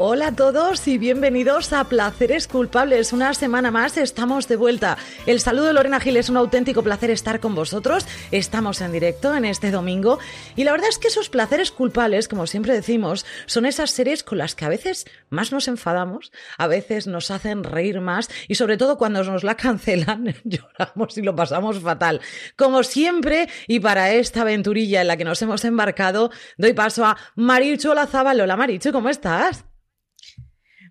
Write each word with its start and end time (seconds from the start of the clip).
Hola 0.00 0.28
a 0.28 0.36
todos 0.36 0.86
y 0.86 0.96
bienvenidos 0.96 1.72
a 1.72 1.82
Placeres 1.82 2.46
Culpables. 2.46 3.12
Una 3.12 3.34
semana 3.34 3.72
más 3.72 3.96
estamos 3.96 4.46
de 4.46 4.54
vuelta. 4.54 4.96
El 5.26 5.40
saludo 5.40 5.64
de 5.66 5.72
Lorena 5.72 5.98
Gil 5.98 6.16
es 6.16 6.28
un 6.28 6.36
auténtico 6.36 6.84
placer 6.84 7.10
estar 7.10 7.40
con 7.40 7.56
vosotros. 7.56 8.06
Estamos 8.30 8.80
en 8.80 8.92
directo 8.92 9.34
en 9.34 9.44
este 9.44 9.72
domingo 9.72 10.20
y 10.54 10.62
la 10.62 10.70
verdad 10.70 10.88
es 10.88 10.98
que 10.98 11.08
esos 11.08 11.28
placeres 11.28 11.72
culpables, 11.72 12.28
como 12.28 12.46
siempre 12.46 12.74
decimos, 12.74 13.26
son 13.46 13.66
esas 13.66 13.90
series 13.90 14.22
con 14.22 14.38
las 14.38 14.54
que 14.54 14.66
a 14.66 14.68
veces 14.68 15.04
más 15.30 15.50
nos 15.50 15.66
enfadamos, 15.66 16.30
a 16.58 16.68
veces 16.68 17.08
nos 17.08 17.32
hacen 17.32 17.64
reír 17.64 18.00
más 18.00 18.30
y 18.46 18.54
sobre 18.54 18.76
todo 18.76 18.98
cuando 18.98 19.24
nos 19.24 19.42
la 19.42 19.56
cancelan 19.56 20.32
lloramos 20.44 21.18
y 21.18 21.22
lo 21.22 21.34
pasamos 21.34 21.80
fatal. 21.80 22.20
Como 22.54 22.84
siempre 22.84 23.48
y 23.66 23.80
para 23.80 24.12
esta 24.12 24.42
aventurilla 24.42 25.00
en 25.00 25.08
la 25.08 25.16
que 25.16 25.24
nos 25.24 25.42
hemos 25.42 25.64
embarcado, 25.64 26.30
doy 26.56 26.72
paso 26.72 27.04
a 27.04 27.16
Marichu 27.34 27.90
Olazábal. 27.90 28.40
Hola 28.40 28.56
Marichu, 28.56 28.92
¿cómo 28.92 29.08
estás? 29.08 29.67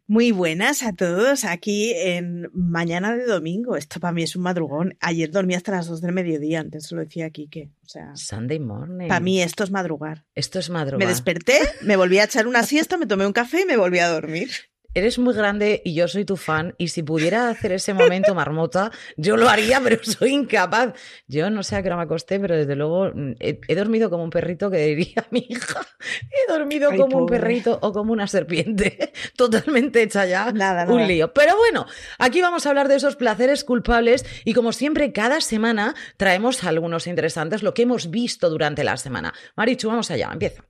Muy 0.10 0.32
buenas 0.32 0.84
a 0.84 0.94
todos 0.94 1.44
aquí 1.44 1.92
en 1.94 2.50
mañana 2.54 3.14
de 3.14 3.26
domingo. 3.26 3.76
Esto 3.76 4.00
para 4.00 4.14
mí 4.14 4.24
es 4.24 4.38
un 4.38 4.44
madrugón. 4.44 4.98
Ayer 5.02 5.30
dormí 5.30 5.54
hasta 5.54 5.74
las 5.74 5.88
2 5.88 6.00
del 6.00 6.14
mediodía, 6.14 6.62
antes 6.62 6.90
lo 6.94 7.02
decía 7.02 7.30
Kike. 7.30 7.72
O 7.84 7.90
sea, 7.90 8.16
Sunday 8.16 8.58
morning. 8.58 9.10
para 9.10 9.20
mí 9.20 9.42
esto 9.42 9.66
es 9.66 9.72
madrugar. 9.72 10.24
Esto 10.34 10.60
es 10.60 10.70
madrugar. 10.70 11.06
Me 11.06 11.12
desperté, 11.12 11.60
me 11.82 11.98
volví 11.98 12.20
a 12.20 12.24
echar 12.24 12.48
una 12.48 12.64
siesta, 12.64 12.98
me 12.98 13.06
tomé 13.06 13.28
un 13.28 13.34
café 13.34 13.64
y 13.64 13.66
me 13.66 13.76
volví 13.76 14.00
a 14.00 14.08
dormir. 14.08 14.50
Eres 14.98 15.20
muy 15.20 15.36
grande 15.36 15.84
y 15.86 15.94
yo 15.94 16.08
soy 16.08 16.26
tu 16.26 16.38
fan 16.38 16.74
y 16.80 16.88
si 16.88 17.04
pudiera 17.04 17.50
hacer 17.50 17.72
ese 17.72 17.94
momento 17.94 18.34
marmota, 18.34 18.90
yo 19.16 19.38
lo 19.38 19.48
haría, 19.48 19.80
pero 19.84 20.04
soy 20.04 20.34
incapaz. 20.34 20.96
Yo 21.28 21.52
no 21.52 21.62
sé 21.62 21.76
a 21.76 21.84
qué 21.84 21.90
hora 21.90 21.98
me 21.98 22.02
acosté, 22.02 22.40
pero 22.40 22.56
desde 22.56 22.76
luego 22.76 23.12
mm, 23.14 23.34
he, 23.40 23.60
he 23.68 23.76
dormido 23.76 24.10
como 24.10 24.24
un 24.24 24.32
perrito 24.32 24.72
que 24.72 24.78
diría 24.80 25.24
mi 25.30 25.46
hija. 25.48 25.86
He 26.32 26.52
dormido 26.52 26.90
Ay, 26.90 26.98
como 26.98 27.20
un 27.20 27.26
perrito 27.28 27.78
o 27.84 27.94
como 27.94 28.12
una 28.12 28.26
serpiente, 28.26 29.14
totalmente 29.38 30.02
hecha 30.02 30.26
ya 30.26 30.52
Nada, 30.52 30.86
un 30.88 30.96
nada. 30.96 31.08
lío. 31.08 31.32
Pero 31.32 31.56
bueno, 31.58 31.86
aquí 32.18 32.42
vamos 32.42 32.66
a 32.66 32.70
hablar 32.70 32.88
de 32.88 32.96
esos 32.96 33.16
placeres 33.16 33.64
culpables 33.64 34.26
y 34.46 34.56
como 34.56 34.72
siempre, 34.74 35.12
cada 35.12 35.42
semana 35.42 35.94
traemos 36.18 36.64
algunos 36.64 37.06
interesantes, 37.06 37.62
lo 37.62 37.76
que 37.76 37.84
hemos 37.84 38.10
visto 38.10 38.50
durante 38.50 38.84
la 38.84 38.98
semana. 38.98 39.32
Marichu, 39.56 39.90
vamos 39.90 40.10
allá, 40.10 40.32
empieza. 40.34 40.64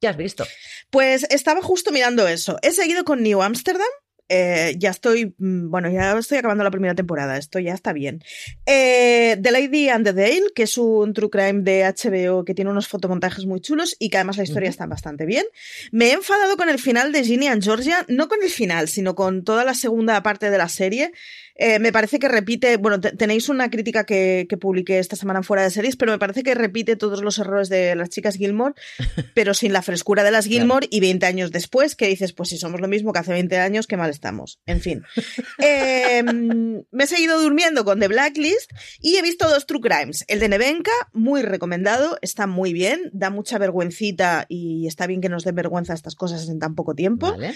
¿Qué 0.00 0.08
has 0.08 0.16
visto? 0.16 0.44
Pues 0.90 1.26
estaba 1.30 1.62
justo 1.62 1.90
mirando 1.90 2.28
eso. 2.28 2.58
He 2.62 2.72
seguido 2.72 3.04
con 3.04 3.22
New 3.22 3.42
Amsterdam. 3.42 3.88
Eh, 4.30 4.74
ya 4.78 4.90
estoy, 4.90 5.34
mm, 5.38 5.70
bueno, 5.70 5.90
ya 5.90 6.16
estoy 6.18 6.36
acabando 6.36 6.62
la 6.62 6.70
primera 6.70 6.94
temporada, 6.94 7.38
esto 7.38 7.58
ya 7.60 7.72
está 7.72 7.94
bien. 7.94 8.22
Eh, 8.66 9.38
the 9.42 9.50
Lady 9.50 9.88
and 9.88 10.04
the 10.04 10.12
Dale, 10.12 10.52
que 10.54 10.64
es 10.64 10.76
un 10.76 11.14
true 11.14 11.30
crime 11.30 11.62
de 11.62 11.84
HBO 11.84 12.44
que 12.44 12.54
tiene 12.54 12.70
unos 12.70 12.88
fotomontajes 12.88 13.46
muy 13.46 13.60
chulos 13.60 13.96
y 13.98 14.10
que 14.10 14.18
además 14.18 14.36
la 14.36 14.42
historia 14.42 14.68
está 14.68 14.84
bastante 14.84 15.24
bien. 15.24 15.46
Me 15.92 16.08
he 16.08 16.12
enfadado 16.12 16.58
con 16.58 16.68
el 16.68 16.78
final 16.78 17.10
de 17.10 17.24
Ginny 17.24 17.46
and 17.46 17.64
Georgia, 17.64 18.04
no 18.08 18.28
con 18.28 18.42
el 18.42 18.50
final, 18.50 18.88
sino 18.88 19.14
con 19.14 19.44
toda 19.44 19.64
la 19.64 19.72
segunda 19.72 20.22
parte 20.22 20.50
de 20.50 20.58
la 20.58 20.68
serie. 20.68 21.12
Eh, 21.58 21.78
me 21.80 21.92
parece 21.92 22.18
que 22.18 22.28
repite, 22.28 22.76
bueno, 22.76 23.00
te- 23.00 23.12
tenéis 23.12 23.48
una 23.48 23.68
crítica 23.68 24.04
que, 24.04 24.46
que 24.48 24.56
publiqué 24.56 24.98
esta 25.00 25.16
semana 25.16 25.40
en 25.40 25.44
fuera 25.44 25.62
de 25.64 25.70
series, 25.70 25.96
pero 25.96 26.12
me 26.12 26.18
parece 26.18 26.42
que 26.44 26.54
repite 26.54 26.94
todos 26.96 27.20
los 27.22 27.38
errores 27.38 27.68
de 27.68 27.94
las 27.96 28.08
chicas 28.10 28.36
Gilmore, 28.36 28.74
pero 29.34 29.54
sin 29.54 29.72
la 29.72 29.82
frescura 29.82 30.22
de 30.22 30.30
las 30.30 30.46
Gilmore 30.46 30.86
y 30.90 31.00
20 31.00 31.26
años 31.26 31.50
después, 31.50 31.96
que 31.96 32.06
dices, 32.06 32.32
pues 32.32 32.48
si 32.50 32.58
somos 32.58 32.80
lo 32.80 32.86
mismo 32.88 33.12
que 33.12 33.18
hace 33.18 33.32
20 33.32 33.58
años, 33.58 33.86
qué 33.86 33.96
mal 33.96 34.10
estamos. 34.10 34.60
En 34.66 34.80
fin. 34.80 35.02
Eh, 35.60 36.22
me 36.22 37.04
he 37.04 37.06
seguido 37.06 37.40
durmiendo 37.40 37.84
con 37.84 37.98
The 38.00 38.08
Blacklist 38.08 38.70
y 39.00 39.16
he 39.16 39.22
visto 39.22 39.48
dos 39.48 39.66
True 39.66 39.80
Crimes. 39.80 40.24
El 40.28 40.38
de 40.40 40.48
Nevenka, 40.48 40.92
muy 41.12 41.42
recomendado, 41.42 42.16
está 42.22 42.46
muy 42.46 42.72
bien, 42.72 43.10
da 43.12 43.30
mucha 43.30 43.58
vergüencita 43.58 44.46
y 44.48 44.86
está 44.86 45.06
bien 45.06 45.20
que 45.20 45.28
nos 45.28 45.44
den 45.44 45.56
vergüenza 45.56 45.94
estas 45.94 46.14
cosas 46.14 46.48
en 46.48 46.58
tan 46.60 46.74
poco 46.74 46.94
tiempo. 46.94 47.32
Vale. 47.32 47.54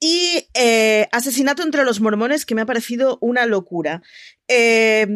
Y 0.00 0.48
eh, 0.54 1.08
Asesinato 1.12 1.62
entre 1.62 1.84
los 1.84 2.00
mormones, 2.00 2.46
que 2.46 2.54
me 2.54 2.62
ha 2.62 2.66
parecido 2.66 3.18
una 3.20 3.44
locura. 3.46 4.02
Eh, 4.48 5.06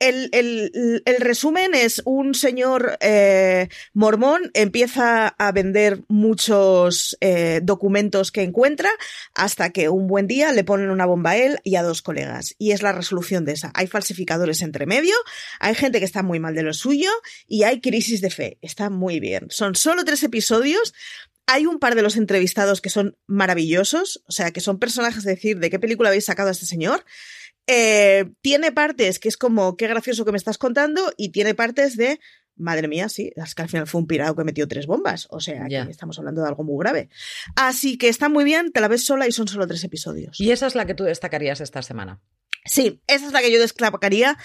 el, 0.00 0.28
el- 0.32 1.02
el 1.04 1.16
resumen 1.18 1.74
es 1.74 2.02
un 2.04 2.34
señor 2.34 2.96
eh, 3.00 3.68
mormón 3.92 4.50
empieza 4.54 5.28
a 5.28 5.52
vender 5.52 6.02
muchos 6.08 7.16
eh, 7.20 7.60
documentos 7.62 8.30
que 8.30 8.42
encuentra 8.42 8.90
hasta 9.34 9.70
que 9.70 9.88
un 9.88 10.06
buen 10.06 10.26
día 10.26 10.52
le 10.52 10.64
ponen 10.64 10.90
una 10.90 11.06
bomba 11.06 11.30
a 11.30 11.36
él 11.36 11.58
y 11.64 11.76
a 11.76 11.82
dos 11.82 12.02
colegas. 12.02 12.54
Y 12.58 12.72
es 12.72 12.82
la 12.82 12.92
resolución 12.92 13.44
de 13.44 13.52
esa. 13.52 13.72
Hay 13.74 13.86
falsificadores 13.86 14.62
entre 14.62 14.86
medio, 14.86 15.14
hay 15.60 15.74
gente 15.74 15.98
que 15.98 16.04
está 16.04 16.22
muy 16.22 16.38
mal 16.40 16.54
de 16.54 16.62
lo 16.62 16.72
suyo 16.74 17.10
y 17.46 17.64
hay 17.64 17.80
crisis 17.80 18.20
de 18.20 18.30
fe. 18.30 18.58
Está 18.62 18.90
muy 18.90 19.20
bien. 19.20 19.46
Son 19.50 19.74
solo 19.74 20.04
tres 20.04 20.22
episodios. 20.22 20.94
Hay 21.50 21.64
un 21.64 21.78
par 21.78 21.94
de 21.94 22.02
los 22.02 22.16
entrevistados 22.16 22.82
que 22.82 22.90
son 22.90 23.16
maravillosos, 23.26 24.22
o 24.28 24.32
sea, 24.32 24.50
que 24.50 24.60
son 24.60 24.78
personajes 24.78 25.24
de 25.24 25.34
decir 25.34 25.58
de 25.58 25.70
qué 25.70 25.78
película 25.78 26.10
habéis 26.10 26.26
sacado 26.26 26.50
a 26.50 26.52
este 26.52 26.66
señor. 26.66 27.04
Eh, 27.68 28.24
tiene 28.40 28.72
partes 28.72 29.18
que 29.18 29.28
es 29.28 29.36
como, 29.36 29.76
qué 29.76 29.86
gracioso 29.86 30.24
que 30.24 30.32
me 30.32 30.38
estás 30.38 30.58
contando, 30.58 31.12
y 31.16 31.28
tiene 31.28 31.54
partes 31.54 31.96
de, 31.96 32.18
madre 32.56 32.88
mía, 32.88 33.08
sí, 33.08 33.30
es 33.36 33.54
que 33.54 33.62
al 33.62 33.68
final 33.68 33.86
fue 33.86 34.00
un 34.00 34.06
pirado 34.06 34.34
que 34.34 34.42
metió 34.42 34.66
tres 34.66 34.86
bombas, 34.86 35.28
o 35.30 35.38
sea, 35.38 35.66
Ya. 35.68 35.82
estamos 35.84 36.18
hablando 36.18 36.42
de 36.42 36.48
algo 36.48 36.64
muy 36.64 36.82
grave. 36.82 37.08
Así 37.56 37.98
que 37.98 38.08
está 38.08 38.28
muy 38.28 38.44
bien, 38.44 38.72
te 38.72 38.80
la 38.80 38.88
ves 38.88 39.04
sola 39.04 39.28
y 39.28 39.32
son 39.32 39.46
solo 39.48 39.66
tres 39.66 39.84
episodios. 39.84 40.40
Y 40.40 40.50
esa 40.50 40.66
es 40.66 40.74
la 40.74 40.86
que 40.86 40.94
tú 40.94 41.04
destacarías 41.04 41.60
esta 41.60 41.82
semana. 41.82 42.20
Sí, 42.68 43.02
esa 43.06 43.26
es 43.26 43.32
la 43.32 43.40
que 43.40 43.52
yo 43.52 43.58
desclavacaría 43.58 44.36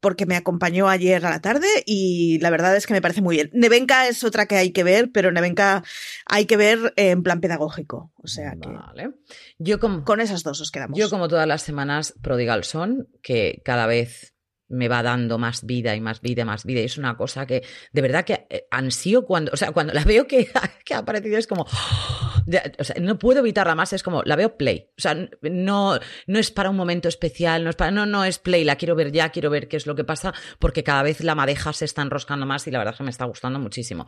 porque 0.00 0.26
me 0.26 0.36
acompañó 0.36 0.88
ayer 0.88 1.24
a 1.24 1.30
la 1.30 1.40
tarde 1.40 1.68
y 1.86 2.38
la 2.40 2.50
verdad 2.50 2.74
es 2.74 2.86
que 2.86 2.94
me 2.94 3.02
parece 3.02 3.20
muy 3.20 3.36
bien. 3.36 3.50
Nevenka 3.52 4.08
es 4.08 4.24
otra 4.24 4.46
que 4.46 4.56
hay 4.56 4.72
que 4.72 4.82
ver, 4.82 5.10
pero 5.12 5.30
Nevenka 5.30 5.84
hay 6.26 6.46
que 6.46 6.56
ver 6.56 6.92
en 6.96 7.22
plan 7.22 7.40
pedagógico. 7.40 8.10
O 8.16 8.26
sea 8.26 8.54
que 8.60 8.68
Vale. 8.68 9.10
Yo 9.58 9.78
como, 9.78 10.04
con 10.04 10.20
esas 10.20 10.42
dos 10.42 10.60
os 10.60 10.70
quedamos. 10.70 10.98
yo 10.98 11.10
como 11.10 11.28
todas 11.28 11.46
las 11.46 11.62
semanas, 11.62 12.14
Prodigal 12.22 12.64
Son, 12.64 13.08
que 13.22 13.60
cada 13.64 13.86
vez 13.86 14.34
me 14.70 14.88
va 14.88 15.02
dando 15.02 15.38
más 15.38 15.66
vida 15.66 15.94
y 15.94 16.00
más 16.00 16.20
vida 16.20 16.42
y 16.42 16.44
más 16.44 16.64
vida. 16.64 16.80
Y 16.80 16.84
es 16.84 16.96
una 16.96 17.16
cosa 17.16 17.46
que 17.46 17.62
de 17.92 18.02
verdad 18.02 18.24
que 18.24 18.46
eh, 18.48 18.66
ansío 18.70 19.26
cuando, 19.26 19.50
o 19.52 19.56
sea, 19.56 19.72
cuando 19.72 19.92
la 19.92 20.04
veo 20.04 20.26
que, 20.26 20.48
que 20.84 20.94
ha 20.94 20.98
aparecido 20.98 21.38
es 21.38 21.46
como, 21.46 21.62
o 22.78 22.84
sea, 22.84 22.96
no 23.00 23.18
puedo 23.18 23.40
evitarla 23.40 23.74
más, 23.74 23.92
es 23.92 24.02
como, 24.02 24.22
la 24.24 24.36
veo 24.36 24.56
play. 24.56 24.90
O 24.96 25.00
sea, 25.00 25.14
no, 25.42 25.98
no 26.26 26.38
es 26.38 26.50
para 26.50 26.70
un 26.70 26.76
momento 26.76 27.08
especial, 27.08 27.64
no 27.64 27.70
es 27.70 27.76
para, 27.76 27.90
no, 27.90 28.06
no 28.06 28.24
es 28.24 28.38
play, 28.38 28.64
la 28.64 28.76
quiero 28.76 28.94
ver 28.94 29.12
ya, 29.12 29.30
quiero 29.30 29.50
ver 29.50 29.68
qué 29.68 29.76
es 29.76 29.86
lo 29.86 29.94
que 29.94 30.04
pasa, 30.04 30.32
porque 30.58 30.84
cada 30.84 31.02
vez 31.02 31.20
la 31.20 31.34
madeja 31.34 31.72
se 31.72 31.84
está 31.84 32.02
enroscando 32.02 32.46
más 32.46 32.66
y 32.66 32.70
la 32.70 32.78
verdad 32.78 32.94
es 32.94 32.98
que 32.98 33.04
me 33.04 33.10
está 33.10 33.24
gustando 33.24 33.58
muchísimo. 33.58 34.06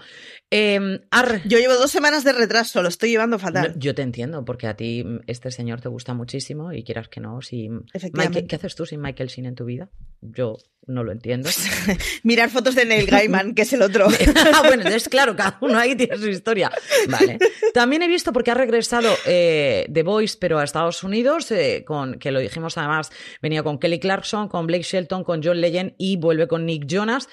Em, 0.50 1.00
yo 1.44 1.59
llevo 1.59 1.75
dos 1.75 1.91
semanas 1.91 2.25
de 2.25 2.32
retraso, 2.32 2.82
lo 2.82 2.88
estoy 2.88 3.11
llevando 3.11 3.38
fatal. 3.38 3.75
yo 3.76 3.94
te 3.94 4.03
entiendo, 4.03 4.44
porque 4.44 4.67
a 4.67 4.76
ti 4.76 5.05
este 5.26 5.50
señor 5.50 5.81
te 5.81 5.88
gusta 5.88 6.14
muchísimo 6.14 6.73
y 6.73 6.85
quieras 6.85 7.09
que 7.09 7.20
no, 7.20 7.41
si 7.43 7.69
¿qué 8.49 8.56
haces 8.56 8.75
tú 8.75 8.87
sin 8.87 9.00
Michael 9.00 9.29
Sheen 9.29 9.47
en 9.47 9.55
tu 9.55 9.64
vida? 9.64 9.91
Yo 10.20 10.51
no 10.87 11.04
lo 11.04 11.12
entiendo. 11.12 11.49
Mirar 12.22 12.50
fotos 12.50 12.75
de 12.75 12.84
Neil 12.84 13.06
Gaiman, 13.06 13.54
que 13.54 13.62
es 13.62 13.72
el 13.72 13.82
otro. 13.82 14.08
ah, 14.54 14.62
bueno, 14.66 14.88
es 14.88 15.08
claro, 15.08 15.37
cada 15.37 15.58
uno 15.60 15.78
ahí 15.78 15.94
tiene 15.94 16.16
su 16.16 16.28
historia. 16.28 16.70
Vale. 17.08 17.38
También 17.75 18.02
he 18.02 18.08
visto, 18.08 18.32
porque 18.32 18.50
ha 18.50 18.54
regresado 18.54 19.14
eh, 19.26 19.87
The 19.93 20.02
Voice, 20.02 20.37
pero 20.40 20.58
a 20.58 20.64
Estados 20.64 21.02
Unidos, 21.04 21.50
eh, 21.52 21.84
con, 21.87 22.19
que 22.19 22.32
lo 22.32 22.40
dijimos 22.40 22.76
además, 22.78 23.10
venía 23.40 23.62
con 23.62 23.78
Kelly 23.78 24.00
Clarkson, 24.00 24.49
con 24.49 24.66
Blake 24.66 24.84
Shelton, 24.84 25.25
con 25.25 25.43
John 25.43 25.60
Legend 25.60 25.94
y 25.99 26.16
vuelve 26.16 26.49
con 26.49 26.66
Nick 26.66 26.87
Jonas. 26.87 27.28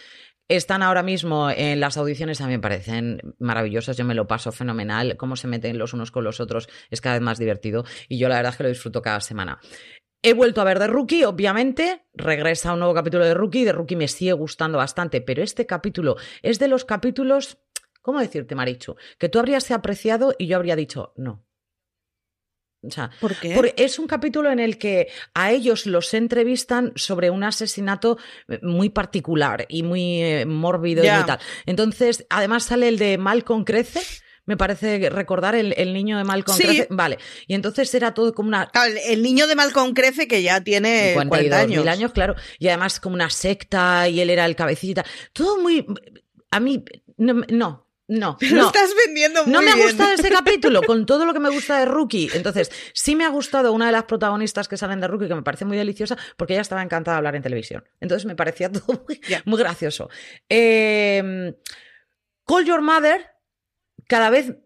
Están 0.47 0.81
ahora 0.81 1.03
mismo 1.03 1.51
en 1.51 1.79
las 1.79 1.95
audiciones, 1.97 2.41
a 2.41 2.47
mí 2.47 2.53
me 2.53 2.59
parecen 2.59 3.21
maravillosas, 3.37 3.97
yo 3.97 4.03
me 4.03 4.15
lo 4.15 4.27
paso 4.27 4.51
fenomenal, 4.51 5.15
cómo 5.15 5.35
se 5.35 5.47
meten 5.47 5.77
los 5.77 5.93
unos 5.93 6.09
con 6.09 6.23
los 6.23 6.39
otros 6.39 6.69
es 6.89 7.01
cada 7.01 7.13
vez 7.13 7.21
más 7.21 7.37
divertido 7.37 7.85
y 8.07 8.17
yo 8.17 8.27
la 8.29 8.37
verdad 8.37 8.53
es 8.53 8.57
que 8.57 8.63
lo 8.63 8.69
disfruto 8.69 9.03
cada 9.03 9.21
semana. 9.21 9.59
He 10.21 10.33
vuelto 10.33 10.59
a 10.59 10.65
ver 10.65 10.79
The 10.79 10.87
Rookie, 10.87 11.23
obviamente, 11.23 12.05
regresa 12.13 12.73
un 12.73 12.79
nuevo 12.79 12.93
capítulo 12.93 13.23
de 13.23 13.33
Rookie, 13.33 13.63
de 13.63 13.71
Rookie 13.71 13.95
me 13.95 14.09
sigue 14.09 14.33
gustando 14.33 14.77
bastante, 14.77 15.21
pero 15.21 15.41
este 15.41 15.65
capítulo 15.65 16.17
es 16.41 16.59
de 16.59 16.67
los 16.67 16.83
capítulos, 16.83 17.59
¿cómo 18.01 18.19
decirte, 18.19 18.53
Marichu? 18.53 18.97
Que 19.17 19.29
tú 19.29 19.39
habrías 19.39 19.71
apreciado 19.71 20.35
y 20.37 20.47
yo 20.47 20.57
habría 20.57 20.75
dicho 20.75 21.13
no. 21.15 21.45
O 22.81 22.91
sea, 22.91 23.11
¿Por 23.19 23.35
qué? 23.35 23.73
es 23.75 23.99
un 23.99 24.07
capítulo 24.07 24.51
en 24.51 24.59
el 24.59 24.77
que 24.77 25.09
a 25.33 25.51
ellos 25.51 25.85
los 25.85 26.13
entrevistan 26.13 26.93
sobre 26.95 27.29
un 27.29 27.43
asesinato 27.43 28.17
muy 28.61 28.89
particular 28.89 29.65
y 29.67 29.83
muy 29.83 30.21
eh, 30.21 30.45
mórbido 30.45 31.03
y 31.03 31.07
tal. 31.07 31.39
Entonces, 31.65 32.25
además 32.29 32.63
sale 32.63 32.87
el 32.87 32.97
de 32.97 33.17
Malcolm 33.17 33.65
Crece. 33.65 34.01
Me 34.49 34.57
parece 34.57 35.11
recordar 35.11 35.53
el, 35.53 35.93
niño 35.93 36.17
de 36.17 36.23
Malcolm 36.23 36.57
Crece. 36.57 36.87
Vale. 36.89 37.19
Y 37.45 37.53
entonces 37.53 37.93
era 37.93 38.15
todo 38.15 38.33
como 38.33 38.47
una. 38.47 38.71
el, 39.07 39.21
niño 39.21 39.45
de 39.45 39.53
Malcolm 39.53 39.93
Crece 39.93 40.27
que 40.27 40.41
ya 40.41 40.59
tiene 40.63 41.13
40 41.13 41.55
años. 41.55 41.77
Mil 41.81 41.87
años, 41.87 42.11
claro. 42.13 42.33
Y 42.57 42.67
además 42.67 42.99
como 42.99 43.13
una 43.13 43.29
secta 43.29 44.09
y 44.09 44.21
él 44.21 44.31
era 44.31 44.47
el 44.47 44.55
cabecita. 44.55 45.05
Todo 45.33 45.61
muy. 45.61 45.85
A 46.49 46.59
mí. 46.59 46.83
no, 47.17 47.35
no, 47.47 47.87
no. 48.07 48.39
estás 48.41 48.95
vendiendo 49.05 49.43
muy 49.43 49.53
No 49.53 49.61
me 49.61 49.69
ha 49.69 49.75
gustado 49.75 50.13
ese 50.13 50.29
capítulo 50.31 50.81
con 50.81 51.05
todo 51.05 51.27
lo 51.27 51.33
que 51.33 51.39
me 51.39 51.51
gusta 51.51 51.77
de 51.77 51.85
Rookie. 51.85 52.31
Entonces, 52.33 52.71
sí 52.95 53.15
me 53.15 53.25
ha 53.25 53.29
gustado 53.29 53.71
una 53.71 53.85
de 53.85 53.91
las 53.91 54.05
protagonistas 54.05 54.67
que 54.67 54.77
salen 54.77 54.99
de 54.99 55.07
Rookie, 55.07 55.27
que 55.27 55.35
me 55.35 55.43
parece 55.43 55.65
muy 55.65 55.77
deliciosa, 55.77 56.17
porque 56.37 56.53
ella 56.53 56.63
estaba 56.63 56.81
encantada 56.81 57.17
de 57.17 57.17
hablar 57.19 57.35
en 57.35 57.43
televisión. 57.43 57.87
Entonces 57.99 58.25
me 58.25 58.35
parecía 58.35 58.71
todo 58.71 59.05
muy, 59.45 59.59
gracioso. 59.59 60.09
Eh, 60.49 61.53
Call 62.47 62.65
Your 62.65 62.81
Mother, 62.81 63.29
cada 64.09 64.29
vez. 64.29 64.57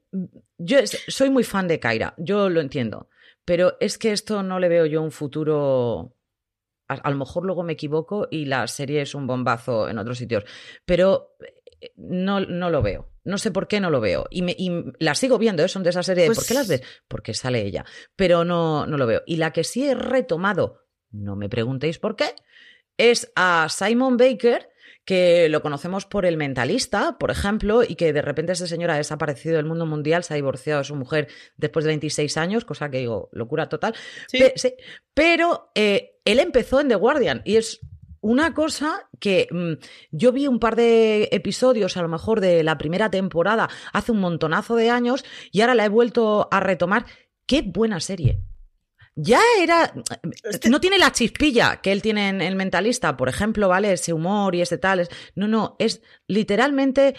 Yo 0.57 0.77
soy 0.85 1.29
muy 1.29 1.43
fan 1.43 1.67
de 1.67 1.79
Kaira, 1.79 2.15
yo 2.17 2.49
lo 2.49 2.61
entiendo. 2.61 3.09
Pero 3.45 3.75
es 3.79 3.97
que 3.97 4.11
esto 4.11 4.41
no 4.41 4.57
le 4.57 4.69
veo 4.69 4.85
yo 4.85 5.01
un 5.01 5.11
futuro. 5.11 6.15
a 6.87 7.09
lo 7.09 7.17
mejor 7.17 7.45
luego 7.45 7.63
me 7.63 7.73
equivoco 7.73 8.27
y 8.31 8.45
la 8.45 8.65
serie 8.67 9.01
es 9.01 9.13
un 9.13 9.27
bombazo 9.27 9.89
en 9.89 9.97
otros 9.97 10.17
sitios. 10.17 10.45
Pero 10.85 11.35
eh, 11.81 11.91
no, 11.97 12.39
no 12.39 12.69
lo 12.69 12.81
veo. 12.81 13.09
No 13.25 13.37
sé 13.37 13.51
por 13.51 13.67
qué 13.67 13.79
no 13.79 13.89
lo 13.89 13.99
veo. 13.99 14.25
Y, 14.29 14.41
me, 14.41 14.55
la 14.99 15.15
sigo 15.15 15.37
viendo, 15.37 15.63
¿eh? 15.63 15.67
son 15.67 15.83
de 15.83 15.89
esa 15.89 16.03
serie. 16.03 16.27
¿Por 16.27 16.45
qué 16.45 16.53
las 16.53 16.67
ves? 16.67 16.81
Pues 16.81 17.03
Porque 17.07 17.33
sale 17.33 17.65
ella. 17.65 17.85
Pero 18.15 18.45
no, 18.45 18.85
no 18.87 18.97
lo 18.97 19.05
veo. 19.05 19.23
Y 19.25 19.35
la 19.35 19.51
que 19.51 19.63
sí 19.63 19.87
he 19.87 19.95
retomado, 19.95 20.85
no 21.11 21.35
me 21.35 21.49
preguntéis 21.49 21.99
por 21.99 22.15
qué, 22.15 22.33
es 22.97 23.31
a 23.35 23.67
Simon 23.69 24.17
Baker, 24.17 24.69
que 25.05 25.49
lo 25.49 25.61
conocemos 25.61 26.05
por 26.05 26.25
el 26.25 26.37
mentalista, 26.37 27.17
por 27.17 27.31
ejemplo, 27.31 27.83
y 27.83 27.95
que 27.95 28.13
de 28.13 28.21
repente 28.21 28.53
ese 28.53 28.67
señor 28.67 28.91
ha 28.91 28.97
desaparecido 28.97 29.57
del 29.57 29.65
mundo 29.65 29.85
mundial, 29.85 30.23
se 30.23 30.33
ha 30.33 30.35
divorciado 30.35 30.79
de 30.79 30.85
su 30.85 30.95
mujer 30.95 31.27
después 31.57 31.85
de 31.85 31.89
26 31.89 32.37
años, 32.37 32.65
cosa 32.65 32.89
que 32.89 32.99
digo, 32.99 33.29
locura 33.33 33.67
total. 33.67 33.95
Sí. 34.27 34.39
Pero 35.13 35.71
eh, 35.75 36.19
él 36.25 36.39
empezó 36.39 36.79
en 36.79 36.87
The 36.87 36.95
Guardian 36.95 37.41
y 37.45 37.57
es 37.57 37.81
una 38.21 38.53
cosa 38.53 39.09
que 39.19 39.47
mm, 39.51 39.73
yo 40.11 40.31
vi 40.31 40.47
un 40.47 40.59
par 40.59 40.77
de 40.77 41.27
episodios, 41.33 41.97
a 41.97 42.01
lo 42.01 42.07
mejor 42.07 42.39
de 42.39 42.63
la 42.63 42.77
primera 42.77 43.11
temporada, 43.11 43.69
hace 43.91 44.13
un 44.13 44.21
montonazo 44.21 44.75
de 44.77 44.89
años, 44.89 45.25
y 45.51 45.61
ahora 45.61 45.75
la 45.75 45.85
he 45.85 45.89
vuelto 45.89 46.47
a 46.49 46.61
retomar. 46.61 47.05
¡Qué 47.45 47.61
buena 47.61 47.99
serie! 47.99 48.39
Ya 49.15 49.39
era. 49.61 49.93
Este 50.43 50.69
no 50.69 50.79
tiene 50.79 50.97
la 50.97 51.11
chispilla 51.11 51.81
que 51.81 51.91
él 51.91 52.01
tiene 52.01 52.29
en 52.29 52.41
El 52.41 52.55
Mentalista, 52.55 53.15
por 53.15 53.29
ejemplo, 53.29 53.67
¿vale? 53.69 53.93
Ese 53.93 54.13
humor 54.13 54.55
y 54.55 54.61
ese 54.61 54.77
tal. 54.77 55.07
No, 55.35 55.47
no, 55.47 55.75
es 55.79 56.01
literalmente 56.27 57.15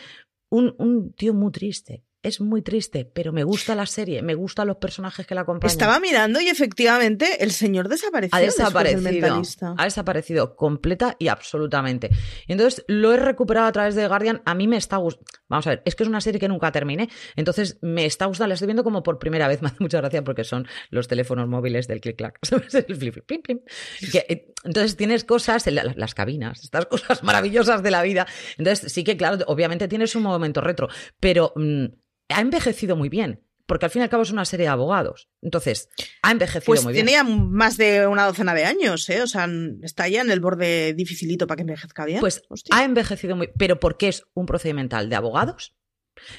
un, 0.49 0.75
un 0.79 1.13
tío 1.13 1.35
muy 1.35 1.53
triste 1.53 2.05
es 2.25 2.41
muy 2.41 2.63
triste, 2.63 3.05
pero 3.05 3.33
me 3.33 3.45
gusta 3.45 3.75
la 3.75 3.87
serie, 3.87 4.23
me 4.23 4.35
gustan 4.35 4.67
los 4.67 4.79
personajes 4.79 5.27
que 5.27 5.35
la 5.35 5.43
acompañan. 5.43 5.71
Estaba 5.71 6.01
mirando 6.01 6.41
y 6.41 6.49
efectivamente 6.49 7.45
el 7.45 7.53
señor 7.53 7.89
desapareció. 7.89 8.37
Ha 8.37 8.41
desaparecido. 8.41 9.43
Ha 9.77 9.85
desaparecido 9.85 10.57
completa 10.57 11.17
y 11.19 11.29
absolutamente. 11.29 12.11
Y 12.47 12.53
entonces 12.53 12.85
lo 12.89 13.13
he 13.13 13.19
recuperado 13.19 13.67
a 13.67 13.73
través 13.73 13.95
de 13.95 14.09
Guardian. 14.09 14.43
A 14.47 14.55
mí 14.55 14.67
me 14.67 14.79
está 14.79 14.97
gustando. 14.97 15.31
Vamos 15.49 15.67
a 15.67 15.71
ver, 15.71 15.83
es 15.85 15.95
que 15.95 16.03
es 16.03 16.09
una 16.09 16.21
serie 16.21 16.41
que 16.41 16.49
nunca 16.49 16.73
terminé. 16.73 17.11
Entonces 17.37 17.79
me 17.83 18.07
está 18.07 18.27
gustando, 18.27 18.49
la 18.49 18.55
estoy 18.55 18.67
viendo 18.67 18.85
como 18.85 19.03
por 19.03 19.19
primera 19.19 19.47
vez. 19.47 19.61
Me 19.63 19.69
hace 19.69 19.77
mucha 19.81 19.99
gracia 19.99 20.25
porque 20.25 20.45
son 20.45 20.67
los 20.91 21.09
teléfonos 21.09 21.49
móviles 21.49 21.87
del 21.87 22.01
click 22.01 22.17
clack. 22.17 22.39
Eh, 24.15 24.55
entonces 24.65 24.97
tienes 24.97 25.25
cosas, 25.25 25.67
las 25.67 26.15
cabinas, 26.15 26.63
estas 26.63 26.87
cosas 26.87 27.23
maravillosas 27.23 27.83
de 27.83 27.91
la 27.91 28.03
vida. 28.03 28.27
Entonces 28.57 28.93
sí 28.93 29.05
que, 29.05 29.17
claro, 29.17 29.45
obviamente 29.47 29.89
tienes 29.89 30.15
un 30.15 30.23
momento 30.23 30.61
retro, 30.61 30.89
pero. 31.21 31.53
Mm, 31.57 31.87
ha 32.29 32.41
envejecido 32.41 32.97
muy 32.97 33.09
bien. 33.09 33.41
Porque 33.67 33.87
al 33.87 33.91
fin 33.91 34.01
y 34.01 34.03
al 34.03 34.11
cabo 34.11 34.23
es 34.23 34.31
una 34.31 34.45
serie 34.45 34.67
de 34.67 34.73
abogados. 34.73 35.31
Entonces, 35.41 35.89
ha 36.21 36.31
envejecido 36.31 36.67
pues 36.67 36.85
muy 36.85 36.93
bien. 36.93 37.07
Tiene 37.07 37.19
ya 37.19 37.25
más 37.25 37.79
de 37.79 38.07
una 38.07 38.27
docena 38.27 38.53
de 38.53 38.67
años, 38.67 39.09
¿eh? 39.09 39.23
O 39.23 39.27
sea, 39.27 39.49
está 39.83 40.07
ya 40.07 40.21
en 40.21 40.31
el 40.31 40.41
borde 40.41 40.93
dificilito 40.93 41.47
para 41.47 41.57
que 41.57 41.63
envejezca 41.63 42.05
bien. 42.05 42.21
Pues 42.21 42.43
ha 42.71 42.85
envejecido 42.85 43.37
muy 43.37 43.49
Pero 43.57 43.81
porque 43.81 44.09
es 44.09 44.25
un 44.35 44.45
procedimental 44.45 45.09
de 45.09 45.17
abogados 45.17 45.75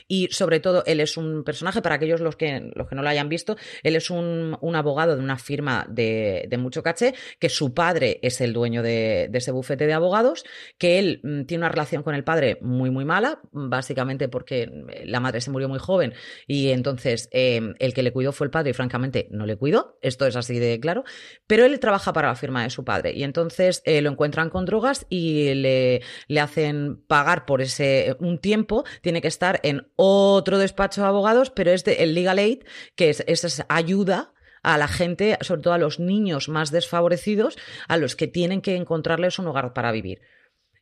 y 0.08 0.28
sobre 0.32 0.60
todo, 0.60 0.84
él 0.86 1.00
es 1.00 1.18
un 1.18 1.44
personaje, 1.44 1.82
para 1.82 1.96
aquellos 1.96 2.22
los 2.22 2.36
que, 2.36 2.72
los 2.76 2.88
que 2.88 2.96
no 2.96 3.02
lo 3.02 3.10
hayan 3.10 3.30
visto, 3.30 3.58
él 3.84 3.96
es 3.96 4.10
un, 4.10 4.58
abogado 4.76 5.16
de 5.16 5.24
una 5.24 5.38
firma 5.38 5.86
de, 5.90 6.48
mucho 6.60 6.84
caché, 6.84 7.14
que 7.40 7.50
su 7.50 7.74
padre 7.74 8.20
es 8.22 8.42
el 8.42 8.54
dueño 8.54 8.82
de, 8.82 9.30
ese 9.34 9.52
bufete 9.52 9.86
de 9.86 9.94
abogados, 9.94 10.46
que 10.78 11.00
él 11.00 11.20
mm, 11.24 11.44
tiene 11.44 11.64
una 11.64 11.70
relación 11.70 12.04
con 12.04 12.16
el 12.16 12.24
padre 12.24 12.58
muy, 12.62 12.90
muy 12.90 13.06
mala, 13.06 13.40
básicamente 13.52 14.30
porque 14.30 14.70
la 15.04 15.20
madre 15.20 15.42
se 15.42 15.52
murió 15.52 15.70
muy 15.70 15.80
joven 15.80 16.14
y 16.48 16.70
entonces 16.70 17.30
em, 17.32 17.76
el 17.80 17.94
que 17.94 18.04
le 18.04 18.12
cuidó 18.12 18.32
fue 18.32 18.46
el 18.46 18.52
padre 18.52 18.72
y 18.72 18.74
francamente 18.74 19.28
no 19.32 19.46
le 19.46 19.58
cuidó, 19.58 19.98
esto 20.02 20.26
es 20.26 20.36
así 20.36 20.60
de 20.60 20.80
claro, 20.80 21.04
pero 21.48 21.66
él 21.66 21.80
trabaja 21.80 22.14
para 22.14 22.30
la 22.30 22.36
firma 22.36 22.64
de 22.64 22.70
su 22.70 22.84
padre 22.84 23.14
y 23.14 23.24
entonces 23.24 23.82
eh, 23.86 24.02
lo 24.02 24.10
encuentran 24.10 24.50
con 24.50 24.66
drogas 24.66 25.06
y 25.10 25.54
le, 25.54 26.02
le 26.28 26.40
hacen 26.40 27.04
pagar 27.08 27.46
por 27.46 27.62
ese 27.62 28.16
un 28.20 28.40
tiempo, 28.40 28.86
tiene 29.02 29.22
que 29.22 29.28
estar 29.28 29.60
en 29.66 29.88
otro 29.96 30.58
despacho 30.60 31.02
de 31.02 31.08
abogados, 31.08 31.50
pero 31.50 31.72
es 31.72 31.84
el 31.88 32.14
Legal 32.14 32.38
Aid, 32.38 32.64
que 32.96 33.10
es 33.10 33.24
esa 33.28 33.66
ayuda 33.68 34.34
a 34.62 34.78
la 34.78 34.88
gente, 34.88 35.38
sobre 35.42 35.62
todo 35.62 35.74
a 35.74 35.78
los 35.78 36.00
niños 36.00 36.50
más 36.50 36.72
desfavorecidos, 36.72 37.58
a 37.88 37.98
los 37.98 38.16
que 38.16 38.28
tienen 38.28 38.62
que 38.62 38.76
encontrarles 38.76 39.40
un 39.40 39.48
hogar 39.48 39.74
para 39.74 39.92
vivir. 39.92 40.22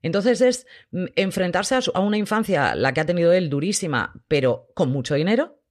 Entonces 0.02 0.42
es 0.42 0.68
mm, 0.92 1.06
enfrentarse 1.16 1.76
a, 1.76 2.00
una 2.00 2.18
infancia, 2.18 2.76
la 2.76 2.94
que 2.94 3.02
ha 3.02 3.06
tenido 3.06 3.34
él 3.34 3.50
durísima, 3.50 4.22
pero 4.28 4.68
con 4.76 4.90
mucho 4.92 5.16
dinero, 5.16 5.63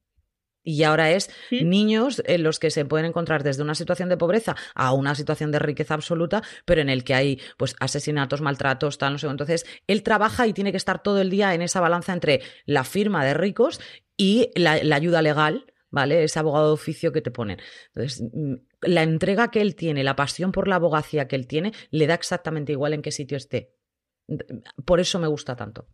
y 0.64 0.82
ahora 0.84 1.10
es 1.10 1.30
niños 1.50 2.22
en 2.26 2.42
los 2.42 2.58
que 2.58 2.70
se 2.70 2.84
pueden 2.84 3.06
encontrar 3.06 3.42
desde 3.42 3.62
una 3.62 3.74
situación 3.74 4.08
de 4.08 4.16
pobreza 4.16 4.56
a 4.74 4.92
una 4.92 5.14
situación 5.14 5.50
de 5.50 5.58
riqueza 5.58 5.94
absoluta, 5.94 6.42
pero 6.64 6.80
en 6.80 6.88
el 6.88 7.04
que 7.04 7.14
hay 7.14 7.40
pues 7.56 7.74
asesinatos, 7.80 8.40
maltratos, 8.40 8.98
tal, 8.98 9.14
no 9.14 9.18
sé. 9.18 9.26
Entonces, 9.26 9.66
él 9.86 10.02
trabaja 10.02 10.46
y 10.46 10.52
tiene 10.52 10.70
que 10.70 10.76
estar 10.76 11.02
todo 11.02 11.20
el 11.20 11.30
día 11.30 11.54
en 11.54 11.62
esa 11.62 11.80
balanza 11.80 12.12
entre 12.12 12.42
la 12.64 12.84
firma 12.84 13.24
de 13.24 13.34
ricos 13.34 13.80
y 14.16 14.50
la, 14.54 14.72
ayuda 14.72 15.22
legal, 15.22 15.66
¿vale? 15.90 16.24
Ese 16.24 16.38
abogado 16.38 16.68
de 16.68 16.74
oficio 16.74 17.12
que 17.12 17.22
te 17.22 17.30
ponen. 17.30 17.58
Entonces, 17.94 18.22
mm, 18.32 18.54
la 18.82 19.02
entrega 19.02 19.50
que 19.50 19.60
él 19.60 19.74
tiene, 19.74 20.04
la 20.04 20.16
pasión 20.16 20.52
por 20.52 20.68
la 20.68 20.76
abogacía 20.76 21.28
que 21.28 21.36
él 21.36 21.46
tiene, 21.46 21.72
le 21.90 22.06
da 22.06 22.14
exactamente 22.14 22.72
igual 22.72 22.92
en 22.94 23.02
qué 23.02 23.10
sitio 23.10 23.36
esté. 23.36 23.74
Por 24.84 25.00
eso 25.00 25.18
me 25.18 25.26
gusta 25.26 25.56
tanto. 25.56 25.88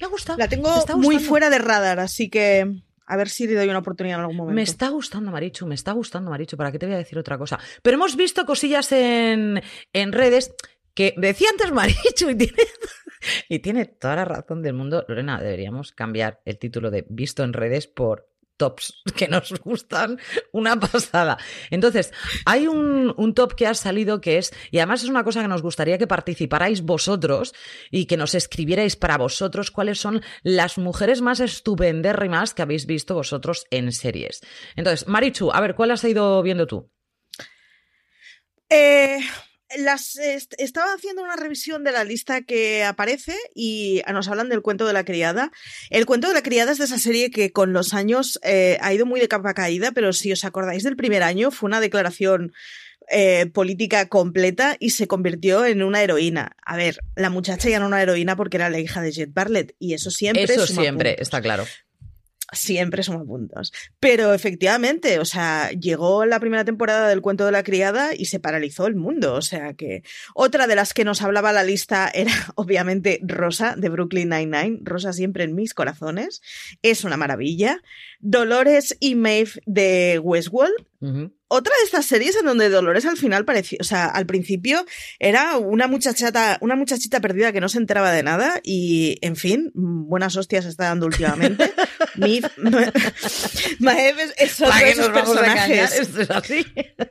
Me 0.00 0.06
gusta. 0.08 0.36
La 0.36 0.48
tengo 0.48 0.70
muy 0.96 1.18
fuera 1.18 1.50
de 1.50 1.58
radar, 1.58 2.00
así 2.00 2.28
que 2.28 2.82
a 3.06 3.16
ver 3.16 3.28
si 3.28 3.46
le 3.46 3.54
doy 3.54 3.68
una 3.68 3.78
oportunidad 3.78 4.18
en 4.18 4.22
algún 4.22 4.36
momento. 4.36 4.54
Me 4.54 4.62
está 4.62 4.88
gustando, 4.88 5.30
Marichu, 5.30 5.66
me 5.66 5.74
está 5.74 5.92
gustando, 5.92 6.30
Marichu. 6.30 6.56
¿Para 6.56 6.72
qué 6.72 6.78
te 6.78 6.86
voy 6.86 6.96
a 6.96 6.98
decir 6.98 7.18
otra 7.18 7.38
cosa? 7.38 7.58
Pero 7.82 7.96
hemos 7.96 8.16
visto 8.16 8.44
cosillas 8.44 8.90
en, 8.92 9.62
en 9.92 10.12
redes 10.12 10.54
que 10.94 11.14
decía 11.16 11.48
antes 11.50 11.72
Marichu 11.72 12.30
y 12.30 12.36
tiene, 12.36 12.62
y 13.48 13.58
tiene 13.60 13.84
toda 13.86 14.16
la 14.16 14.24
razón 14.24 14.62
del 14.62 14.74
mundo. 14.74 15.04
Lorena, 15.08 15.40
deberíamos 15.40 15.92
cambiar 15.92 16.40
el 16.44 16.58
título 16.58 16.90
de 16.90 17.06
Visto 17.08 17.44
en 17.44 17.52
redes 17.52 17.86
por 17.86 18.28
tops 18.56 19.02
que 19.16 19.28
nos 19.28 19.52
gustan 19.60 20.18
una 20.52 20.78
pasada. 20.78 21.38
Entonces, 21.70 22.12
hay 22.44 22.66
un, 22.66 23.14
un, 23.16 23.34
top 23.34 23.54
que 23.54 23.66
ha 23.66 23.74
salido 23.74 24.20
que 24.20 24.38
es, 24.38 24.52
y 24.70 24.78
además 24.78 25.02
es 25.02 25.08
una 25.08 25.24
cosa 25.24 25.42
que 25.42 25.48
nos 25.48 25.62
gustaría 25.62 25.98
que 25.98 26.06
participarais 26.06 26.82
vosotros 26.82 27.54
y 27.90 28.06
que 28.06 28.16
nos 28.16 28.34
escribierais 28.34 28.96
para 28.96 29.18
vosotros 29.18 29.70
cuáles 29.70 29.98
son 29.98 30.22
las 30.42 30.78
mujeres 30.78 31.20
más 31.20 31.40
estupendérrimas 31.40 32.54
que 32.54 32.62
habéis 32.62 32.86
visto 32.86 33.14
vosotros 33.14 33.66
en 33.70 33.92
series. 33.92 34.40
Entonces, 34.76 35.06
Marichu, 35.08 35.50
a 35.52 35.60
ver, 35.60 35.74
¿cuál 35.74 35.90
has 35.90 36.04
ido 36.04 36.42
viendo 36.42 36.66
tú? 36.66 36.90
Eh, 38.68 39.20
las, 39.78 40.16
estaba 40.16 40.92
haciendo 40.94 41.22
una 41.22 41.36
revisión 41.36 41.84
de 41.84 41.92
la 41.92 42.04
lista 42.04 42.42
que 42.42 42.84
aparece 42.84 43.34
y 43.54 44.02
nos 44.12 44.28
hablan 44.28 44.48
del 44.48 44.62
cuento 44.62 44.86
de 44.86 44.92
la 44.92 45.04
criada. 45.04 45.50
El 45.90 46.06
cuento 46.06 46.28
de 46.28 46.34
la 46.34 46.42
criada 46.42 46.72
es 46.72 46.78
de 46.78 46.84
esa 46.84 46.98
serie 46.98 47.30
que 47.30 47.52
con 47.52 47.72
los 47.72 47.94
años 47.94 48.38
eh, 48.42 48.78
ha 48.80 48.92
ido 48.94 49.06
muy 49.06 49.20
de 49.20 49.28
capa 49.28 49.54
caída, 49.54 49.92
pero 49.92 50.12
si 50.12 50.32
os 50.32 50.44
acordáis 50.44 50.82
del 50.82 50.96
primer 50.96 51.22
año 51.22 51.50
fue 51.50 51.66
una 51.66 51.80
declaración 51.80 52.52
eh, 53.08 53.46
política 53.46 54.08
completa 54.08 54.76
y 54.80 54.90
se 54.90 55.06
convirtió 55.06 55.64
en 55.64 55.82
una 55.82 56.02
heroína. 56.02 56.56
A 56.64 56.76
ver, 56.76 57.00
la 57.14 57.30
muchacha 57.30 57.68
ya 57.68 57.78
no 57.78 57.86
era 57.86 57.94
una 57.94 58.02
heroína 58.02 58.36
porque 58.36 58.56
era 58.56 58.70
la 58.70 58.80
hija 58.80 59.00
de 59.00 59.12
Jet 59.12 59.32
Bartlett 59.32 59.74
y 59.78 59.94
eso 59.94 60.10
siempre. 60.10 60.44
Eso 60.44 60.66
siempre, 60.66 61.16
está 61.20 61.40
claro 61.40 61.66
siempre 62.52 63.02
somos 63.02 63.26
puntos. 63.26 63.72
Pero 64.00 64.32
efectivamente, 64.32 65.18
o 65.18 65.24
sea, 65.24 65.70
llegó 65.70 66.24
la 66.26 66.40
primera 66.40 66.64
temporada 66.64 67.08
del 67.08 67.20
cuento 67.20 67.44
de 67.44 67.52
la 67.52 67.62
criada 67.62 68.14
y 68.14 68.26
se 68.26 68.40
paralizó 68.40 68.86
el 68.86 68.94
mundo. 68.94 69.34
O 69.34 69.42
sea 69.42 69.74
que 69.74 70.02
otra 70.34 70.66
de 70.66 70.76
las 70.76 70.94
que 70.94 71.04
nos 71.04 71.22
hablaba 71.22 71.52
la 71.52 71.64
lista 71.64 72.10
era 72.12 72.32
obviamente 72.54 73.20
Rosa 73.22 73.74
de 73.76 73.88
Brooklyn 73.88 74.28
Nine-Nine. 74.28 74.80
Rosa 74.82 75.12
siempre 75.12 75.44
en 75.44 75.54
mis 75.54 75.74
corazones. 75.74 76.42
Es 76.82 77.04
una 77.04 77.16
maravilla. 77.16 77.82
Dolores 78.20 78.96
y 79.00 79.14
Maeve 79.14 79.52
de 79.66 80.20
Westworld. 80.22 80.86
Otra 81.48 81.72
de 81.78 81.84
estas 81.84 82.06
series 82.06 82.34
en 82.36 82.44
donde 82.44 82.68
Dolores 82.68 83.06
al 83.06 83.16
final 83.16 83.44
parecía, 83.44 83.78
o 83.80 83.84
sea, 83.84 84.06
al 84.06 84.26
principio 84.26 84.84
era 85.20 85.58
una 85.58 85.86
muchachata, 85.86 86.58
una 86.60 86.74
muchachita 86.74 87.20
perdida 87.20 87.52
que 87.52 87.60
no 87.60 87.68
se 87.68 87.78
enteraba 87.78 88.10
de 88.10 88.24
nada 88.24 88.60
y, 88.64 89.16
en 89.20 89.36
fin, 89.36 89.70
buenas 89.74 90.36
hostias 90.36 90.64
está 90.64 90.86
dando 90.86 91.06
últimamente. 91.06 91.72
Maeve 93.78 94.24
es 94.38 94.60
otro 94.60 94.74
de 94.74 94.90
esos 94.90 95.08
personajes. 95.10 96.18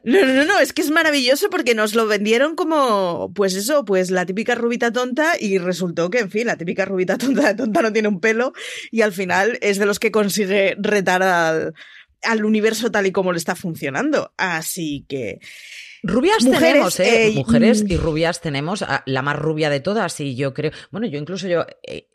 No, 0.03 0.25
no, 0.25 0.45
no, 0.45 0.59
es 0.59 0.73
que 0.73 0.81
es 0.81 0.91
maravilloso 0.91 1.49
porque 1.49 1.73
nos 1.73 1.95
lo 1.95 2.05
vendieron 2.05 2.55
como, 2.55 3.31
pues 3.33 3.55
eso, 3.55 3.85
pues 3.85 4.11
la 4.11 4.25
típica 4.25 4.55
rubita 4.55 4.91
tonta 4.91 5.33
y 5.39 5.59
resultó 5.59 6.09
que, 6.09 6.19
en 6.19 6.29
fin, 6.29 6.47
la 6.47 6.57
típica 6.57 6.83
rubita 6.85 7.17
tonta 7.17 7.47
de 7.47 7.55
tonta 7.55 7.81
no 7.81 7.93
tiene 7.93 8.09
un 8.09 8.19
pelo 8.19 8.51
y 8.91 9.01
al 9.01 9.13
final 9.13 9.57
es 9.61 9.77
de 9.77 9.85
los 9.85 9.99
que 9.99 10.11
consigue 10.11 10.75
retar 10.79 11.23
al, 11.23 11.73
al 12.25 12.45
universo 12.45 12.91
tal 12.91 13.07
y 13.07 13.11
como 13.11 13.31
le 13.31 13.37
está 13.37 13.55
funcionando. 13.55 14.33
Así 14.37 15.05
que... 15.07 15.39
Rubias 16.03 16.43
tenemos, 16.43 16.99
¿eh? 16.99 17.27
eh 17.27 17.31
Mujeres 17.33 17.83
mm. 17.83 17.91
y 17.91 17.97
rubias 17.97 18.39
tenemos. 18.41 18.85
La 19.05 19.21
más 19.23 19.37
rubia 19.37 19.71
de 19.71 19.79
todas, 19.79 20.19
y 20.19 20.35
yo 20.35 20.53
creo. 20.53 20.71
Bueno, 20.91 21.07
yo 21.07 21.17
incluso 21.17 21.47
yo. 21.47 21.65
Eh, 21.81 22.09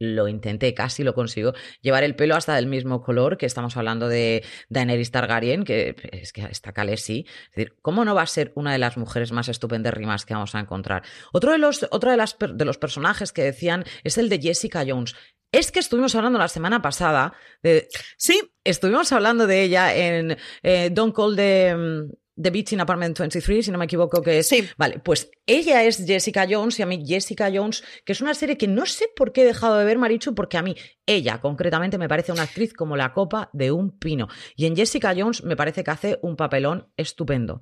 lo 0.00 0.28
intenté, 0.28 0.72
casi 0.72 1.04
lo 1.04 1.14
consigo, 1.14 1.52
llevar 1.82 2.04
el 2.04 2.16
pelo 2.16 2.34
hasta 2.34 2.54
del 2.54 2.66
mismo 2.66 3.02
color, 3.02 3.36
que 3.36 3.44
estamos 3.44 3.76
hablando 3.76 4.08
de 4.08 4.42
Daenerys 4.70 5.10
Targaryen, 5.10 5.62
que 5.62 5.94
es 6.10 6.32
que 6.32 6.42
está 6.50 6.72
Khaleesi. 6.72 7.26
Es 7.28 7.54
decir, 7.54 7.76
¿cómo 7.82 8.04
no 8.04 8.14
va 8.14 8.22
a 8.22 8.26
ser 8.26 8.50
una 8.54 8.72
de 8.72 8.78
las 8.78 8.96
mujeres 8.96 9.30
más 9.30 9.48
estupendas 9.48 9.92
rimas 9.92 10.24
que 10.24 10.32
vamos 10.32 10.54
a 10.54 10.60
encontrar? 10.60 11.02
Otro 11.32 11.52
de 11.52 11.58
los, 11.58 11.86
otro 11.90 12.10
de, 12.10 12.16
las, 12.16 12.36
de 12.38 12.64
los 12.64 12.78
personajes 12.78 13.30
que 13.32 13.42
decían 13.42 13.84
es 14.02 14.16
el 14.16 14.30
de 14.30 14.40
Jessica 14.40 14.84
Jones. 14.88 15.14
Es 15.52 15.72
que 15.72 15.80
estuvimos 15.80 16.14
hablando 16.14 16.38
la 16.38 16.48
semana 16.48 16.80
pasada 16.80 17.32
de... 17.62 17.88
Sí. 18.16 18.40
Estuvimos 18.62 19.10
hablando 19.12 19.46
de 19.46 19.62
ella 19.62 19.94
en 19.94 20.36
eh, 20.62 20.90
Don't 20.92 21.14
Call 21.14 21.34
the, 21.34 21.74
mm, 21.74 22.42
the 22.42 22.50
Beach 22.50 22.72
in 22.72 22.80
Apartment 22.80 23.18
23, 23.18 23.64
si 23.64 23.70
no 23.72 23.78
me 23.78 23.86
equivoco, 23.86 24.22
que 24.22 24.38
es... 24.38 24.48
Sí. 24.48 24.68
Vale, 24.76 25.00
pues 25.00 25.30
ella 25.46 25.82
es 25.82 26.04
Jessica 26.06 26.46
Jones 26.48 26.78
y 26.78 26.82
a 26.82 26.86
mí 26.86 27.04
Jessica 27.04 27.50
Jones, 27.52 27.82
que 28.04 28.12
es 28.12 28.20
una 28.20 28.34
serie 28.34 28.56
que 28.56 28.68
no 28.68 28.86
sé 28.86 29.06
por 29.16 29.32
qué 29.32 29.42
he 29.42 29.46
dejado 29.46 29.76
de 29.78 29.84
ver, 29.84 29.98
Marichu, 29.98 30.34
porque 30.34 30.56
a 30.56 30.62
mí 30.62 30.76
ella 31.04 31.40
concretamente 31.40 31.98
me 31.98 32.08
parece 32.08 32.32
una 32.32 32.42
actriz 32.42 32.72
como 32.72 32.96
la 32.96 33.12
copa 33.12 33.50
de 33.52 33.72
un 33.72 33.98
pino. 33.98 34.28
Y 34.54 34.66
en 34.66 34.76
Jessica 34.76 35.14
Jones 35.16 35.42
me 35.42 35.56
parece 35.56 35.82
que 35.82 35.90
hace 35.90 36.18
un 36.22 36.36
papelón 36.36 36.92
estupendo. 36.96 37.60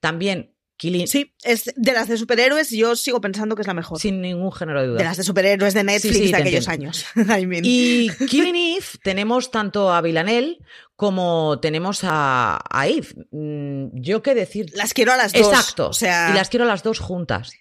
También 0.00 0.54
Sí, 0.80 1.34
es 1.42 1.70
de 1.76 1.92
las 1.92 2.08
de 2.08 2.16
superhéroes, 2.16 2.70
yo 2.70 2.96
sigo 2.96 3.20
pensando 3.20 3.54
que 3.54 3.62
es 3.62 3.68
la 3.68 3.74
mejor. 3.74 4.00
Sin 4.00 4.22
ningún 4.22 4.50
género 4.50 4.80
de 4.80 4.86
duda. 4.88 4.98
De 4.98 5.04
las 5.04 5.16
de 5.18 5.24
superhéroes 5.24 5.74
de 5.74 5.84
Netflix 5.84 6.30
de 6.30 6.36
aquellos 6.36 6.68
años. 6.68 7.04
Y 7.62 8.10
Killing 8.28 8.56
Eve 8.56 8.86
tenemos 9.02 9.50
tanto 9.50 9.92
a 9.92 10.00
Villanelle 10.00 10.58
como 10.96 11.60
tenemos 11.60 12.00
a, 12.02 12.62
Eve. 12.86 13.08
Mm, 13.30 14.00
yo 14.00 14.22
qué 14.22 14.34
decir. 14.34 14.70
Las 14.74 14.94
quiero 14.94 15.12
a 15.12 15.16
las 15.16 15.32
dos. 15.32 15.48
Exacto. 15.48 15.88
O 15.88 15.92
sea... 15.92 16.30
Y 16.30 16.34
las 16.34 16.48
quiero 16.48 16.64
a 16.64 16.68
las 16.68 16.82
dos 16.82 16.98
juntas. 16.98 17.52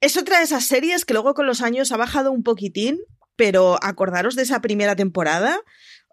Es 0.00 0.16
otra 0.16 0.38
de 0.38 0.44
esas 0.44 0.66
series 0.66 1.04
que 1.04 1.12
luego 1.12 1.34
con 1.34 1.46
los 1.46 1.60
años 1.60 1.92
ha 1.92 1.96
bajado 1.96 2.32
un 2.32 2.42
poquitín, 2.42 2.98
pero 3.36 3.78
acordaros 3.82 4.34
de 4.34 4.42
esa 4.42 4.60
primera 4.60 4.96
temporada 4.96 5.60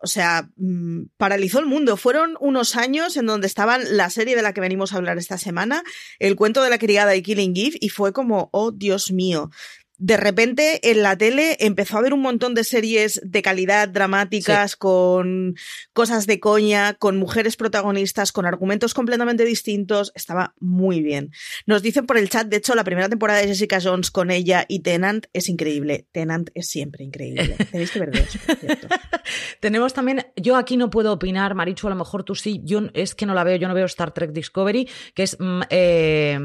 o 0.02 0.08
sea, 0.08 0.50
mm, 0.58 1.06
paralizó 1.18 1.60
el 1.60 1.66
mundo. 1.66 1.98
Fueron 1.98 2.36
unos 2.40 2.76
años 2.76 3.18
en 3.18 3.26
donde 3.26 3.48
estaban 3.48 3.98
la 3.98 4.10
serie 4.10 4.36
de 4.36 4.42
la 4.42 4.54
que 4.54 4.62
venimos 4.62 4.94
a 4.94 4.98
hablar 4.98 5.18
esta 5.18 5.38
semana, 5.38 5.84
el 6.20 6.36
cuento 6.36 6.62
de 6.62 6.70
la 6.70 6.78
criada 6.78 7.16
y 7.16 7.22
Killing 7.22 7.56
Eve, 7.56 7.78
y 7.80 7.90
fue 7.90 8.14
como, 8.14 8.50
oh 8.52 8.72
Dios 8.72 9.12
mío, 9.12 9.50
de 9.98 10.18
repente 10.18 10.92
en 10.92 11.04
la 11.04 11.18
tele 11.18 11.58
empezó 11.60 11.96
a 11.96 12.00
haber 12.00 12.14
un 12.14 12.22
montón 12.22 12.54
de 12.54 12.64
series 12.64 13.22
de 13.24 13.42
calidad 13.42 13.88
dramáticas, 13.88 14.76
con 14.76 15.56
cosas 15.94 16.28
de 16.28 16.40
coña, 16.40 16.94
con 16.96 17.18
mujeres 17.18 17.56
protagonistas, 17.56 18.32
con 18.32 18.46
argumentos 18.46 18.94
completamente 18.94 19.46
distintos. 19.46 20.12
Estaba 20.16 20.54
muy 20.60 21.02
bien. 21.02 21.32
Nos 21.66 21.82
dicen 21.82 22.06
por 22.06 22.18
el 22.18 22.30
chat, 22.30 22.48
de 22.48 22.58
hecho, 22.58 22.76
la 22.76 22.84
primera 22.84 23.10
temporada 23.10 23.40
de 23.40 23.48
Jessica 23.48 23.80
Jones 23.82 24.12
con 24.12 24.32
ella 24.32 24.66
y 24.68 24.80
Tenant 24.80 25.28
es 25.34 25.50
increíble. 25.50 26.08
Tenant 26.12 26.50
es 26.54 26.68
siempre 26.68 27.04
increíble. 27.04 27.56
Tenéis 27.72 27.92
que 27.92 28.00
ver 28.00 28.16
eso, 28.16 28.40
Tenemos 29.60 29.94
también, 29.94 30.26
yo 30.36 30.56
aquí 30.56 30.78
no 30.78 30.90
puedo 30.90 31.14
opinar, 31.14 31.56
Marichu, 31.56 31.88
a 31.88 31.92
lo 31.92 31.96
mejor 31.96 32.24
tú 32.24 32.36
sí, 32.36 32.62
yo 32.64 32.82
es 32.94 33.16
que 33.16 33.26
no 33.26 33.34
la 33.34 33.44
veo, 33.44 33.56
yo 33.56 33.68
no 33.68 33.74
veo 33.74 33.86
Star 33.86 34.14
Trek 34.14 34.32
Discovery, 34.32 34.90
que 35.14 35.24
es... 35.24 35.38
Mm, 35.40 35.62
eh, 35.70 36.40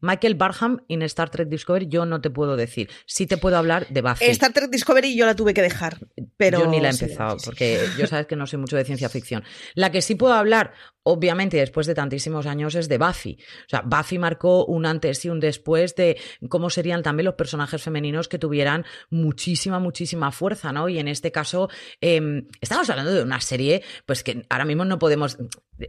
Michael 0.00 0.34
Barham 0.34 0.84
en 0.88 1.02
Star 1.02 1.30
Trek 1.30 1.48
Discovery 1.48 1.88
yo 1.88 2.06
no 2.06 2.20
te 2.20 2.30
puedo 2.30 2.56
decir. 2.56 2.88
Sí 3.06 3.26
te 3.26 3.36
puedo 3.36 3.56
hablar 3.56 3.86
de 3.88 4.02
Buffy. 4.02 4.24
Star 4.26 4.52
Trek 4.52 4.70
Discovery 4.70 5.16
yo 5.16 5.26
la 5.26 5.34
tuve 5.34 5.54
que 5.54 5.62
dejar, 5.62 5.98
pero... 6.36 6.60
Yo 6.60 6.66
ni 6.66 6.80
la 6.80 6.88
he 6.88 6.92
empezado, 6.92 7.36
porque 7.44 7.80
yo 7.98 8.06
sabes 8.06 8.26
que 8.26 8.36
no 8.36 8.46
soy 8.46 8.58
mucho 8.58 8.76
de 8.76 8.84
ciencia 8.84 9.08
ficción. 9.08 9.44
La 9.74 9.90
que 9.90 10.02
sí 10.02 10.14
puedo 10.14 10.34
hablar, 10.34 10.72
obviamente, 11.10 11.56
después 11.56 11.86
de 11.86 11.94
tantísimos 11.94 12.46
años, 12.46 12.74
es 12.74 12.88
de 12.88 12.98
Buffy. 12.98 13.38
O 13.66 13.68
sea, 13.68 13.82
Buffy 13.82 14.18
marcó 14.18 14.66
un 14.66 14.84
antes 14.84 15.24
y 15.24 15.30
un 15.30 15.40
después 15.40 15.94
de 15.96 16.20
cómo 16.50 16.68
serían 16.68 17.02
también 17.02 17.24
los 17.24 17.34
personajes 17.34 17.82
femeninos 17.82 18.28
que 18.28 18.38
tuvieran 18.38 18.84
muchísima, 19.08 19.78
muchísima 19.78 20.30
fuerza, 20.32 20.70
¿no? 20.70 20.88
Y 20.88 20.98
en 20.98 21.08
este 21.08 21.32
caso, 21.32 21.70
em, 22.02 22.46
estamos 22.60 22.88
hablando 22.90 23.12
de 23.12 23.22
una 23.22 23.40
serie, 23.40 23.82
pues 24.04 24.22
que 24.22 24.44
ahora 24.50 24.66
mismo 24.66 24.84
no 24.84 24.98
podemos... 24.98 25.38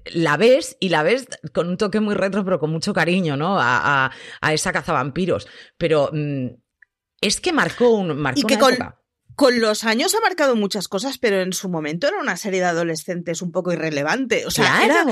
La 0.05 0.37
ves 0.37 0.77
y 0.79 0.89
la 0.89 1.03
ves 1.03 1.27
con 1.53 1.67
un 1.67 1.77
toque 1.77 1.99
muy 1.99 2.15
retro, 2.15 2.45
pero 2.45 2.59
con 2.59 2.71
mucho 2.71 2.93
cariño, 2.93 3.35
¿no? 3.35 3.59
A, 3.59 4.11
a, 4.41 4.53
esa 4.53 4.71
cazavampiros. 4.71 5.47
Pero... 5.77 6.09
Mm, 6.13 6.47
es 7.21 7.41
que 7.41 7.51
marcó, 7.51 7.89
un, 7.89 8.17
marcó 8.17 8.45
una 8.45 8.55
época 8.55 8.98
con 9.39 9.61
los 9.61 9.85
años 9.85 10.13
ha 10.15 10.19
marcado 10.19 10.57
muchas 10.57 10.89
cosas, 10.89 11.17
pero 11.17 11.41
en 11.41 11.53
su 11.53 11.69
momento 11.69 12.09
era 12.09 12.19
una 12.19 12.35
serie 12.35 12.59
de 12.59 12.65
adolescentes 12.65 13.41
un 13.41 13.53
poco 13.53 13.71
irrelevante. 13.71 14.45
O 14.45 14.51
sea, 14.51 14.83
era 14.83 15.05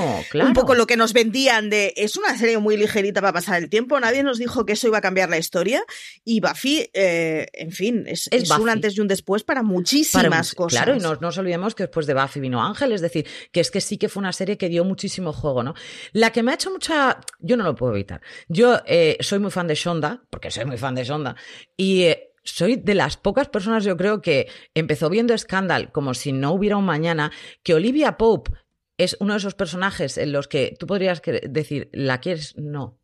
un 0.44 0.52
poco 0.52 0.74
lo 0.74 0.86
que 0.86 0.98
nos 0.98 1.14
vendían 1.14 1.70
de 1.70 1.94
es 1.96 2.14
una 2.18 2.36
serie 2.36 2.58
muy 2.58 2.76
ligerita 2.76 3.22
para 3.22 3.32
pasar 3.32 3.62
el 3.62 3.70
tiempo. 3.70 3.98
Nadie 3.98 4.22
nos 4.22 4.36
dijo 4.36 4.66
que 4.66 4.74
eso 4.74 4.86
iba 4.86 4.98
a 4.98 5.00
cambiar 5.00 5.30
la 5.30 5.38
historia. 5.38 5.82
Y 6.26 6.40
Buffy, 6.40 6.90
eh, 6.92 7.46
en 7.54 7.72
fin, 7.72 8.04
es, 8.06 8.28
un 8.60 8.68
antes 8.68 8.98
y 8.98 9.00
un 9.00 9.08
después 9.08 9.44
para 9.44 9.62
muchísimas 9.62 10.54
cosas. 10.54 10.82
Claro, 10.82 10.98
y 10.98 11.00
no, 11.00 11.16
nos 11.22 11.38
olvidemos 11.38 11.74
que 11.74 11.84
después 11.84 12.06
de 12.06 12.12
Buffy 12.12 12.38
vino 12.38 12.62
Ángel, 12.62 12.92
es 12.92 13.00
decir, 13.00 13.26
que 13.50 13.60
es 13.60 13.70
que 13.70 13.80
sí 13.80 13.96
que 13.96 14.10
fue 14.10 14.20
una 14.20 14.34
serie 14.34 14.58
que 14.58 14.68
dio 14.68 14.84
muchísimo 14.84 15.32
juego, 15.32 15.62
¿no? 15.62 15.72
La 16.12 16.32
que 16.32 16.42
me 16.42 16.50
ha 16.50 16.56
hecho 16.56 16.70
mucha. 16.70 17.18
Yo 17.38 17.56
no 17.56 17.64
lo 17.64 17.74
puedo 17.74 17.94
evitar. 17.94 18.20
Yo 18.46 18.78
eh, 18.84 19.16
soy 19.20 19.38
muy 19.38 19.50
fan 19.50 19.68
de 19.68 19.74
Shonda, 19.74 20.22
porque 20.28 20.50
soy 20.50 20.66
muy 20.66 20.76
fan 20.76 20.94
de 20.94 21.04
Shonda, 21.04 21.34
y. 21.78 22.02
Eh, 22.02 22.27
soy 22.42 22.76
de 22.76 22.94
las 22.94 23.16
pocas 23.16 23.48
personas, 23.48 23.84
yo 23.84 23.96
creo, 23.96 24.22
que 24.22 24.48
empezó 24.74 25.10
viendo 25.10 25.36
Scandal 25.36 25.92
como 25.92 26.14
si 26.14 26.32
no 26.32 26.52
hubiera 26.52 26.76
un 26.76 26.84
mañana, 26.84 27.32
que 27.62 27.74
Olivia 27.74 28.16
Pope 28.16 28.52
es 28.96 29.16
uno 29.20 29.34
de 29.34 29.38
esos 29.38 29.54
personajes 29.54 30.18
en 30.18 30.32
los 30.32 30.48
que 30.48 30.74
tú 30.78 30.86
podrías 30.86 31.22
decir, 31.48 31.88
¿la 31.92 32.20
quieres? 32.20 32.56
No. 32.56 32.98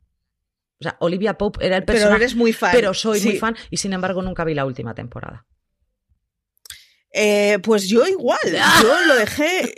O 0.81 0.83
sea, 0.83 0.97
Olivia 1.01 1.39
Pope 1.39 1.65
era 1.65 1.77
el 1.77 1.85
personaje. 1.85 2.15
Pero 2.15 2.23
eres 2.23 2.35
muy 2.35 2.53
fan. 2.53 2.73
Pero 2.73 2.95
soy 2.95 3.21
muy 3.21 3.39
fan 3.39 3.57
y 3.71 3.77
sin 3.77 3.93
embargo 3.93 4.23
nunca 4.23 4.45
vi 4.45 4.55
la 4.55 4.67
última 4.67 4.95
temporada. 4.95 5.47
Eh, 7.17 7.61
pues 7.63 7.89
yo 7.89 8.05
igual, 8.09 8.41
yo 8.83 9.07
lo 9.07 9.15
dejé. 9.15 9.73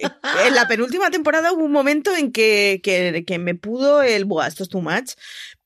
En 0.46 0.54
la 0.54 0.66
penúltima 0.66 1.10
temporada 1.10 1.52
hubo 1.52 1.64
un 1.64 1.72
momento 1.72 2.16
en 2.16 2.32
que, 2.32 2.80
que, 2.82 3.38
me 3.38 3.54
pudo 3.54 4.02
el, 4.02 4.24
buah, 4.24 4.46
esto 4.46 4.62
es 4.62 4.70
too 4.70 4.80
much, 4.80 5.12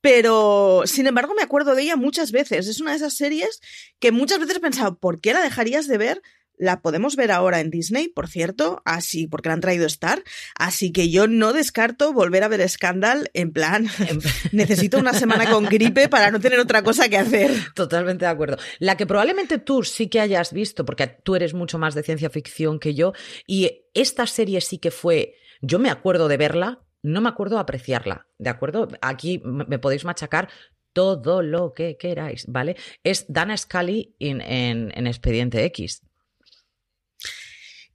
pero 0.00 0.82
sin 0.86 1.06
embargo 1.06 1.34
me 1.34 1.42
acuerdo 1.42 1.74
de 1.74 1.82
ella 1.82 1.96
muchas 1.96 2.32
veces. 2.32 2.68
Es 2.68 2.80
una 2.80 2.90
de 2.90 2.98
esas 2.98 3.14
series 3.14 3.60
que 3.98 4.12
muchas 4.12 4.38
veces 4.38 4.56
he 4.56 4.60
pensado, 4.60 4.98
¿por 4.98 5.20
qué 5.20 5.32
la 5.32 5.42
dejarías 5.42 5.86
de 5.86 5.98
ver 5.98 6.22
la 6.60 6.82
podemos 6.82 7.16
ver 7.16 7.32
ahora 7.32 7.60
en 7.60 7.70
Disney, 7.70 8.08
por 8.08 8.28
cierto, 8.28 8.82
así, 8.84 9.26
porque 9.26 9.48
la 9.48 9.54
han 9.54 9.60
traído 9.60 9.86
Star, 9.86 10.22
así 10.54 10.92
que 10.92 11.08
yo 11.08 11.26
no 11.26 11.54
descarto 11.54 12.12
volver 12.12 12.44
a 12.44 12.48
ver 12.48 12.68
Scandal 12.68 13.30
en 13.32 13.50
plan, 13.50 13.88
necesito 14.52 14.98
una 14.98 15.14
semana 15.14 15.50
con 15.50 15.64
gripe 15.64 16.08
para 16.08 16.30
no 16.30 16.38
tener 16.38 16.60
otra 16.60 16.82
cosa 16.82 17.08
que 17.08 17.16
hacer. 17.16 17.50
Totalmente 17.74 18.26
de 18.26 18.30
acuerdo. 18.30 18.58
La 18.78 18.98
que 18.98 19.06
probablemente 19.06 19.56
tú 19.56 19.82
sí 19.82 20.08
que 20.08 20.20
hayas 20.20 20.52
visto, 20.52 20.84
porque 20.84 21.06
tú 21.06 21.34
eres 21.34 21.54
mucho 21.54 21.78
más 21.78 21.94
de 21.94 22.02
ciencia 22.02 22.28
ficción 22.28 22.78
que 22.78 22.94
yo, 22.94 23.14
y 23.46 23.86
esta 23.94 24.26
serie 24.26 24.60
sí 24.60 24.76
que 24.76 24.90
fue, 24.90 25.36
yo 25.62 25.78
me 25.78 25.88
acuerdo 25.88 26.28
de 26.28 26.36
verla, 26.36 26.82
no 27.02 27.20
me 27.20 27.28
acuerdo 27.28 27.58
apreciarla, 27.58 28.26
¿de 28.38 28.50
acuerdo? 28.50 28.88
Aquí 29.00 29.40
me 29.44 29.78
podéis 29.78 30.04
machacar 30.04 30.48
todo 30.92 31.42
lo 31.42 31.72
que 31.72 31.96
queráis, 31.96 32.46
¿vale? 32.48 32.76
Es 33.04 33.26
Dana 33.28 33.56
Scully 33.56 34.16
en, 34.18 34.40
en 34.40 35.06
Expediente 35.06 35.64
X. 35.66 36.02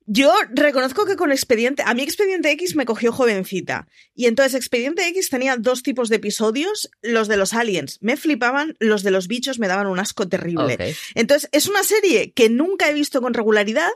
Yo 0.07 0.31
reconozco 0.51 1.05
que 1.05 1.15
con 1.15 1.31
Expediente, 1.31 1.81
a 1.83 1.93
mí 1.95 2.03
Expediente 2.03 2.51
X 2.51 2.75
me 2.75 2.85
cogió 2.85 3.11
jovencita. 3.11 3.87
Y 4.13 4.27
entonces 4.27 4.53
Expediente 4.53 5.07
X 5.07 5.29
tenía 5.29 5.57
dos 5.57 5.81
tipos 5.81 6.09
de 6.09 6.17
episodios. 6.17 6.91
Los 7.01 7.27
de 7.27 7.37
los 7.37 7.53
aliens 7.53 7.97
me 8.01 8.15
flipaban, 8.15 8.75
los 8.79 9.01
de 9.01 9.09
los 9.09 9.27
bichos 9.27 9.57
me 9.57 9.67
daban 9.67 9.87
un 9.87 9.99
asco 9.99 10.27
terrible. 10.27 10.95
Entonces 11.15 11.49
es 11.51 11.67
una 11.67 11.83
serie 11.83 12.31
que 12.33 12.49
nunca 12.49 12.87
he 12.87 12.93
visto 12.93 13.19
con 13.19 13.33
regularidad, 13.33 13.89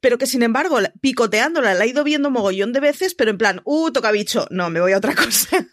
pero 0.00 0.18
que 0.18 0.26
sin 0.26 0.44
embargo, 0.44 0.78
picoteándola, 1.00 1.74
la 1.74 1.84
he 1.84 1.88
ido 1.88 2.04
viendo 2.04 2.30
mogollón 2.30 2.72
de 2.72 2.80
veces, 2.80 3.14
pero 3.14 3.32
en 3.32 3.38
plan, 3.38 3.60
uh, 3.64 3.90
toca 3.90 4.12
bicho, 4.12 4.46
no, 4.50 4.70
me 4.70 4.80
voy 4.80 4.92
a 4.92 4.98
otra 4.98 5.14
cosa. 5.16 5.66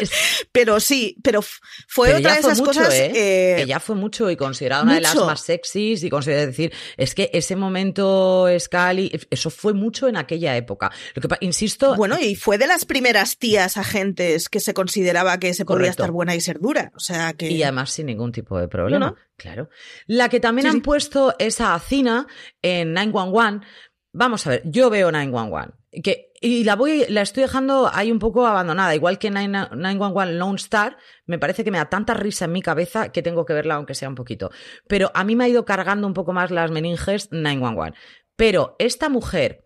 pero 0.52 0.80
sí, 0.80 1.16
pero 1.22 1.40
fue 1.88 2.14
otra 2.14 2.34
de 2.34 2.40
esas 2.40 2.60
cosas. 2.60 2.92
¿eh? 2.94 3.12
Eh, 3.14 3.56
que 3.58 3.66
ya 3.66 3.80
fue 3.80 3.96
mucho 3.96 4.30
y 4.30 4.36
considerada 4.36 4.82
una 4.82 4.94
de 4.94 5.00
las 5.00 5.14
más 5.16 5.40
sexys 5.40 6.02
y 6.02 6.10
considerada 6.10 6.46
decir, 6.46 6.72
es 6.96 7.14
que 7.14 7.30
ese 7.32 7.56
momento 7.56 8.46
Scali 8.58 9.10
eso 9.30 9.50
fue 9.50 9.72
mucho 9.72 10.08
en 10.08 10.16
aquella 10.16 10.56
época. 10.56 10.90
Lo 11.14 11.22
que 11.22 11.28
insisto. 11.40 11.94
Bueno, 11.96 12.18
y 12.20 12.34
fue 12.34 12.58
de 12.58 12.66
las 12.66 12.84
primeras 12.84 13.38
tías 13.38 13.76
agentes 13.76 14.48
que 14.48 14.60
se 14.60 14.74
consideraba 14.74 15.38
que 15.38 15.54
se 15.54 15.64
podía 15.64 15.90
estar 15.90 16.10
buena 16.10 16.34
y 16.34 16.40
ser 16.40 16.60
dura. 16.60 16.92
O 16.94 17.00
sea 17.00 17.32
que. 17.34 17.50
Y 17.50 17.62
además 17.62 17.90
sin 17.90 18.06
ningún 18.06 18.32
tipo 18.32 18.58
de 18.58 18.68
problema. 18.68 19.14
Claro. 19.36 19.68
La 20.06 20.28
que 20.28 20.40
también 20.40 20.66
han 20.66 20.80
puesto 20.80 21.34
esa 21.38 21.74
Acina 21.74 22.26
en 22.62 22.92
911. 22.92 23.66
Vamos 24.12 24.46
a 24.46 24.50
ver, 24.50 24.62
yo 24.64 24.88
veo 24.88 25.12
911. 25.12 25.74
Que, 26.02 26.32
y 26.46 26.62
la 26.62 26.76
voy, 26.76 27.04
la 27.08 27.22
estoy 27.22 27.42
dejando 27.42 27.90
ahí 27.92 28.12
un 28.12 28.20
poco 28.20 28.46
abandonada. 28.46 28.94
Igual 28.94 29.18
que 29.18 29.32
911 29.32 30.34
Lone 30.34 30.54
Star, 30.54 30.96
me 31.26 31.40
parece 31.40 31.64
que 31.64 31.72
me 31.72 31.78
da 31.78 31.90
tanta 31.90 32.14
risa 32.14 32.44
en 32.44 32.52
mi 32.52 32.62
cabeza 32.62 33.10
que 33.10 33.20
tengo 33.20 33.44
que 33.44 33.52
verla 33.52 33.74
aunque 33.74 33.96
sea 33.96 34.08
un 34.08 34.14
poquito. 34.14 34.52
Pero 34.86 35.10
a 35.12 35.24
mí 35.24 35.34
me 35.34 35.42
ha 35.42 35.48
ido 35.48 35.64
cargando 35.64 36.06
un 36.06 36.14
poco 36.14 36.32
más 36.32 36.52
las 36.52 36.70
meninges 36.70 37.32
911. 37.32 37.98
Pero 38.36 38.76
esta 38.78 39.08
mujer, 39.08 39.64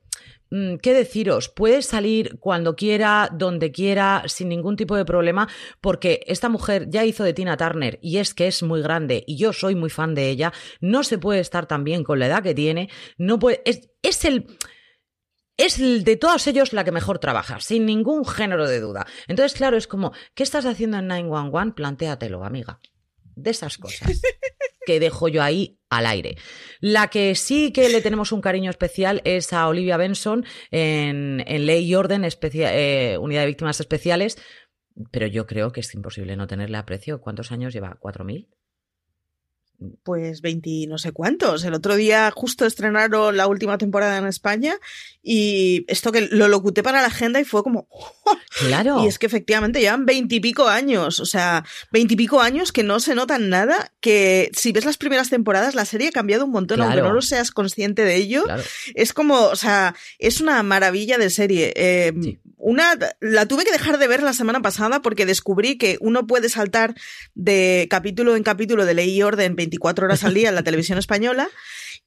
mm, 0.51 0.77
¿qué 0.77 0.95
deciros? 0.95 1.51
Puede 1.51 1.83
salir 1.83 2.39
cuando 2.39 2.77
quiera, 2.77 3.29
donde 3.31 3.73
quiera, 3.73 4.23
sin 4.25 4.49
ningún 4.49 4.77
tipo 4.77 4.97
de 4.97 5.05
problema, 5.05 5.49
porque 5.83 6.21
esta 6.29 6.49
mujer 6.49 6.87
ya 6.89 7.05
hizo 7.05 7.25
de 7.25 7.35
Tina 7.35 7.59
Turner 7.59 7.99
y 8.01 8.17
es 8.17 8.33
que 8.33 8.47
es 8.47 8.63
muy 8.63 8.81
grande 8.81 9.23
y 9.27 9.37
yo 9.37 9.53
soy 9.53 9.75
muy 9.75 9.91
fan 9.91 10.15
de 10.15 10.31
ella. 10.31 10.55
No 10.81 11.05
se 11.05 11.19
puede 11.19 11.41
estar 11.41 11.67
tan 11.67 11.85
bien 11.85 12.05
con 12.05 12.19
la 12.19 12.29
edad 12.29 12.43
que 12.43 12.55
tiene. 12.55 12.89
No 13.19 13.39
puede. 13.39 13.61
Es, 13.67 13.91
es 14.03 14.25
el 14.25 14.47
es 15.63 15.79
de 15.79 16.17
todos 16.17 16.47
ellos 16.47 16.73
la 16.73 16.85
que 16.85 16.93
mejor 16.93 17.19
trabaja, 17.19 17.61
sin 17.61 17.87
ningún 17.87 18.25
género 18.25 18.69
de 18.69 18.81
duda. 18.81 19.07
Entonces, 19.29 19.57
claro, 19.57 19.77
es 19.77 19.87
como, 19.87 20.13
¿qué 20.35 20.43
estás 20.43 20.67
haciendo 20.67 20.99
en 20.99 21.09
911? 21.09 21.75
Plantéatelo, 21.75 22.45
amiga. 22.45 22.81
De 23.35 23.51
esas 23.51 23.79
cosas 23.79 24.21
que 24.87 25.01
dejo 25.01 25.29
yo 25.29 25.43
ahí 25.43 25.79
al 25.89 26.07
aire. 26.07 26.37
La 26.81 27.09
que 27.09 27.35
sí 27.35 27.73
que 27.73 27.89
le 27.89 28.03
tenemos 28.03 28.33
un 28.33 28.41
cariño 28.41 28.71
especial 28.71 29.23
es 29.25 29.53
a 29.53 29.67
Olivia 29.69 29.97
Benson 29.97 30.45
en, 30.71 31.39
Ley 31.47 31.85
y 31.85 31.95
Orden, 31.95 32.25
eh, 32.25 33.19
Unidad 33.21 33.43
de 33.43 33.47
Víctimas 33.47 33.81
Especiales, 33.81 34.37
pero 35.11 35.27
yo 35.27 35.47
creo 35.47 35.73
que 35.73 35.81
es 35.81 35.95
imposible 35.95 36.37
no 36.37 36.47
tenerle 36.47 36.77
aprecio. 36.77 37.21
¿Cuántos 37.21 37.53
años 37.53 37.73
lleva? 37.73 37.97
¿Cuatro 38.01 38.25
mil? 38.25 38.49
Pues 40.03 40.41
20 40.41 40.87
no 40.89 40.99
sé 40.99 41.13
cuántos. 41.13 41.65
El 41.65 41.75
otro 41.75 41.97
día 41.97 42.31
justo 42.31 42.67
estrenaron 42.67 43.37
la 43.37 43.47
última 43.47 43.79
temporada 43.79 44.19
en 44.19 44.27
España 44.27 44.77
y 45.23 45.85
esto 45.89 46.13
que 46.13 46.23
lo 46.23 46.49
locuté 46.49 46.83
para 46.83 47.01
la 47.01 47.09
agenda 47.09 47.41
y 47.41 47.45
fue 47.45 47.63
como... 47.63 47.89
Claro. 48.59 49.03
Y 49.05 49.07
es 49.07 49.19
que 49.19 49.27
efectivamente 49.27 49.81
llevan 49.81 50.07
veintipico 50.07 50.69
años, 50.69 51.21
o 51.21 51.27
sea, 51.27 51.65
veintipico 51.91 52.41
años 52.41 52.73
que 52.73 52.83
no 52.83 53.01
se 53.01 53.15
notan 53.15 53.49
nada, 53.49 53.93
que 54.01 54.51
si 54.55 54.73
ves 54.73 54.85
las 54.85 54.99
primeras 54.99 55.31
temporadas 55.31 55.75
la 55.75 55.85
serie 55.85 56.09
ha 56.09 56.13
cambiado 56.13 56.45
un 56.45 56.51
montón, 56.51 56.81
aunque 56.81 57.01
no 57.01 57.13
lo 57.13 57.23
seas 57.23 57.51
consciente 57.51 58.05
de 58.05 58.17
ello. 58.17 58.45
Es 58.95 59.13
como, 59.13 59.45
o 59.45 59.57
sea, 59.57 59.95
es 60.19 60.41
una 60.41 60.63
maravilla 60.63 61.17
de 61.19 61.31
serie. 61.31 61.73
Eh, 61.77 62.39
una, 62.61 62.97
la 63.21 63.47
tuve 63.47 63.65
que 63.65 63.73
dejar 63.73 63.99
de 63.99 64.07
ver 64.07 64.23
la 64.23 64.35
semana 64.35 64.61
pasada 64.61 65.01
porque 65.01 65.27
descubrí 65.27 65.79
que 65.79 65.97
uno 66.01 66.27
puede 66.27 66.49
saltar 66.49 66.95
de 67.35 67.87
capítulo 67.91 68.37
en 68.37 68.43
capítulo 68.43 68.85
de 68.85 68.95
ley 68.95 69.11
y 69.11 69.23
orden 69.23 69.57
24 69.57 70.07
horas 70.07 70.25
al 70.25 70.35
día 70.35 70.51
en 70.51 70.55
la 70.55 70.63
televisión 70.63 70.99
española 70.99 71.49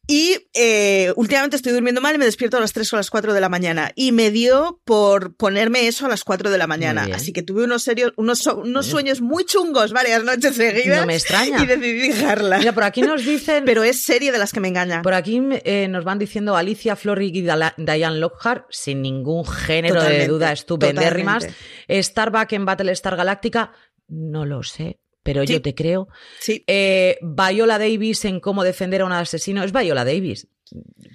y 0.05 0.49
eh, 0.53 1.13
últimamente 1.15 1.55
estoy 1.55 1.71
durmiendo 1.71 2.01
mal 2.01 2.13
y 2.13 2.17
me 2.17 2.25
despierto 2.25 2.57
a 2.57 2.59
las 2.59 2.73
3 2.73 2.91
o 2.91 2.97
las 2.97 3.09
4 3.09 3.33
de 3.33 3.39
la 3.39 3.47
mañana. 3.47 3.91
Y 3.95 4.11
me 4.11 4.31
dio 4.31 4.81
por 4.83 5.35
ponerme 5.37 5.87
eso 5.87 6.05
a 6.05 6.09
las 6.09 6.25
4 6.25 6.49
de 6.49 6.57
la 6.57 6.67
mañana. 6.67 7.07
Así 7.13 7.31
que 7.31 7.41
tuve 7.41 7.63
unos, 7.63 7.83
serios, 7.83 8.11
unos, 8.17 8.45
unos 8.47 8.85
sueños 8.85 9.21
muy 9.21 9.45
chungos 9.45 9.93
varias 9.93 10.25
noches 10.25 10.55
seguidas. 10.55 10.99
No 10.99 11.05
me 11.05 11.15
extraña. 11.15 11.63
Y 11.63 11.65
decidí 11.65 12.09
dejarla. 12.09 12.57
Mira, 12.57 12.73
por 12.73 12.83
aquí 12.83 13.01
nos 13.01 13.23
dicen. 13.23 13.63
Pero 13.65 13.83
es 13.83 14.03
serie 14.03 14.33
de 14.33 14.39
las 14.39 14.51
que 14.51 14.59
me 14.59 14.67
engaña. 14.67 15.01
Por 15.03 15.13
aquí 15.13 15.41
eh, 15.63 15.87
nos 15.89 16.03
van 16.03 16.19
diciendo 16.19 16.57
Alicia 16.57 16.97
Florig 16.97 17.33
y 17.37 17.41
Diane 17.41 18.19
Lockhart, 18.19 18.65
sin 18.71 19.01
ningún 19.01 19.45
género 19.45 20.03
de 20.03 20.27
duda, 20.27 20.51
estupendérrimas. 20.51 21.47
Starbuck 21.89 22.51
en 22.51 22.65
Battlestar 22.65 23.15
Galactica, 23.15 23.71
no 24.09 24.45
lo 24.45 24.63
sé 24.63 24.99
pero 25.23 25.43
yo 25.43 25.61
te 25.61 25.73
creo. 25.73 26.07
Sí. 26.39 26.63
Eh, 26.67 27.17
Viola 27.21 27.79
Davis 27.79 28.25
en 28.25 28.39
cómo 28.39 28.63
defender 28.63 29.01
a 29.01 29.05
un 29.05 29.13
asesino. 29.13 29.63
Es 29.63 29.71
Viola 29.71 30.05
Davis. 30.05 30.47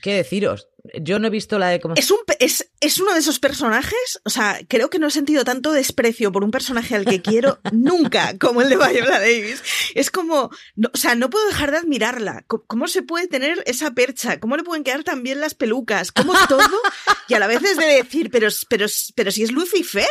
¿Qué 0.02 0.14
deciros? 0.14 0.68
Yo 1.00 1.18
no 1.18 1.28
he 1.28 1.30
visto 1.30 1.58
la 1.58 1.68
de 1.68 1.80
cómo... 1.80 1.94
Es, 1.94 2.10
un, 2.10 2.18
es, 2.38 2.70
es 2.80 2.98
uno 2.98 3.12
de 3.12 3.20
esos 3.20 3.38
personajes, 3.38 4.20
o 4.24 4.30
sea, 4.30 4.60
creo 4.68 4.90
que 4.90 4.98
no 4.98 5.08
he 5.08 5.10
sentido 5.10 5.44
tanto 5.44 5.72
desprecio 5.72 6.32
por 6.32 6.44
un 6.44 6.50
personaje 6.50 6.94
al 6.94 7.04
que 7.04 7.20
quiero 7.22 7.58
nunca 7.72 8.36
como 8.38 8.62
el 8.62 8.68
de 8.68 8.76
Viola 8.76 9.18
Davis. 9.18 9.62
Es 9.94 10.10
como, 10.10 10.50
no, 10.76 10.90
o 10.92 10.96
sea, 10.96 11.14
no 11.14 11.30
puedo 11.30 11.46
dejar 11.48 11.70
de 11.70 11.78
admirarla. 11.78 12.44
¿Cómo, 12.46 12.88
se 12.88 13.02
puede 13.02 13.26
tener 13.26 13.62
esa 13.66 13.92
percha? 13.92 14.40
¿Cómo 14.40 14.56
le 14.56 14.64
pueden 14.64 14.84
quedar 14.84 15.04
tan 15.04 15.22
bien 15.22 15.40
las 15.40 15.54
pelucas? 15.54 16.12
¿Cómo 16.12 16.32
todo? 16.48 16.80
Y 17.28 17.34
a 17.34 17.38
la 17.38 17.46
vez 17.46 17.62
es 17.62 17.76
de 17.76 17.86
decir, 17.86 18.30
pero, 18.30 18.48
pero, 18.68 18.86
pero 19.14 19.30
si 19.30 19.42
es 19.42 19.52
Lucifer, 19.52 20.06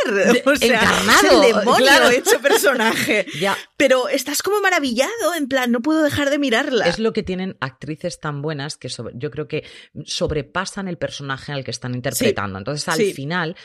o 0.46 0.56
sea, 0.56 0.68
encarnado, 0.68 1.42
es 1.42 1.48
el 1.48 1.56
demonio 1.56 2.10
hecho 2.12 2.40
personaje. 2.40 3.26
ya. 3.40 3.58
Pero 3.78 4.10
estás 4.10 4.44
como 4.44 4.62
maravillado, 4.62 5.34
en 5.36 5.48
plan, 5.48 5.72
no 5.72 5.82
puedo 5.82 6.04
dejar 6.04 6.30
de 6.30 6.38
mirarla. 6.38 6.86
Es 6.88 7.00
lo 7.00 7.13
que 7.13 7.24
tienen 7.24 7.58
actrices 7.60 8.20
tan 8.20 8.42
buenas 8.42 8.78
que 8.78 8.90
yo 9.16 9.32
creo 9.32 9.48
que 9.48 9.63
sobrepasan 10.06 10.67
el 10.88 10.98
personaje 10.98 11.52
al 11.52 11.64
que 11.64 11.72
están 11.72 11.96
interpretando. 11.96 12.58
Entonces, 12.58 12.88
al 12.88 13.02
final, 13.14 13.56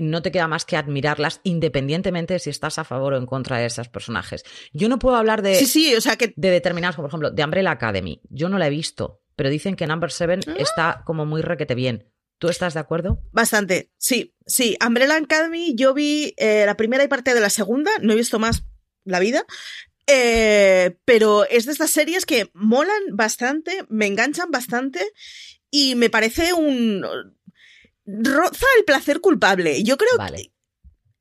no 0.00 0.22
te 0.22 0.32
queda 0.32 0.48
más 0.48 0.64
que 0.64 0.76
admirarlas 0.76 1.40
independientemente 1.44 2.34
de 2.34 2.40
si 2.40 2.50
estás 2.50 2.78
a 2.78 2.84
favor 2.84 3.14
o 3.14 3.16
en 3.16 3.26
contra 3.26 3.58
de 3.58 3.66
esos 3.66 3.88
personajes. 3.88 4.44
Yo 4.72 4.88
no 4.88 4.98
puedo 4.98 5.16
hablar 5.16 5.42
de, 5.42 5.54
sí, 5.54 5.66
sí, 5.66 5.94
o 5.94 6.00
sea 6.00 6.16
que... 6.16 6.32
de 6.36 6.50
determinados, 6.50 6.96
como 6.96 7.08
por 7.08 7.10
ejemplo, 7.10 7.30
de 7.30 7.44
Umbrella 7.44 7.70
Academy. 7.70 8.20
Yo 8.28 8.48
no 8.48 8.58
la 8.58 8.66
he 8.66 8.70
visto, 8.70 9.22
pero 9.36 9.50
dicen 9.50 9.76
que 9.76 9.86
Number 9.86 10.10
Seven 10.10 10.40
ah. 10.46 10.54
está 10.58 11.02
como 11.04 11.26
muy 11.26 11.42
requete 11.42 11.74
bien. 11.74 12.10
¿Tú 12.38 12.48
estás 12.48 12.74
de 12.74 12.80
acuerdo? 12.80 13.20
Bastante, 13.32 13.90
sí, 13.98 14.36
sí. 14.46 14.76
Umbrella 14.84 15.16
Academy, 15.16 15.74
yo 15.74 15.92
vi 15.92 16.34
eh, 16.36 16.64
la 16.66 16.76
primera 16.76 17.02
y 17.02 17.08
parte 17.08 17.34
de 17.34 17.40
la 17.40 17.50
segunda, 17.50 17.90
no 18.00 18.12
he 18.12 18.16
visto 18.16 18.38
más 18.38 18.62
la 19.04 19.18
vida, 19.18 19.44
eh, 20.06 20.96
pero 21.04 21.44
es 21.48 21.66
de 21.66 21.72
estas 21.72 21.90
series 21.90 22.24
que 22.24 22.50
molan 22.54 23.02
bastante, 23.10 23.84
me 23.88 24.06
enganchan 24.06 24.50
bastante 24.50 25.00
y 25.70 25.94
me 25.94 26.10
parece 26.10 26.52
un... 26.52 27.04
roza 28.06 28.66
el 28.78 28.84
placer 28.84 29.20
culpable. 29.20 29.82
Yo 29.82 29.96
creo 29.96 30.10
que... 30.18 30.52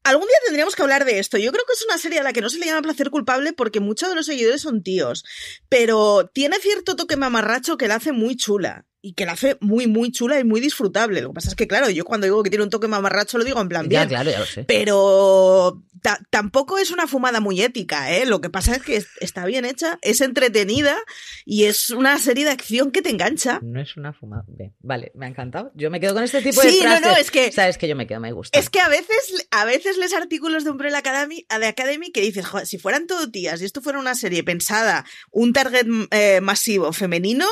Algún 0.04 0.26
día 0.26 0.38
tendríamos 0.46 0.74
que 0.74 0.82
hablar 0.82 1.04
de 1.04 1.20
esto. 1.20 1.38
Yo 1.38 1.52
creo 1.52 1.66
que 1.68 1.74
es 1.74 1.84
una 1.86 1.98
serie 1.98 2.20
a 2.20 2.24
la 2.24 2.32
que 2.32 2.40
no 2.40 2.50
se 2.50 2.60
le 2.60 2.66
llama 2.66 2.82
placer 2.82 3.10
culpable 3.10 3.52
porque 3.52 3.82
muchos 3.82 4.08
de 4.08 4.16
los 4.16 4.26
seguidores 4.26 4.62
son 4.62 4.82
tíos. 4.82 5.26
Pero 5.68 6.32
tiene 6.34 6.60
cierto 6.60 6.96
toque 6.96 7.18
mamarracho 7.18 7.78
que 7.78 7.90
la 7.90 7.96
hace 7.96 8.14
muy 8.14 8.38
chula 8.38 8.87
y 9.08 9.14
que 9.14 9.26
la 9.26 9.32
hace 9.32 9.58
muy, 9.62 9.88
muy 9.88 10.12
chula 10.12 10.38
y 10.38 10.44
muy 10.44 10.60
disfrutable. 10.60 11.22
Lo 11.22 11.30
que 11.30 11.36
pasa 11.36 11.48
es 11.48 11.56
que, 11.56 11.66
claro, 11.66 11.90
yo 11.90 12.04
cuando 12.04 12.26
digo 12.26 12.44
que 12.44 12.50
tiene 12.50 12.66
un 12.66 12.70
toque 12.70 12.90
mamarracho 12.90 13.38
lo 13.38 13.46
digo 13.46 13.62
en 13.62 13.70
plan 13.70 13.88
bien. 13.88 14.02
Ya, 14.02 14.08
claro, 14.08 14.30
ya 14.30 14.40
lo 14.40 14.46
sé. 14.46 14.66
Pero 14.66 15.82
tampoco 16.30 16.78
es 16.78 16.92
una 16.92 17.08
fumada 17.08 17.40
muy 17.40 17.62
ética, 17.62 18.12
¿eh? 18.12 18.26
Lo 18.26 18.42
que 18.42 18.50
pasa 18.50 18.76
es 18.76 18.82
que 18.82 19.02
está 19.22 19.46
bien 19.46 19.64
hecha, 19.64 19.98
es 20.02 20.20
entretenida 20.20 20.98
y 21.46 21.66
es 21.66 21.90
una 21.90 22.18
serie 22.18 22.44
de 22.44 22.52
acción 22.52 22.92
que 22.92 23.02
te 23.02 23.10
engancha. 23.10 23.60
No 23.64 23.80
es 23.80 23.96
una 23.96 24.12
fumada. 24.12 24.44
vale, 24.80 25.14
me 25.16 25.26
ha 25.26 25.30
encantado. 25.30 25.72
Yo 25.74 25.90
me 25.90 26.02
quedo 26.02 26.14
con 26.14 26.24
este 26.24 26.42
tipo 26.42 26.62
de 26.62 26.70
sí, 26.70 26.82
no, 26.84 27.00
no, 27.00 27.16
es 27.16 27.32
que... 27.32 27.50
Sabes 27.54 27.78
que 27.78 27.88
yo 27.88 27.96
me 27.96 28.08
quedo, 28.08 28.20
me 28.20 28.34
gusta. 28.34 28.60
Es 28.60 28.70
que 28.70 28.82
a 28.82 28.90
veces, 28.90 29.48
a 29.52 29.64
veces 29.64 29.98
lees 29.98 30.14
artículos 30.14 30.66
de 30.66 30.72
Umbrella 30.72 30.98
Academy, 30.98 31.46
de 31.50 31.66
Academy 31.66 32.12
que 32.12 32.20
dices, 32.22 32.46
joder, 32.46 32.68
si 32.68 32.78
fueran 32.78 33.08
todo 33.08 33.32
tías 33.32 33.62
y 33.62 33.66
esto 33.66 33.82
fuera 33.82 34.00
una 34.00 34.16
serie 34.16 34.44
pensada, 34.44 35.06
un 35.32 35.54
target 35.54 35.88
eh, 36.12 36.42
masivo 36.42 36.92
femenino, 36.92 37.48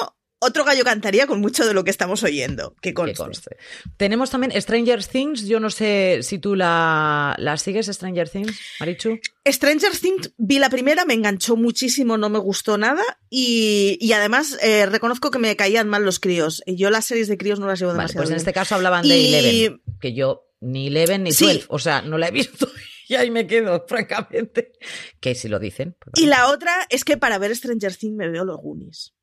otro 0.46 0.64
gallo 0.64 0.84
cantaría 0.84 1.28
con 1.28 1.42
mucho 1.42 1.66
de 1.66 1.74
lo 1.74 1.84
que 1.84 1.92
estamos 1.92 2.24
oyendo. 2.24 2.76
Que 2.82 2.94
conste. 2.94 3.14
Que 3.14 3.18
conste. 3.18 3.58
Tenemos 3.98 4.30
también 4.30 4.60
Stranger 4.62 5.04
Things. 5.04 5.46
Yo 5.48 5.60
no 5.60 5.70
sé 5.70 6.20
si 6.22 6.40
tú 6.40 6.56
la, 6.56 7.36
la 7.38 7.58
sigues, 7.58 7.88
Stranger 7.88 8.30
Things, 8.30 8.58
Marichu. 8.80 9.20
Stranger 9.48 9.92
Things 9.98 10.34
vi 10.38 10.60
la 10.60 10.70
primera, 10.70 11.06
me 11.06 11.14
enganchó 11.14 11.56
muchísimo, 11.56 12.18
no 12.18 12.30
me 12.30 12.40
gustó 12.40 12.78
nada 12.78 13.04
y, 13.30 13.98
y 14.00 14.14
además 14.14 14.58
eh, 14.62 14.86
reconozco 14.86 15.32
que 15.32 15.40
me 15.40 15.56
caían 15.56 15.88
mal 15.90 16.04
los 16.06 16.20
críos. 16.20 16.64
Y 16.66 16.76
Yo 16.78 16.90
las 16.90 17.06
series 17.06 17.28
de 17.28 17.38
críos 17.38 17.60
no 17.60 17.68
las 17.68 17.80
llevo 17.80 17.90
Vale, 17.92 18.00
demasiado 18.04 18.24
pues 18.24 18.32
en 18.32 18.38
este 18.38 18.54
caso 18.54 18.76
hablaban 18.76 19.08
de 19.08 19.18
Y- 19.18 19.34
Eleven, 19.36 19.82
que 20.00 20.14
yo 20.14 20.48
ni 20.62 20.88
Eleven 20.88 21.24
ni 21.24 21.32
Sí. 21.32 21.46
12, 21.46 21.66
o 21.70 21.80
sea, 21.80 22.02
no 22.02 22.18
la 22.18 22.28
he 22.30 22.32
visto 22.32 22.68
y 23.08 23.14
ahí 23.16 23.30
me 23.30 23.46
quedo, 23.46 23.86
francamente. 23.88 24.74
Que 25.20 25.36
si 25.36 25.48
lo 25.48 25.60
dicen. 25.60 25.96
pues 26.00 26.14
Y 26.22 26.26
la 26.28 26.48
otra 26.50 26.72
es 26.90 27.04
que 27.04 27.18
para 27.18 27.38
ver 27.38 27.56
Stranger 27.56 27.96
Things 27.96 28.16
me 28.16 28.30
veo 28.30 28.46
los 28.46 28.58
Goonies. 28.58 29.14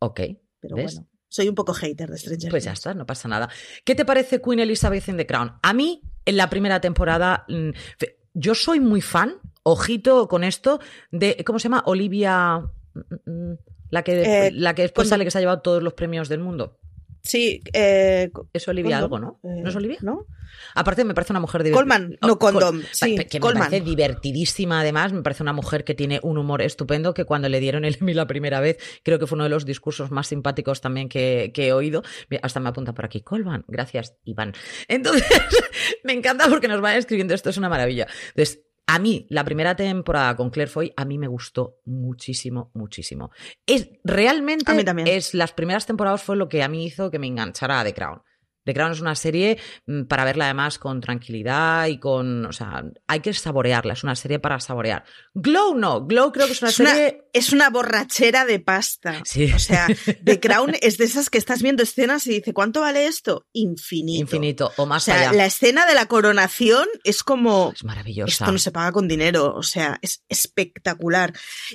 Ok, 0.00 0.20
Pero 0.64 0.76
¿ves? 0.76 0.94
bueno, 0.94 1.08
soy 1.28 1.48
un 1.48 1.54
poco 1.54 1.74
hater 1.74 2.08
de 2.08 2.16
Stranger 2.16 2.50
Pues 2.50 2.64
ya 2.64 2.72
está, 2.72 2.94
no 2.94 3.04
pasa 3.04 3.28
nada. 3.28 3.50
¿Qué 3.84 3.94
te 3.94 4.06
parece 4.06 4.40
Queen 4.40 4.60
Elizabeth 4.60 5.08
in 5.08 5.18
the 5.18 5.26
Crown? 5.26 5.52
A 5.62 5.74
mí, 5.74 6.00
en 6.24 6.38
la 6.38 6.48
primera 6.48 6.80
temporada, 6.80 7.44
mm, 7.48 7.70
yo 8.32 8.54
soy 8.54 8.80
muy 8.80 9.02
fan, 9.02 9.34
ojito 9.62 10.26
con 10.26 10.42
esto, 10.42 10.80
de, 11.10 11.44
¿cómo 11.44 11.58
se 11.58 11.64
llama? 11.64 11.82
Olivia, 11.84 12.60
mm, 12.94 13.30
mm, 13.30 13.58
la 13.90 14.02
que, 14.02 14.46
Eh, 14.46 14.52
la 14.52 14.74
que 14.74 14.82
después 14.82 15.08
sale 15.08 15.24
que 15.24 15.30
se 15.30 15.36
ha 15.36 15.42
llevado 15.42 15.60
todos 15.60 15.82
los 15.82 15.92
premios 15.92 16.30
del 16.30 16.40
mundo. 16.40 16.78
Sí, 17.26 17.62
eh, 17.72 18.30
Es 18.52 18.68
Olivia 18.68 19.00
Condom, 19.00 19.24
algo, 19.24 19.38
¿no? 19.42 19.50
eh, 19.50 19.62
¿No 19.62 19.70
es 19.70 19.76
Olivia? 19.76 19.96
¿No? 20.02 20.26
Aparte, 20.74 21.04
me 21.04 21.14
parece 21.14 21.32
una 21.32 21.40
mujer 21.40 21.62
divertida. 21.62 21.80
Colman, 21.80 22.18
no 22.20 22.38
Condom, 22.38 22.82
sí, 22.92 23.16
que 23.16 23.40
Colman. 23.40 23.64
me 23.64 23.70
parece 23.70 23.84
divertidísima, 23.84 24.80
además. 24.80 25.12
Me 25.14 25.22
parece 25.22 25.42
una 25.42 25.54
mujer 25.54 25.84
que 25.84 25.94
tiene 25.94 26.20
un 26.22 26.36
humor 26.36 26.60
estupendo. 26.60 27.14
Que 27.14 27.24
cuando 27.24 27.48
le 27.48 27.60
dieron 27.60 27.84
el 27.86 27.96
Emmy 27.98 28.12
la 28.12 28.26
primera 28.26 28.60
vez, 28.60 28.76
creo 29.02 29.18
que 29.18 29.26
fue 29.26 29.36
uno 29.36 29.44
de 29.44 29.50
los 29.50 29.64
discursos 29.64 30.10
más 30.10 30.26
simpáticos 30.28 30.82
también 30.82 31.08
que, 31.08 31.50
que 31.54 31.68
he 31.68 31.72
oído. 31.72 32.02
Hasta 32.42 32.60
me 32.60 32.68
apunta 32.68 32.92
por 32.92 33.06
aquí, 33.06 33.22
Colman. 33.22 33.64
Gracias, 33.68 34.16
Iván. 34.24 34.52
Entonces, 34.86 35.24
me 36.04 36.12
encanta 36.12 36.46
porque 36.48 36.68
nos 36.68 36.82
van 36.82 36.96
escribiendo. 36.98 37.34
Esto 37.34 37.48
es 37.50 37.56
una 37.56 37.70
maravilla. 37.70 38.06
Entonces, 38.28 38.62
a 38.86 38.98
mí, 38.98 39.26
la 39.30 39.44
primera 39.44 39.74
temporada 39.74 40.36
con 40.36 40.50
Claire 40.50 40.70
Foy, 40.70 40.92
a 40.96 41.04
mí 41.04 41.18
me 41.18 41.26
gustó 41.26 41.80
muchísimo, 41.86 42.70
muchísimo. 42.74 43.30
Es 43.66 43.88
realmente, 44.04 44.70
A 44.70 44.74
mí 44.74 44.84
también. 44.84 45.08
es 45.08 45.32
las 45.34 45.52
primeras 45.52 45.86
temporadas 45.86 46.22
fue 46.22 46.36
lo 46.36 46.48
que 46.48 46.62
a 46.62 46.68
mí 46.68 46.84
hizo 46.84 47.10
que 47.10 47.18
me 47.18 47.26
enganchara 47.26 47.80
a 47.80 47.84
The 47.84 47.94
Crown. 47.94 48.22
The 48.64 48.74
Crown 48.74 48.92
es 48.92 49.00
una 49.00 49.14
serie 49.14 49.58
mm, 49.86 50.04
para 50.04 50.24
verla 50.24 50.46
además 50.46 50.78
con 50.78 51.00
tranquilidad 51.00 51.86
y 51.86 51.98
con, 51.98 52.46
o 52.46 52.52
sea, 52.52 52.84
hay 53.06 53.20
que 53.20 53.32
saborearla, 53.32 53.92
es 53.92 54.04
una 54.04 54.16
serie 54.16 54.38
para 54.38 54.60
saborear. 54.60 55.04
Glow 55.34 55.74
no, 55.74 56.06
Glow 56.06 56.32
creo 56.32 56.46
que 56.46 56.52
es 56.52 56.62
una 56.62 56.70
Es 56.70 56.80
una, 56.80 56.90
serie 56.94 57.24
es 57.32 57.52
una 57.52 57.70
borrachera 57.70 58.44
de 58.44 58.60
pasta. 58.60 59.20
Sí. 59.24 59.52
O 59.52 59.58
sea, 59.58 59.86
The 60.24 60.40
Crown 60.40 60.74
es 60.80 60.98
de 60.98 61.04
esas 61.04 61.30
que 61.30 61.38
estás 61.38 61.62
viendo 61.62 61.82
escenas 61.82 62.26
y 62.26 62.34
dice, 62.34 62.52
¿cuánto 62.52 62.80
vale 62.80 63.06
esto? 63.06 63.46
Infinito. 63.52 64.20
infinito 64.20 64.72
o 64.76 64.84
O 64.84 64.86
más 64.86 65.04
sea, 65.04 65.28
allá. 65.28 65.32
la 65.32 65.46
escena 65.46 65.86
de 65.86 65.94
la 65.94 66.06
coronación 66.06 66.86
es 67.02 67.22
como... 67.22 67.72
Es 67.74 67.84
maravillosa. 67.84 68.30
Esto 68.30 68.52
no 68.52 68.58
se 68.58 68.70
paga 68.70 68.92
con 68.92 69.08
dinero, 69.08 69.54
o 69.54 69.62
sea, 69.62 69.98
es 70.02 70.22
espectacular. 70.28 71.32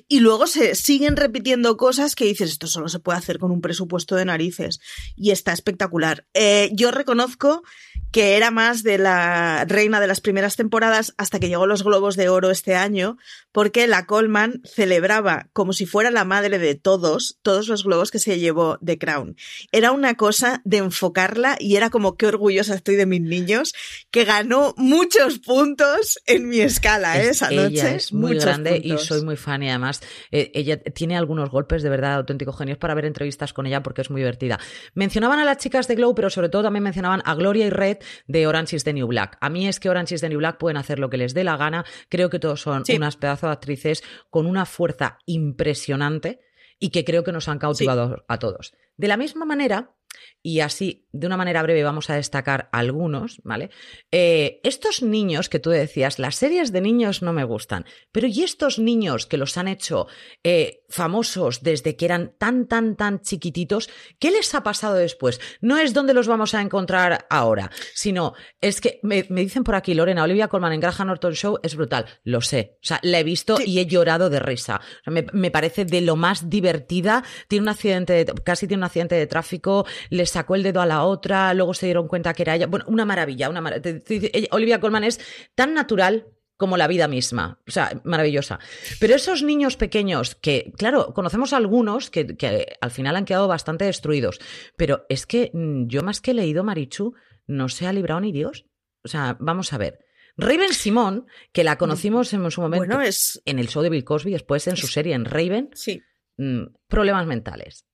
Y 0.07 0.19
luego 0.19 0.47
se 0.47 0.75
siguen 0.75 1.15
repitiendo 1.15 1.77
cosas 1.77 2.15
que 2.15 2.25
dices, 2.25 2.51
esto 2.51 2.67
solo 2.67 2.87
se 2.87 2.99
puede 2.99 3.17
hacer 3.17 3.39
con 3.39 3.51
un 3.51 3.61
presupuesto 3.61 4.15
de 4.15 4.25
narices. 4.25 4.79
Y 5.15 5.31
está 5.31 5.51
espectacular. 5.53 6.25
Eh, 6.33 6.71
yo 6.79 6.91
reconozco 6.91 7.63
que 8.11 8.35
era 8.37 8.49
más 8.51 8.83
de 8.83 8.97
la 8.97 9.65
reina 9.67 9.99
de 9.99 10.07
las 10.07 10.19
primeras 10.21 10.55
temporadas 10.55 11.13
hasta 11.17 11.39
que 11.39 11.47
llegó 11.49 11.67
los 11.67 11.83
Globos 11.83 12.15
de 12.15 12.29
Oro 12.29 12.49
este 12.49 12.75
año, 12.75 13.17
porque 13.51 13.87
la 13.87 14.05
Coleman 14.05 14.61
celebraba 14.65 15.49
como 15.53 15.73
si 15.73 15.85
fuera 15.85 16.09
la 16.11 16.25
madre 16.25 16.57
de 16.59 16.75
todos, 16.75 17.37
todos 17.41 17.67
los 17.67 17.83
globos 17.83 18.09
que 18.11 18.19
se 18.19 18.39
llevó 18.39 18.77
The 18.83 18.97
Crown. 18.97 19.35
Era 19.71 19.91
una 19.91 20.15
cosa 20.15 20.61
de 20.65 20.77
enfocarla 20.77 21.55
y 21.59 21.75
era 21.75 21.89
como 21.89 22.15
qué 22.17 22.27
orgullosa 22.27 22.75
estoy 22.75 22.95
de 22.95 23.05
mis 23.05 23.21
niños, 23.21 23.73
que 24.11 24.25
ganó 24.25 24.73
muchos 24.77 25.39
puntos 25.39 26.19
en 26.25 26.47
mi 26.49 26.61
escala 26.61 27.17
¿eh? 27.19 27.29
Es- 27.29 27.41
esa 27.41 27.51
noche. 27.51 27.95
es 27.95 28.11
muy 28.13 28.31
muchos 28.33 28.45
grande 28.45 28.81
puntos. 28.81 29.03
y 29.03 29.07
soy 29.07 29.21
muy 29.23 29.35
fan 29.37 29.63
y 29.63 29.69
además 29.69 30.01
eh, 30.31 30.51
ella 30.55 30.81
tiene 30.81 31.15
algunos 31.17 31.49
golpes 31.49 31.83
de 31.83 31.89
verdad 31.89 32.15
auténticos 32.15 32.57
genios 32.57 32.77
para 32.77 32.93
ver 32.95 33.05
entrevistas 33.05 33.53
con 33.53 33.65
ella 33.67 33.83
porque 33.83 34.01
es 34.01 34.09
muy 34.09 34.21
divertida. 34.21 34.59
Mencionaban 34.93 35.39
a 35.39 35.45
las 35.45 35.57
chicas 35.57 35.87
de 35.87 35.95
Glow, 35.95 36.15
pero 36.15 36.29
sobre 36.29 36.49
todo 36.49 36.63
también 36.63 36.83
mencionaban 36.83 37.21
a 37.25 37.35
Gloria 37.35 37.67
y 37.67 37.69
Red 37.69 37.97
de 38.27 38.47
Orange 38.47 38.75
is 38.75 38.83
the 38.83 38.93
New 38.93 39.07
Black. 39.07 39.37
A 39.41 39.49
mí 39.49 39.67
es 39.67 39.79
que 39.79 39.89
Orange 39.89 40.15
is 40.15 40.21
the 40.21 40.29
New 40.29 40.39
Black 40.39 40.57
pueden 40.57 40.77
hacer 40.77 40.99
lo 40.99 41.09
que 41.09 41.17
les 41.17 41.33
dé 41.33 41.43
la 41.43 41.57
gana. 41.57 41.85
Creo 42.09 42.29
que 42.29 42.39
todos 42.39 42.61
son 42.61 42.85
Sí. 42.85 42.95
unas 42.95 43.17
pedazos 43.17 43.49
de 43.49 43.53
actrices 43.53 44.03
con 44.29 44.45
una 44.45 44.65
fuerza 44.65 45.19
impresionante 45.25 46.39
y 46.79 46.89
que 46.89 47.03
creo 47.03 47.23
que 47.23 47.31
nos 47.31 47.47
han 47.47 47.59
cautivado 47.59 48.23
a 48.27 48.39
todos. 48.39 48.73
De 48.97 49.07
la 49.07 49.17
misma 49.17 49.45
manera, 49.45 49.95
y 50.41 50.61
así 50.61 51.05
de 51.11 51.25
una 51.27 51.37
manera 51.37 51.63
breve 51.63 51.83
vamos 51.83 52.09
a 52.09 52.15
destacar 52.15 52.69
algunos, 52.71 53.41
¿vale? 53.43 53.71
Eh, 54.11 54.59
estos 54.63 55.01
niños 55.01 55.49
que 55.49 55.59
tú 55.59 55.69
decías, 55.71 56.19
las 56.19 56.35
series 56.35 56.71
de 56.71 56.81
niños 56.81 57.21
no 57.23 57.33
me 57.33 57.43
gustan, 57.43 57.85
pero 58.11 58.27
¿y 58.27 58.43
estos 58.43 58.77
niños 58.79 59.25
que 59.25 59.37
los 59.37 59.57
han 59.57 59.67
hecho 59.67 60.07
eh, 60.43 60.83
famosos 60.87 61.63
desde 61.63 61.95
que 61.95 62.05
eran 62.05 62.33
tan, 62.37 62.67
tan, 62.67 62.95
tan 62.95 63.21
chiquititos? 63.21 63.89
¿Qué 64.19 64.29
les 64.31 64.53
ha 64.53 64.61
pasado 64.63 64.95
después? 64.95 65.41
No 65.61 65.77
es 65.79 65.93
donde 65.93 66.13
los 66.13 66.27
vamos 66.27 66.53
a 66.53 66.61
encontrar 66.61 67.25
ahora, 67.29 67.71
sino 67.95 68.33
es 68.61 68.79
que 68.79 68.99
me, 69.03 69.25
me 69.29 69.41
dicen 69.41 69.63
por 69.63 69.75
aquí, 69.75 69.93
Lorena, 69.95 70.23
Olivia 70.23 70.47
Colman 70.47 70.73
en 70.73 70.79
Graham 70.79 71.07
Norton 71.07 71.33
Show 71.33 71.57
es 71.63 71.75
brutal, 71.75 72.05
lo 72.23 72.41
sé, 72.41 72.77
o 72.83 72.85
sea, 72.85 72.99
la 73.03 73.19
he 73.19 73.23
visto 73.23 73.57
Sí. 73.57 73.63
y 73.65 73.79
he 73.79 73.85
llorado 73.87 74.29
de 74.29 74.39
risa. 74.39 74.79
O 75.01 75.03
sea, 75.05 75.11
me, 75.13 75.25
me 75.33 75.49
parece 75.51 75.85
de 75.85 76.01
lo 76.01 76.15
más 76.15 76.49
divertida, 76.51 77.23
tiene 77.47 77.63
un 77.63 77.69
accidente, 77.69 78.13
de- 78.25 78.33
casi 78.43 78.67
tiene 78.67 78.81
un 78.81 78.85
accidente 78.85 79.15
de 79.15 79.25
tráfico, 79.27 79.85
le 80.11 80.25
sacó 80.29 80.55
el 80.55 80.63
dedo 80.63 80.81
a 80.81 80.85
la 80.85 81.03
otra, 81.03 81.53
luego 81.53 81.73
se 81.73 81.85
dieron 81.87 82.07
cuenta 82.07 82.33
que 82.33 82.43
era 82.43 82.55
ella. 82.55 82.67
Bueno, 82.67 82.85
una 82.87 83.05
maravilla, 83.05 83.49
una 83.49 83.61
mar- 83.61 83.81
te- 83.81 83.99
te- 83.99 84.37
ella- 84.37 84.47
Olivia 84.51 84.79
Colman 84.79 85.03
es 85.03 85.19
tan 85.55 85.73
natural 85.73 86.27
como 86.57 86.75
la 86.77 86.87
vida 86.87 87.07
misma. 87.07 87.61
O 87.67 87.71
sea, 87.71 88.01
maravillosa. 88.03 88.59
Pero 88.99 89.15
esos 89.15 89.43
niños 89.43 89.77
pequeños 89.77 90.35
que, 90.35 90.73
claro, 90.77 91.13
conocemos 91.13 91.53
algunos 91.53 92.09
que, 92.09 92.35
que 92.35 92.77
al 92.81 92.91
final 92.91 93.15
han 93.15 93.25
quedado 93.25 93.47
bastante 93.47 93.85
destruidos. 93.85 94.39
Pero 94.75 95.05
es 95.09 95.25
que 95.25 95.51
mm, 95.53 95.87
yo 95.87 96.01
más 96.03 96.19
que 96.21 96.31
he 96.31 96.33
leído 96.33 96.63
Marichu, 96.65 97.13
no 97.47 97.69
se 97.69 97.87
ha 97.87 97.93
librado 97.93 98.19
ni 98.21 98.31
Dios. 98.33 98.65
O 99.03 99.07
sea, 99.07 99.37
vamos 99.39 99.71
a 99.71 99.77
ver. 99.77 99.99
Raven 100.35 100.73
Simón, 100.73 101.27
que 101.53 101.63
la 101.63 101.77
conocimos 101.77 102.31
en 102.33 102.49
su 102.51 102.61
momento 102.61 102.85
Bueno, 102.85 103.01
es... 103.01 103.41
en 103.45 103.59
el 103.59 103.67
show 103.69 103.81
de 103.81 103.89
Bill 103.89 104.03
Cosby, 104.03 104.31
después 104.33 104.67
en 104.67 104.75
su 104.77 104.87
serie 104.87 105.13
en 105.15 105.25
Raven, 105.25 105.69
Sí. 105.73 106.01
mm, 106.37 106.63
problemas 106.87 107.25
mentales. 107.25 107.85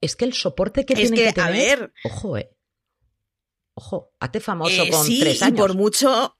Es 0.00 0.16
que 0.16 0.24
el 0.24 0.32
soporte 0.32 0.84
que 0.86 0.94
Es 0.94 1.00
tiene 1.00 1.16
que, 1.16 1.24
que, 1.26 1.32
tener. 1.34 1.48
a 1.48 1.50
ver, 1.80 1.92
Ojo, 2.04 2.36
eh. 2.38 2.50
Ojo, 3.74 4.12
hazte 4.18 4.40
famoso 4.40 4.82
eh, 4.82 4.90
con 4.90 5.04
sí, 5.04 5.20
tres 5.20 5.40
y 5.40 5.44
años. 5.44 5.58
por 5.60 5.74
mucho... 5.74 6.36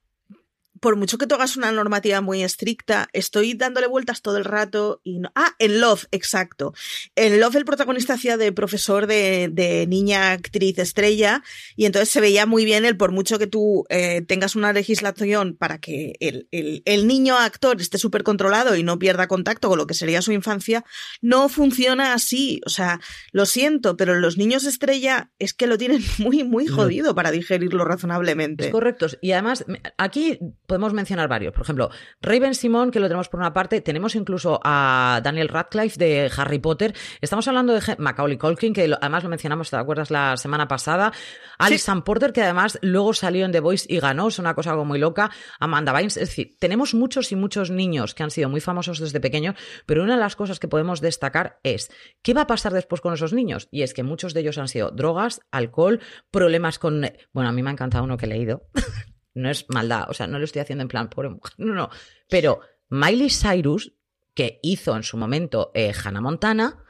Por 0.80 0.96
mucho 0.96 1.18
que 1.18 1.26
tú 1.26 1.34
hagas 1.34 1.56
una 1.56 1.70
normativa 1.72 2.20
muy 2.22 2.42
estricta, 2.42 3.08
estoy 3.12 3.54
dándole 3.54 3.86
vueltas 3.86 4.22
todo 4.22 4.38
el 4.38 4.44
rato 4.44 5.00
y 5.04 5.18
no... 5.18 5.30
Ah, 5.34 5.54
en 5.58 5.80
Love, 5.80 6.06
exacto. 6.10 6.72
En 7.16 7.38
Love 7.38 7.56
el 7.56 7.64
protagonista 7.66 8.14
hacía 8.14 8.36
de 8.36 8.50
profesor 8.52 9.06
de, 9.06 9.48
de 9.52 9.86
niña 9.86 10.32
actriz 10.32 10.78
estrella 10.78 11.42
y 11.76 11.84
entonces 11.84 12.08
se 12.08 12.20
veía 12.20 12.46
muy 12.46 12.64
bien 12.64 12.84
el 12.84 12.96
por 12.96 13.12
mucho 13.12 13.38
que 13.38 13.46
tú 13.46 13.84
eh, 13.90 14.22
tengas 14.26 14.56
una 14.56 14.72
legislación 14.72 15.54
para 15.56 15.78
que 15.78 16.14
el, 16.20 16.48
el- 16.50 16.82
el 16.86 17.06
niño 17.06 17.36
actor 17.38 17.80
esté 17.80 17.98
súper 17.98 18.22
controlado 18.22 18.74
y 18.76 18.82
no 18.82 18.98
pierda 18.98 19.28
contacto 19.28 19.68
con 19.68 19.76
lo 19.78 19.86
que 19.86 19.94
sería 19.94 20.22
su 20.22 20.32
infancia, 20.32 20.84
no 21.20 21.48
funciona 21.48 22.14
así. 22.14 22.60
O 22.64 22.70
sea, 22.70 23.00
lo 23.32 23.44
siento, 23.46 23.96
pero 23.96 24.14
los 24.18 24.38
niños 24.38 24.64
estrella 24.64 25.30
es 25.38 25.52
que 25.52 25.66
lo 25.66 25.76
tienen 25.76 26.02
muy, 26.18 26.42
muy 26.44 26.64
No. 26.66 26.74
jodido 26.76 27.14
para 27.14 27.30
digerirlo 27.30 27.84
razonablemente. 27.84 28.66
Es 28.66 28.72
correcto. 28.72 29.08
Y 29.20 29.32
además, 29.32 29.64
aquí 29.98 30.38
podemos 30.70 30.92
mencionar 30.94 31.28
varios. 31.28 31.52
Por 31.52 31.62
ejemplo, 31.62 31.90
Raven 32.22 32.54
Simón, 32.54 32.92
que 32.92 33.00
lo 33.00 33.08
tenemos 33.08 33.28
por 33.28 33.40
una 33.40 33.52
parte. 33.52 33.80
Tenemos 33.80 34.14
incluso 34.14 34.60
a 34.62 35.20
Daniel 35.22 35.48
Radcliffe 35.48 35.98
de 35.98 36.30
Harry 36.36 36.60
Potter. 36.60 36.94
Estamos 37.20 37.46
hablando 37.48 37.74
de 37.74 37.80
Macaulay 37.98 38.38
Culkin, 38.38 38.72
que 38.72 38.86
lo- 38.86 38.96
además 39.00 39.24
lo 39.24 39.28
mencionamos, 39.30 39.68
¿te 39.68 39.76
acuerdas? 39.76 40.10
La 40.12 40.36
semana 40.36 40.68
pasada. 40.68 41.12
Alison 41.58 42.02
Porter, 42.02 42.32
que 42.32 42.42
además 42.42 42.78
luego 42.82 43.12
salió 43.12 43.44
en 43.44 43.52
The 43.52 43.58
Voice 43.60 43.86
y 43.88 43.98
ganó. 43.98 44.28
Es 44.28 44.38
una 44.38 44.54
cosa 44.54 44.70
como 44.72 44.84
muy 44.84 44.98
loca. 45.00 45.30
Amanda 45.58 45.92
Bynes. 45.92 46.16
Es 46.16 46.28
decir, 46.28 46.56
tenemos 46.60 46.94
muchos 46.94 47.32
y 47.32 47.36
muchos 47.36 47.70
niños 47.70 48.14
que 48.14 48.22
han 48.22 48.30
sido 48.30 48.48
muy 48.48 48.60
famosos 48.60 49.00
desde 49.00 49.18
pequeños. 49.20 49.56
Pero 49.86 50.04
una 50.04 50.14
de 50.14 50.20
las 50.20 50.36
cosas 50.36 50.60
que 50.60 50.68
podemos 50.68 51.00
destacar 51.00 51.58
es 51.64 51.90
¿qué 52.22 52.32
va 52.32 52.42
a 52.42 52.46
pasar 52.46 52.72
después 52.72 53.00
con 53.00 53.12
esos 53.12 53.32
niños? 53.32 53.68
Y 53.70 53.82
es 53.82 53.92
que 53.92 54.02
muchos 54.04 54.34
de 54.34 54.40
ellos 54.40 54.56
han 54.58 54.68
sido 54.68 54.90
drogas, 54.92 55.40
alcohol, 55.50 56.00
problemas 56.30 56.78
con... 56.78 57.04
Bueno, 57.32 57.48
a 57.50 57.52
mí 57.52 57.62
me 57.62 57.70
ha 57.70 57.72
encantado 57.72 58.04
uno 58.04 58.16
que 58.16 58.26
he 58.26 58.28
leído. 58.28 58.68
no 59.34 59.50
es 59.50 59.66
maldad, 59.68 60.06
o 60.08 60.14
sea, 60.14 60.26
no 60.26 60.38
lo 60.38 60.44
estoy 60.44 60.62
haciendo 60.62 60.82
en 60.82 60.88
plan 60.88 61.10
pobre 61.10 61.30
mujer, 61.30 61.54
no, 61.58 61.74
no. 61.74 61.90
Pero 62.28 62.60
Miley 62.88 63.30
Cyrus, 63.30 63.92
que 64.34 64.58
hizo 64.62 64.96
en 64.96 65.02
su 65.02 65.16
momento 65.16 65.70
eh, 65.74 65.92
Hannah 65.92 66.20
Montana, 66.20 66.84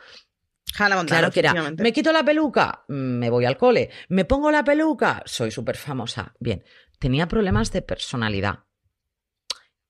Hannah 0.79 0.97
Montana, 0.97 1.19
claro 1.19 1.33
que 1.33 1.41
era, 1.41 1.73
me 1.73 1.93
quito 1.93 2.13
la 2.13 2.25
peluca, 2.25 2.85
me 2.89 3.29
voy 3.29 3.45
al 3.45 3.57
cole, 3.57 3.91
me 4.09 4.25
pongo 4.25 4.51
la 4.51 4.65
peluca, 4.65 5.23
soy 5.27 5.51
súper 5.51 5.77
famosa. 5.77 6.35
Bien, 6.39 6.65
tenía 6.99 7.27
problemas 7.27 7.73
de 7.73 7.83
personalidad. 7.83 8.61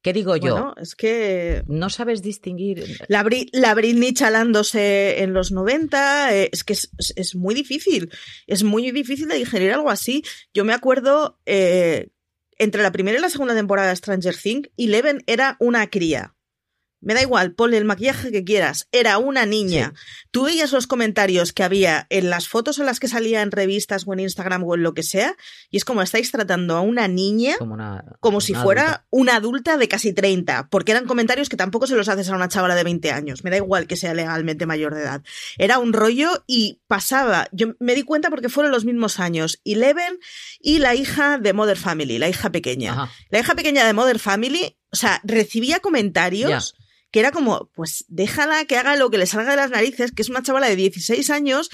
¿Qué 0.03 0.15
digo 0.15 0.35
yo? 0.37 0.53
Bueno, 0.55 0.75
es 0.81 0.95
que. 0.95 1.63
No 1.67 1.91
sabes 1.91 2.23
distinguir. 2.23 2.85
La, 3.09 3.27
la 3.53 3.75
Britney 3.75 4.15
chalándose 4.15 5.23
en 5.23 5.35
los 5.35 5.53
90, 5.53 6.35
eh, 6.35 6.49
es 6.53 6.65
que 6.65 6.73
es, 6.73 7.35
muy 7.35 7.55
difícil. 7.55 8.11
Es 8.47 8.63
muy 8.63 8.91
difícil 8.93 9.29
de 9.29 9.37
digerir 9.37 9.73
algo 9.73 9.91
así. 9.91 10.23
Yo 10.55 10.65
me 10.65 10.73
acuerdo. 10.73 11.39
Eh, 11.45 12.09
entre 12.61 12.83
la 12.83 12.93
primera 12.93 13.19
y 13.19 13.23
la 13.23 13.31
segunda 13.31 13.55
temporada 13.55 13.89
de 13.89 13.97
Stranger 13.97 14.37
Things, 14.37 14.69
Eleven 14.77 15.25
era 15.27 15.57
una 15.61 15.89
cría. 15.89 16.35
Me 17.01 17.15
da 17.15 17.23
igual, 17.23 17.53
ponle 17.53 17.79
el 17.79 17.85
maquillaje 17.85 18.31
que 18.31 18.45
quieras. 18.45 18.89
Era 18.93 19.19
una 19.19 19.47
niña. 19.47 19.95
Tú 20.31 20.45
veías 20.45 20.73
los 20.73 20.87
comentarios 20.87 21.53
que 21.53 21.63
había 21.63 22.07
en 22.11 22.29
las 22.29 22.49
fotos 22.49 22.79
en 22.79 22.87
las 22.87 23.01
que 23.01 23.09
salía 23.09 23.41
en 23.41 23.51
revistas 23.51 24.05
o 24.07 24.13
en 24.13 24.21
Instagram 24.21 24.65
o 24.65 24.75
en 24.75 24.83
lo 24.83 24.93
que 24.93 25.03
sea, 25.03 25.35
y 25.71 25.79
es 25.79 25.85
como 25.85 26.03
estáis 26.03 26.31
tratando 26.31 26.77
a 26.77 26.83
una 26.83 27.09
niña 27.09 27.57
como, 28.21 28.41
si 28.41 28.55
fuera 28.55 29.07
una 29.11 29.37
adulta 29.37 29.77
de 29.77 29.89
casi 29.89 30.13
30, 30.13 30.69
porque 30.69 30.93
eran 30.93 31.07
comentarios 31.07 31.49
que 31.49 31.57
tampoco 31.57 31.87
se 31.87 31.95
los 31.95 32.09
haces 32.09 32.29
a 32.29 32.37
una 32.37 32.49
chavala 32.49 32.75
de 32.75 32.85
20 32.85 33.11
años. 33.11 33.45
Me 33.45 33.51
da 33.51 33.57
igual 33.57 33.87
que 33.87 33.97
sea 33.97 34.15
legalmente 34.15 34.67
mayor 34.67 34.95
de 34.95 35.03
edad. 35.03 35.23
Era 35.59 35.79
un 35.79 35.93
rollo 35.93 36.45
y 36.47 36.81
pasaba. 36.87 37.49
Yo 37.53 37.75
me 37.79 37.95
di 37.95 38.03
cuenta 38.03 38.31
porque 38.31 38.49
fueron 38.49 38.73
los 38.73 38.85
mismos 38.85 39.21
años. 39.21 39.61
Eleven 39.65 40.19
y 40.61 40.79
la 40.79 40.95
hija 40.95 41.39
de 41.39 41.53
Mother 41.53 41.77
Family, 41.77 42.19
la 42.19 42.29
hija 42.29 42.51
pequeña. 42.51 43.11
La 43.31 43.39
hija 43.39 43.55
pequeña 43.55 43.87
de 43.87 43.93
Mother 43.93 44.19
Family, 44.19 44.77
o 44.93 44.97
sea, 44.97 45.21
recibía 45.25 45.81
comentarios 45.81 46.75
que 47.11 47.21
era 47.21 47.33
como, 47.33 47.71
pues 47.75 48.05
déjala 48.09 48.65
que 48.65 48.77
haga 48.77 48.97
lo 48.97 49.11
que 49.11 49.19
le 49.19 49.27
salga 49.27 49.51
de 49.51 49.57
las 49.57 49.71
narices, 49.71 50.13
que 50.13 50.23
es 50.23 50.29
una 50.29 50.43
chavala 50.43 50.69
de 50.69 50.77
16 50.77 51.31
años 51.31 51.71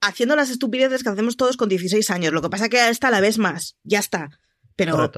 haciendo 0.00 0.34
las 0.36 0.50
estupideces 0.50 1.02
que 1.02 1.08
hacemos 1.08 1.36
todos 1.36 1.56
con 1.56 1.68
16 1.68 2.10
años. 2.10 2.32
Lo 2.32 2.42
que 2.42 2.50
pasa 2.50 2.68
que 2.68 2.88
esta 2.88 3.10
la 3.10 3.20
ves 3.20 3.38
más, 3.38 3.76
ya 3.84 4.00
está. 4.00 4.40
Pero 4.76 5.10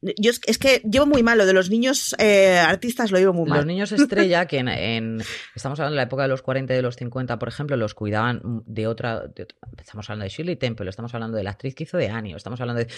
yo 0.00 0.30
es, 0.46 0.58
que 0.58 0.80
llevo 0.88 1.06
muy 1.06 1.22
mal 1.22 1.38
lo 1.38 1.46
de 1.46 1.52
los 1.52 1.70
niños 1.70 2.14
eh, 2.18 2.58
artistas, 2.58 3.10
lo 3.10 3.18
llevo 3.18 3.32
muy 3.32 3.48
mal. 3.48 3.58
Los 3.58 3.66
niños 3.66 3.90
estrella, 3.92 4.46
que 4.46 4.58
en, 4.58 5.20
estamos 5.54 5.78
hablando 5.80 5.94
de 5.94 5.96
la 5.96 6.02
época 6.04 6.22
de 6.22 6.28
los 6.28 6.42
40 6.42 6.72
y 6.72 6.76
de 6.76 6.82
los 6.82 6.96
50, 6.96 7.38
por 7.38 7.48
ejemplo, 7.48 7.76
los 7.76 7.94
cuidaban 7.94 8.40
de 8.66 8.86
otra, 8.86 9.24
estamos 9.76 10.08
hablando 10.08 10.24
de 10.24 10.30
Shirley 10.30 10.56
Temple, 10.56 10.88
estamos 10.88 11.14
hablando 11.14 11.36
de 11.36 11.42
la 11.42 11.50
actriz 11.50 11.74
que 11.74 11.84
hizo 11.84 11.96
de 11.96 12.08
Annie, 12.08 12.34
estamos 12.34 12.60
hablando 12.60 12.84
de 12.84 12.88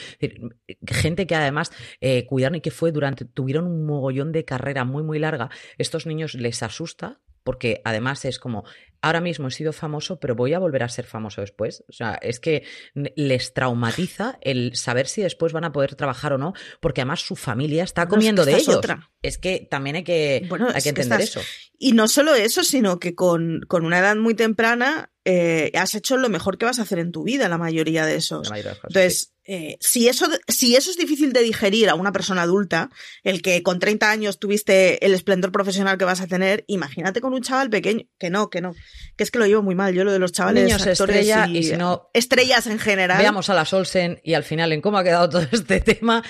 gente 0.87 1.27
que 1.27 1.35
además 1.35 1.73
eh, 2.01 2.27
cuidaron 2.27 2.57
y 2.57 2.61
que 2.61 2.71
fue 2.71 2.93
durante, 2.93 3.25
tuvieron 3.25 3.67
un 3.67 3.87
mogollón 3.87 4.33
de 4.33 4.45
carrera 4.45 4.85
muy, 4.85 5.03
muy 5.03 5.19
larga. 5.19 5.51
Estos 5.79 6.07
niños 6.07 6.35
les 6.35 6.63
asusta 6.63 7.21
porque 7.43 7.81
además 7.85 8.25
es 8.25 8.39
como, 8.39 8.65
ahora 9.03 9.21
mismo 9.21 9.49
he 9.49 9.51
sido 9.51 9.73
famoso, 9.73 10.21
pero 10.21 10.35
voy 10.35 10.55
a 10.55 10.59
volver 10.59 10.83
a 10.83 10.89
ser 10.89 11.07
famoso 11.07 11.41
después. 11.41 11.85
O 11.89 11.93
sea, 11.93 12.19
es 12.21 12.41
que 12.41 12.65
les 12.95 13.55
traumatiza 13.55 14.39
el 14.41 14.77
saber 14.77 15.07
si 15.09 15.23
después 15.23 15.53
van 15.53 15.65
a 15.65 15.73
poder 15.73 15.95
trabajar 15.95 16.33
o 16.33 16.39
no, 16.39 16.53
porque 16.81 17.01
además 17.01 17.21
su 17.21 17.37
familia 17.37 17.85
está 17.85 18.07
comiendo 18.07 18.45
de 18.45 18.57
ellos. 18.57 18.81
Es 19.23 19.39
que 19.39 19.67
también 19.71 19.97
hay 19.97 20.05
que, 20.05 20.49
hay 20.75 20.83
que 20.83 20.89
entender 20.89 21.21
eso. 21.21 21.41
Y 21.79 21.93
no 21.93 22.09
solo 22.09 22.35
eso, 22.35 22.63
sino 22.63 22.99
que 22.99 23.15
con, 23.15 23.61
con 23.69 23.85
una 23.85 23.99
edad 23.99 24.17
muy 24.17 24.35
temprana 24.35 25.11
eh, 25.25 25.71
has 25.75 25.95
hecho 25.95 26.17
lo 26.17 26.29
mejor 26.29 26.59
que 26.59 26.67
vas 26.67 26.79
a 26.79 26.83
hacer 26.83 26.99
en 26.99 27.13
tu 27.13 27.25
vida, 27.25 27.49
la 27.49 27.59
mayoría 27.59 28.07
de 28.07 28.17
esos. 28.17 28.51
Entonces, 28.51 29.35
eh, 29.53 29.79
si, 29.81 30.07
eso, 30.07 30.29
si 30.47 30.77
eso 30.77 30.93
es 30.93 30.97
difícil 30.97 31.33
de 31.33 31.43
digerir 31.43 31.89
a 31.89 31.97
una 31.97 32.13
persona 32.13 32.43
adulta, 32.43 32.89
el 33.25 33.43
que 33.43 33.65
con 33.65 33.81
30 33.81 34.09
años 34.09 34.39
tuviste 34.39 35.05
el 35.05 35.13
esplendor 35.13 35.51
profesional 35.51 35.99
que 35.99 36.05
vas 36.05 36.21
a 36.21 36.29
tener, 36.29 36.63
imagínate 36.69 37.21
con 37.21 37.35
un 37.35 37.43
chaval 37.43 37.69
pequeño, 37.69 38.05
que 38.17 38.31
no, 38.31 38.49
que 38.49 38.61
no, 38.61 38.75
que 39.17 39.25
es 39.25 39.33
que 39.33 39.41
lo 39.41 39.47
llevo 39.47 39.65
muy 39.65 39.75
mal, 39.75 39.93
yo 39.93 40.05
lo 40.05 40.13
de 40.13 40.21
los 40.21 40.31
chavales 40.31 40.67
Niños 40.67 40.87
estrella 40.87 41.49
y, 41.49 41.65
si 41.65 41.77
no, 41.77 42.11
estrellas 42.15 42.69
en 42.69 42.79
general. 42.79 43.19
Veamos 43.19 43.51
a 43.51 43.55
las 43.55 43.73
Olsen 43.73 44.21
y 44.23 44.35
al 44.35 44.45
final 44.45 44.73
en 44.73 44.81
cómo 44.81 44.99
ha 44.99 45.03
quedado 45.03 45.29
todo 45.31 45.45
este 45.51 45.81
tema. 45.81 46.23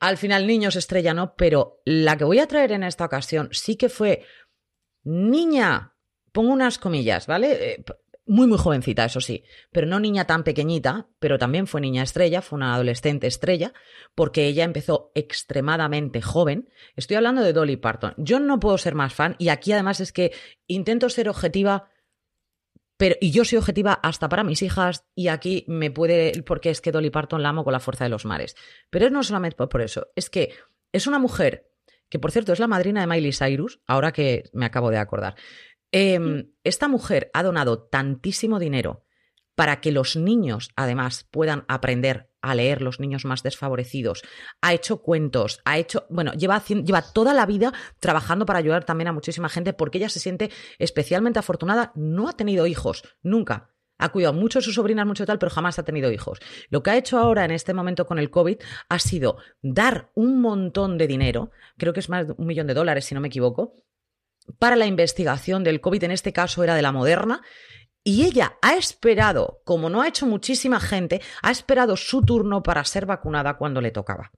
Al 0.00 0.16
final 0.16 0.46
niños 0.46 0.74
estrella 0.74 1.12
no, 1.12 1.34
pero 1.36 1.82
la 1.84 2.16
que 2.16 2.24
voy 2.24 2.38
a 2.38 2.46
traer 2.46 2.72
en 2.72 2.84
esta 2.84 3.04
ocasión 3.04 3.50
sí 3.52 3.76
que 3.76 3.90
fue 3.90 4.24
niña, 5.04 5.94
pongo 6.32 6.54
unas 6.54 6.78
comillas, 6.78 7.26
¿vale? 7.26 7.84
Muy, 8.24 8.46
muy 8.46 8.56
jovencita, 8.56 9.04
eso 9.04 9.20
sí, 9.20 9.42
pero 9.72 9.88
no 9.88 9.98
niña 9.98 10.26
tan 10.26 10.44
pequeñita, 10.44 11.08
pero 11.18 11.38
también 11.38 11.66
fue 11.66 11.80
niña 11.80 12.04
estrella, 12.04 12.40
fue 12.40 12.56
una 12.56 12.72
adolescente 12.72 13.26
estrella, 13.26 13.72
porque 14.14 14.46
ella 14.46 14.62
empezó 14.62 15.10
extremadamente 15.16 16.22
joven. 16.22 16.68
Estoy 16.94 17.16
hablando 17.16 17.42
de 17.42 17.52
Dolly 17.52 17.76
Parton. 17.76 18.14
Yo 18.18 18.38
no 18.38 18.60
puedo 18.60 18.78
ser 18.78 18.94
más 18.94 19.12
fan, 19.12 19.34
y 19.38 19.48
aquí 19.48 19.72
además 19.72 19.98
es 19.98 20.12
que 20.12 20.32
intento 20.68 21.08
ser 21.08 21.28
objetiva, 21.28 21.90
pero, 22.96 23.16
y 23.20 23.32
yo 23.32 23.44
soy 23.44 23.58
objetiva 23.58 23.94
hasta 23.94 24.28
para 24.28 24.44
mis 24.44 24.62
hijas, 24.62 25.04
y 25.16 25.26
aquí 25.26 25.64
me 25.66 25.90
puede, 25.90 26.44
porque 26.44 26.70
es 26.70 26.80
que 26.80 26.92
Dolly 26.92 27.10
Parton 27.10 27.42
la 27.42 27.48
amo 27.48 27.64
con 27.64 27.72
la 27.72 27.80
fuerza 27.80 28.04
de 28.04 28.10
los 28.10 28.24
mares. 28.24 28.54
Pero 28.88 29.10
no 29.10 29.24
solamente 29.24 29.56
por 29.66 29.82
eso, 29.82 30.06
es 30.14 30.30
que 30.30 30.54
es 30.92 31.08
una 31.08 31.18
mujer 31.18 31.72
que 32.12 32.18
por 32.18 32.30
cierto 32.30 32.52
es 32.52 32.58
la 32.58 32.68
madrina 32.68 33.00
de 33.00 33.06
Miley 33.06 33.32
Cyrus, 33.32 33.80
ahora 33.86 34.12
que 34.12 34.50
me 34.52 34.66
acabo 34.66 34.90
de 34.90 34.98
acordar. 34.98 35.34
Em, 35.92 36.50
esta 36.64 36.88
mujer 36.88 37.30
ha 37.34 37.42
donado 37.42 37.82
tantísimo 37.84 38.58
dinero 38.58 39.04
para 39.54 39.80
que 39.80 39.92
los 39.92 40.16
niños, 40.16 40.70
además, 40.74 41.28
puedan 41.30 41.64
aprender 41.68 42.30
a 42.40 42.54
leer, 42.54 42.82
los 42.82 42.98
niños 42.98 43.24
más 43.24 43.42
desfavorecidos. 43.42 44.22
Ha 44.62 44.72
hecho 44.72 45.02
cuentos, 45.02 45.60
ha 45.64 45.78
hecho, 45.78 46.06
bueno, 46.08 46.32
lleva, 46.32 46.62
toda 47.12 47.34
la 47.34 47.46
vida 47.46 47.72
trabajando 48.00 48.46
para 48.46 48.58
ayudar 48.58 48.84
también 48.84 49.08
a 49.08 49.12
muchísima 49.12 49.48
gente 49.48 49.74
porque 49.74 49.98
ella 49.98 50.08
se 50.08 50.18
siente 50.18 50.50
especialmente 50.78 51.38
afortunada. 51.38 51.92
No 51.94 52.28
ha 52.28 52.32
tenido 52.32 52.66
hijos, 52.66 53.04
nunca 53.22 53.68
ha 53.98 54.08
cuidado 54.08 54.34
mucho 54.34 54.58
a 54.58 54.62
sus 54.62 54.74
sobrinas, 54.74 55.06
mucho 55.06 55.26
tal, 55.26 55.38
pero 55.38 55.50
jamás 55.50 55.78
ha 55.78 55.84
tenido 55.84 56.10
hijos. 56.10 56.40
Lo 56.70 56.82
que 56.82 56.90
ha 56.90 56.96
hecho 56.96 57.18
ahora 57.18 57.44
en 57.44 57.52
este 57.52 57.74
momento 57.74 58.06
con 58.06 58.18
el 58.18 58.30
COVID 58.30 58.56
ha 58.88 58.98
sido 58.98 59.36
dar 59.60 60.10
un 60.14 60.40
montón 60.40 60.98
de 60.98 61.06
dinero, 61.06 61.52
creo 61.78 61.92
que 61.92 62.00
es 62.00 62.08
más 62.08 62.26
de 62.26 62.34
un 62.36 62.46
millón 62.46 62.66
de 62.66 62.74
dólares, 62.74 63.04
si 63.04 63.14
no 63.14 63.20
me 63.20 63.28
equivoco, 63.28 63.84
para 64.58 64.76
la 64.76 64.86
investigación 64.86 65.64
del 65.64 65.80
COVID, 65.80 66.04
en 66.04 66.10
este 66.10 66.32
caso 66.32 66.64
era 66.64 66.74
de 66.74 66.82
la 66.82 66.92
Moderna, 66.92 67.42
y 68.04 68.24
ella 68.24 68.58
ha 68.62 68.74
esperado, 68.74 69.60
como 69.64 69.88
no 69.88 70.02
ha 70.02 70.08
hecho 70.08 70.26
muchísima 70.26 70.80
gente, 70.80 71.20
ha 71.42 71.50
esperado 71.50 71.96
su 71.96 72.22
turno 72.22 72.62
para 72.62 72.84
ser 72.84 73.06
vacunada 73.06 73.56
cuando 73.56 73.80
le 73.80 73.92
tocaba. 73.92 74.32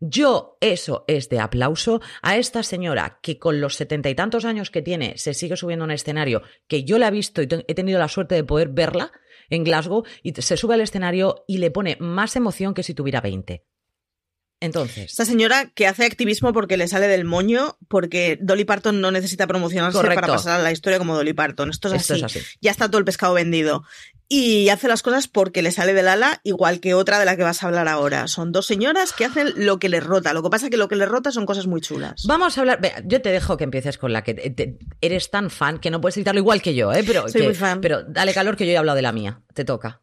Yo, 0.00 0.56
eso 0.60 1.04
es 1.08 1.28
de 1.28 1.40
aplauso 1.40 2.00
a 2.22 2.36
esta 2.36 2.62
señora 2.62 3.18
que 3.22 3.38
con 3.38 3.60
los 3.60 3.76
setenta 3.76 4.10
y 4.10 4.14
tantos 4.14 4.44
años 4.44 4.70
que 4.70 4.82
tiene 4.82 5.16
se 5.16 5.34
sigue 5.34 5.56
subiendo 5.56 5.84
a 5.84 5.86
un 5.86 5.90
escenario, 5.90 6.42
que 6.68 6.84
yo 6.84 6.98
la 6.98 7.08
he 7.08 7.10
visto 7.10 7.42
y 7.42 7.48
he 7.50 7.74
tenido 7.74 7.98
la 7.98 8.08
suerte 8.08 8.34
de 8.34 8.44
poder 8.44 8.68
verla 8.68 9.12
en 9.50 9.64
Glasgow, 9.64 10.04
y 10.22 10.32
se 10.32 10.56
sube 10.56 10.74
al 10.74 10.80
escenario 10.80 11.44
y 11.46 11.58
le 11.58 11.70
pone 11.70 11.96
más 12.00 12.36
emoción 12.36 12.72
que 12.74 12.82
si 12.82 12.94
tuviera 12.94 13.20
20. 13.20 13.64
Entonces. 14.62 15.10
Esta 15.10 15.24
señora 15.24 15.70
que 15.74 15.88
hace 15.88 16.04
activismo 16.04 16.52
porque 16.52 16.76
le 16.76 16.86
sale 16.86 17.08
del 17.08 17.24
moño, 17.24 17.76
porque 17.88 18.38
Dolly 18.40 18.64
Parton 18.64 19.00
no 19.00 19.10
necesita 19.10 19.48
promocionarse 19.48 19.98
para 20.00 20.26
pasar 20.28 20.60
a 20.60 20.62
la 20.62 20.70
historia 20.70 20.98
como 20.98 21.16
Dolly 21.16 21.32
Parton. 21.32 21.68
Esto 21.70 21.92
es, 21.92 22.08
así. 22.10 22.40
Ya 22.60 22.70
está 22.70 22.88
todo 22.88 22.98
el 22.98 23.04
pescado 23.04 23.34
vendido. 23.34 23.82
Y 24.28 24.68
hace 24.68 24.88
las 24.88 25.02
cosas 25.02 25.26
porque 25.26 25.62
le 25.62 25.72
sale 25.72 25.94
del 25.94 26.06
ala, 26.08 26.40
igual 26.44 26.80
que 26.80 26.94
otra 26.94 27.18
de 27.18 27.24
la 27.24 27.36
que 27.36 27.42
vas 27.42 27.62
a 27.62 27.66
hablar 27.66 27.88
ahora. 27.88 28.28
Son 28.28 28.52
dos 28.52 28.66
señoras 28.66 29.12
que 29.12 29.24
hacen 29.24 29.52
lo 29.56 29.78
que 29.78 29.88
les 29.88 30.02
rota. 30.02 30.32
Lo 30.32 30.42
que 30.42 30.48
pasa 30.48 30.66
es 30.66 30.70
que 30.70 30.76
lo 30.76 30.86
que 30.88 30.96
les 30.96 31.08
rota 31.08 31.32
son 31.32 31.44
cosas 31.44 31.66
muy 31.66 31.80
chulas. 31.80 32.24
Vamos 32.26 32.56
a 32.56 32.60
hablar. 32.60 32.80
yo 33.04 33.20
te 33.20 33.30
dejo 33.30 33.56
que 33.56 33.64
empieces 33.64 33.98
con 33.98 34.12
la 34.12 34.22
que 34.22 34.76
eres 35.00 35.30
tan 35.30 35.50
fan 35.50 35.78
que 35.78 35.90
no 35.90 36.00
puedes 36.00 36.16
editarlo 36.16 36.40
igual 36.40 36.62
que 36.62 36.74
yo, 36.74 36.92
¿eh? 36.92 37.02
Pero, 37.04 37.28
Soy 37.28 37.42
muy 37.42 37.54
fan. 37.54 37.80
Pero 37.80 38.04
dale 38.04 38.32
calor 38.32 38.56
que 38.56 38.64
yo 38.64 38.72
he 38.72 38.76
hablado 38.76 38.96
de 38.96 39.02
la 39.02 39.12
mía. 39.12 39.42
Te 39.54 39.64
toca. 39.64 40.01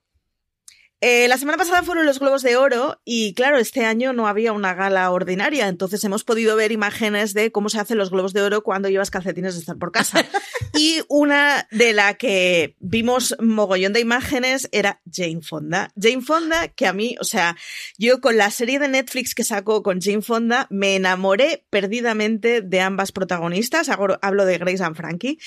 Eh, 1.02 1.30
la 1.30 1.38
semana 1.38 1.58
pasada 1.58 1.82
fueron 1.82 2.06
los 2.06 2.20
Globos 2.20 2.44
de 2.44 2.58
Oro 2.58 3.00
y 3.06 3.34
claro, 3.34 3.58
este 3.58 3.86
año 3.86 4.12
no 4.12 4.28
había 4.28 4.52
una 4.52 4.74
gala 4.74 5.10
ordinaria, 5.12 5.70
entonces 5.70 6.04
hemos 6.04 6.26
podido 6.26 6.58
ver 6.58 6.74
imágenes 6.74 7.34
de 7.34 7.54
cómo 7.54 7.70
se 7.70 7.80
hacen 7.80 7.98
los 7.98 8.10
Globos 8.10 8.34
de 8.34 8.42
Oro 8.42 8.64
cuando 8.64 8.90
llevas 8.90 9.10
calcetines 9.10 9.54
de 9.54 9.62
estar 9.62 9.78
por 9.78 9.94
casa. 9.94 10.26
y 10.78 11.02
una 11.08 11.68
de 11.72 11.94
la 11.94 12.16
que 12.16 12.76
vimos 12.80 13.34
mogollón 13.40 13.94
de 13.94 14.02
imágenes 14.02 14.68
era 14.74 15.02
Jane 15.10 15.42
Fonda. 15.42 15.90
Jane 16.00 16.22
Fonda, 16.22 16.68
que 16.68 16.86
a 16.86 16.92
mí, 16.92 17.16
o 17.22 17.24
sea, 17.24 17.56
yo 17.98 18.20
con 18.20 18.36
la 18.36 18.52
serie 18.52 18.78
de 18.78 18.90
Netflix 18.90 19.34
que 19.34 19.46
sacó 19.46 19.84
con 19.84 20.02
Jane 20.02 20.22
Fonda, 20.22 20.68
me 20.70 20.98
enamoré 20.98 21.66
perdidamente 21.70 22.62
de 22.62 22.82
ambas 22.82 23.14
protagonistas, 23.14 23.88
hablo 23.88 24.46
de 24.46 24.58
Grace 24.58 24.84
and 24.84 24.98
Frankie, 24.98 25.40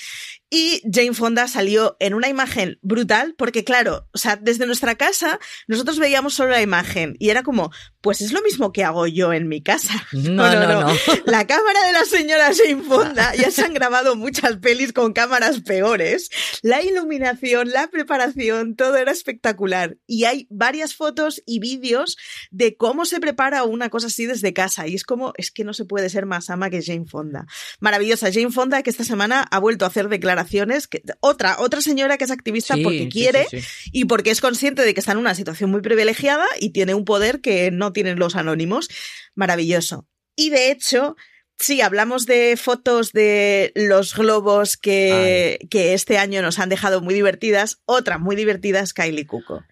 y 0.55 0.83
Jane 0.83 1.15
Fonda 1.15 1.47
salió 1.47 1.97
en 1.99 2.13
una 2.13 2.29
imagen 2.29 2.77
brutal, 2.83 3.33
porque 3.39 3.63
claro, 3.63 4.07
o 4.13 4.19
sea, 4.19 4.35
desde 4.35 4.67
nuestra 4.67 4.93
casa 4.93 5.39
nosotros 5.67 5.97
veíamos 5.97 6.35
solo 6.35 6.51
la 6.51 6.61
imagen 6.61 7.15
y 7.17 7.31
era 7.31 7.41
como, 7.41 7.71
pues 8.01 8.21
es 8.21 8.31
lo 8.33 8.41
mismo 8.43 8.71
que 8.71 8.83
hago 8.83 9.07
yo 9.07 9.33
en 9.33 9.47
mi 9.47 9.63
casa. 9.63 10.05
No, 10.11 10.53
no, 10.53 10.81
no. 10.81 10.93
La 11.25 11.47
cámara 11.47 11.87
de 11.87 11.93
la 11.93 12.05
señora 12.05 12.51
Jane 12.53 12.83
Fonda, 12.83 13.33
ya 13.33 13.49
se 13.49 13.63
han 13.63 13.73
grabado 13.73 14.15
muchas 14.15 14.57
pelis 14.57 14.93
con 14.93 15.13
cámaras 15.13 15.61
peores. 15.61 16.29
La 16.61 16.83
iluminación, 16.83 17.71
la 17.71 17.87
preparación, 17.87 18.75
todo 18.75 18.97
era 18.97 19.11
espectacular. 19.11 19.97
Y 20.05 20.25
hay 20.25 20.45
varias 20.51 20.93
fotos 20.93 21.41
y 21.47 21.59
vídeos 21.59 22.15
de 22.51 22.77
cómo 22.77 23.05
se 23.05 23.19
prepara 23.19 23.63
una 23.63 23.89
cosa 23.89 24.05
así 24.05 24.27
desde 24.27 24.53
casa. 24.53 24.87
Y 24.87 24.93
es 24.93 25.03
como, 25.03 25.33
es 25.35 25.49
que 25.49 25.63
no 25.63 25.73
se 25.73 25.85
puede 25.85 26.11
ser 26.11 26.27
más 26.27 26.51
ama 26.51 26.69
que 26.69 26.83
Jane 26.83 27.07
Fonda. 27.07 27.47
Maravillosa. 27.79 28.31
Jane 28.31 28.51
Fonda 28.51 28.83
que 28.83 28.91
esta 28.91 29.03
semana 29.03 29.47
ha 29.49 29.57
vuelto 29.57 29.85
a 29.85 29.87
hacer 29.87 30.09
declaraciones. 30.09 30.42
Que, 30.89 31.03
otra, 31.19 31.57
otra 31.59 31.81
señora 31.81 32.17
que 32.17 32.25
es 32.25 32.31
activista 32.31 32.75
porque 32.83 33.09
quiere 33.09 33.47
y 33.91 34.05
porque 34.05 34.31
es 34.31 34.41
consciente 34.41 34.83
de 34.83 34.93
que 34.93 34.99
está 34.99 35.11
en 35.11 35.17
una 35.17 35.35
situación 35.35 35.71
muy 35.71 35.81
privilegiada 35.81 36.45
y 36.59 36.69
tiene 36.69 36.93
un 36.93 37.05
poder 37.05 37.41
que 37.41 37.71
no 37.71 37.93
tienen 37.93 38.19
los 38.19 38.35
anónimos. 38.35 38.89
Maravilloso. 39.35 40.07
Y 40.35 40.49
de 40.49 40.71
hecho, 40.71 41.15
Sí, 41.59 41.81
hablamos 41.81 42.25
de 42.25 42.57
fotos 42.57 43.13
de 43.13 43.71
los 43.75 44.15
globos 44.15 44.75
que, 44.75 45.59
que, 45.69 45.93
este 45.93 46.17
año 46.17 46.41
nos 46.41 46.59
han 46.59 46.67
dejado 46.67 46.99
muy 46.99 47.13
divertidas. 47.13 47.79
Otra 47.85 48.17
muy 48.17 48.35
divertida 48.35 48.79
es 48.79 48.93
Kylie 48.93 49.27
Cuco. 49.27 49.63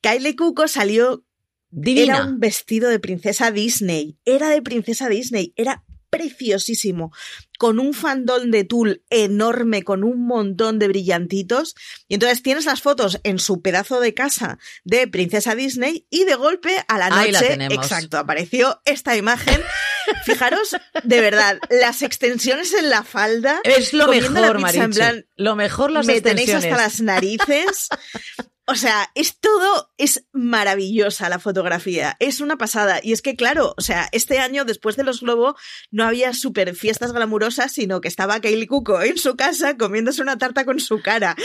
Kylie 0.00 0.36
Cuco 0.36 0.68
salió. 0.68 1.24
Divina. 1.70 2.14
Era 2.14 2.24
un 2.24 2.38
vestido 2.38 2.88
de 2.88 3.00
princesa 3.00 3.50
Disney. 3.50 4.16
Era 4.24 4.48
de 4.48 4.62
princesa 4.62 5.08
Disney. 5.08 5.52
Era 5.56 5.84
preciosísimo, 6.08 7.12
con 7.58 7.78
un 7.78 7.94
fandón 7.94 8.50
de 8.50 8.64
tul 8.64 9.02
enorme, 9.10 9.82
con 9.82 10.04
un 10.04 10.26
montón 10.26 10.78
de 10.78 10.88
brillantitos. 10.88 11.74
Y 12.08 12.14
entonces 12.14 12.42
tienes 12.42 12.64
las 12.64 12.82
fotos 12.82 13.20
en 13.22 13.38
su 13.38 13.62
pedazo 13.62 14.00
de 14.00 14.14
casa 14.14 14.58
de 14.84 15.06
Princesa 15.08 15.54
Disney 15.54 16.06
y 16.10 16.24
de 16.24 16.34
golpe 16.34 16.84
a 16.88 16.98
la 16.98 17.10
noche, 17.10 17.54
exacto, 17.70 18.18
apareció 18.18 18.80
esta 18.84 19.16
imagen. 19.16 19.60
Fijaros, 20.24 20.76
de 21.02 21.20
verdad, 21.20 21.58
las 21.70 22.02
extensiones 22.02 22.74
en 22.74 22.90
la 22.90 23.04
falda. 23.04 23.60
Es 23.64 23.92
lo 23.92 24.08
mejor, 24.08 24.60
la 24.60 24.70
en 24.70 24.90
plan, 24.90 25.26
Lo 25.36 25.56
mejor 25.56 25.90
las 25.90 26.06
me 26.06 26.16
extensiones. 26.16 26.46
tenéis 26.46 26.72
hasta 26.72 26.82
las 26.82 27.00
narices. 27.00 27.88
O 28.66 28.76
sea, 28.76 29.10
es 29.14 29.40
todo, 29.40 29.92
es 29.98 30.24
maravillosa 30.32 31.28
la 31.28 31.38
fotografía, 31.38 32.16
es 32.18 32.40
una 32.40 32.56
pasada. 32.56 32.98
Y 33.02 33.12
es 33.12 33.20
que, 33.20 33.36
claro, 33.36 33.74
o 33.76 33.80
sea, 33.82 34.08
este 34.12 34.38
año, 34.38 34.64
después 34.64 34.96
de 34.96 35.04
los 35.04 35.20
Globo, 35.20 35.54
no 35.90 36.04
había 36.04 36.32
super 36.32 36.74
fiestas 36.74 37.12
glamurosas, 37.12 37.72
sino 37.72 38.00
que 38.00 38.08
estaba 38.08 38.40
Kaylee 38.40 38.66
Cuco 38.66 39.02
en 39.02 39.18
su 39.18 39.36
casa 39.36 39.76
comiéndose 39.76 40.22
una 40.22 40.38
tarta 40.38 40.64
con 40.64 40.80
su 40.80 41.02
cara. 41.02 41.36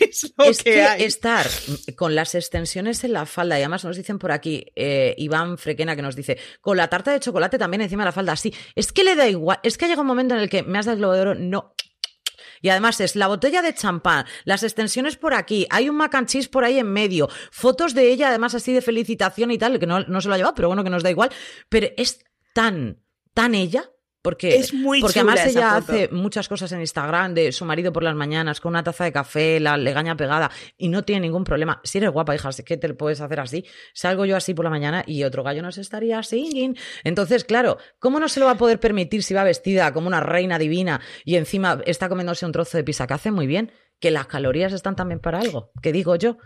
Es, 0.00 0.32
lo 0.36 0.44
es 0.44 0.62
que, 0.62 0.74
que, 0.74 0.82
hay. 0.82 1.02
estar 1.04 1.46
con 1.96 2.14
las 2.14 2.34
extensiones 2.34 3.02
en 3.04 3.12
la 3.12 3.26
falda, 3.26 3.58
y 3.58 3.62
además 3.62 3.84
nos 3.84 3.96
dicen 3.96 4.18
por 4.18 4.32
aquí, 4.32 4.66
eh, 4.76 5.14
Iván 5.18 5.58
Frequena, 5.58 5.96
que 5.96 6.02
nos 6.02 6.16
dice, 6.16 6.38
con 6.60 6.76
la 6.76 6.88
tarta 6.88 7.10
de 7.12 7.20
chocolate 7.20 7.58
también 7.58 7.80
encima 7.80 8.02
de 8.02 8.06
la 8.06 8.12
falda, 8.12 8.36
sí, 8.36 8.54
es 8.74 8.92
que 8.92 9.04
le 9.04 9.16
da 9.16 9.28
igual, 9.28 9.58
es 9.62 9.76
que 9.76 9.86
llega 9.86 10.00
un 10.00 10.06
momento 10.06 10.34
en 10.34 10.40
el 10.40 10.48
que 10.48 10.62
me 10.62 10.78
has 10.78 10.86
dado 10.86 10.94
el 10.94 10.98
globo 11.00 11.14
de 11.14 11.20
oro, 11.20 11.34
no, 11.34 11.74
y 12.62 12.68
además 12.68 13.00
es 13.00 13.16
la 13.16 13.26
botella 13.26 13.62
de 13.62 13.74
champán, 13.74 14.26
las 14.44 14.62
extensiones 14.62 15.16
por 15.16 15.34
aquí, 15.34 15.66
hay 15.70 15.88
un 15.88 15.96
mac 15.96 16.14
and 16.14 16.28
cheese 16.28 16.48
por 16.48 16.64
ahí 16.64 16.78
en 16.78 16.92
medio, 16.92 17.28
fotos 17.50 17.94
de 17.94 18.10
ella 18.10 18.28
además 18.28 18.54
así 18.54 18.72
de 18.72 18.82
felicitación 18.82 19.50
y 19.50 19.58
tal, 19.58 19.78
que 19.78 19.86
no, 19.86 20.00
no 20.00 20.20
se 20.20 20.28
lo 20.28 20.34
ha 20.34 20.36
llevado, 20.38 20.54
pero 20.54 20.68
bueno, 20.68 20.84
que 20.84 20.90
nos 20.90 21.02
da 21.02 21.10
igual. 21.10 21.30
Pero 21.68 21.88
es 21.96 22.24
tan, 22.54 23.02
tan 23.34 23.54
ella 23.54 23.90
porque, 24.22 24.56
es 24.56 24.74
muy 24.74 25.00
porque 25.00 25.20
además 25.20 25.46
ella 25.46 25.80
foto. 25.80 25.92
hace 25.92 26.08
muchas 26.10 26.48
cosas 26.48 26.72
en 26.72 26.80
Instagram 26.80 27.34
de 27.34 27.52
su 27.52 27.64
marido 27.64 27.92
por 27.92 28.02
las 28.02 28.14
mañanas 28.14 28.60
con 28.60 28.70
una 28.70 28.82
taza 28.82 29.04
de 29.04 29.12
café, 29.12 29.60
la 29.60 29.76
legaña 29.76 30.16
pegada 30.16 30.50
y 30.76 30.88
no 30.88 31.04
tiene 31.04 31.20
ningún 31.20 31.44
problema. 31.44 31.80
Si 31.84 31.98
eres 31.98 32.10
guapa, 32.10 32.34
hija, 32.34 32.48
es 32.48 32.62
que 32.62 32.76
te 32.76 32.92
puedes 32.94 33.20
hacer 33.20 33.40
así. 33.40 33.64
Salgo 33.94 34.24
yo 34.24 34.36
así 34.36 34.54
por 34.54 34.64
la 34.64 34.70
mañana 34.70 35.04
y 35.06 35.22
otro 35.24 35.42
gallo 35.42 35.62
nos 35.62 35.78
estaría 35.78 36.22
singing. 36.22 36.76
Entonces, 37.04 37.44
claro, 37.44 37.78
¿cómo 37.98 38.18
no 38.18 38.28
se 38.28 38.40
lo 38.40 38.46
va 38.46 38.52
a 38.52 38.58
poder 38.58 38.80
permitir 38.80 39.22
si 39.22 39.34
va 39.34 39.44
vestida 39.44 39.92
como 39.92 40.08
una 40.08 40.20
reina 40.20 40.58
divina 40.58 41.00
y 41.24 41.36
encima 41.36 41.80
está 41.86 42.08
comiéndose 42.08 42.44
un 42.44 42.52
trozo 42.52 42.76
de 42.76 42.84
pizza 42.84 43.06
que 43.06 43.14
hace 43.14 43.30
muy 43.30 43.46
bien? 43.46 43.72
Que 44.00 44.10
las 44.10 44.26
calorías 44.26 44.72
están 44.72 44.96
también 44.96 45.20
para 45.20 45.38
algo, 45.38 45.70
que 45.82 45.92
digo 45.92 46.16
yo. 46.16 46.38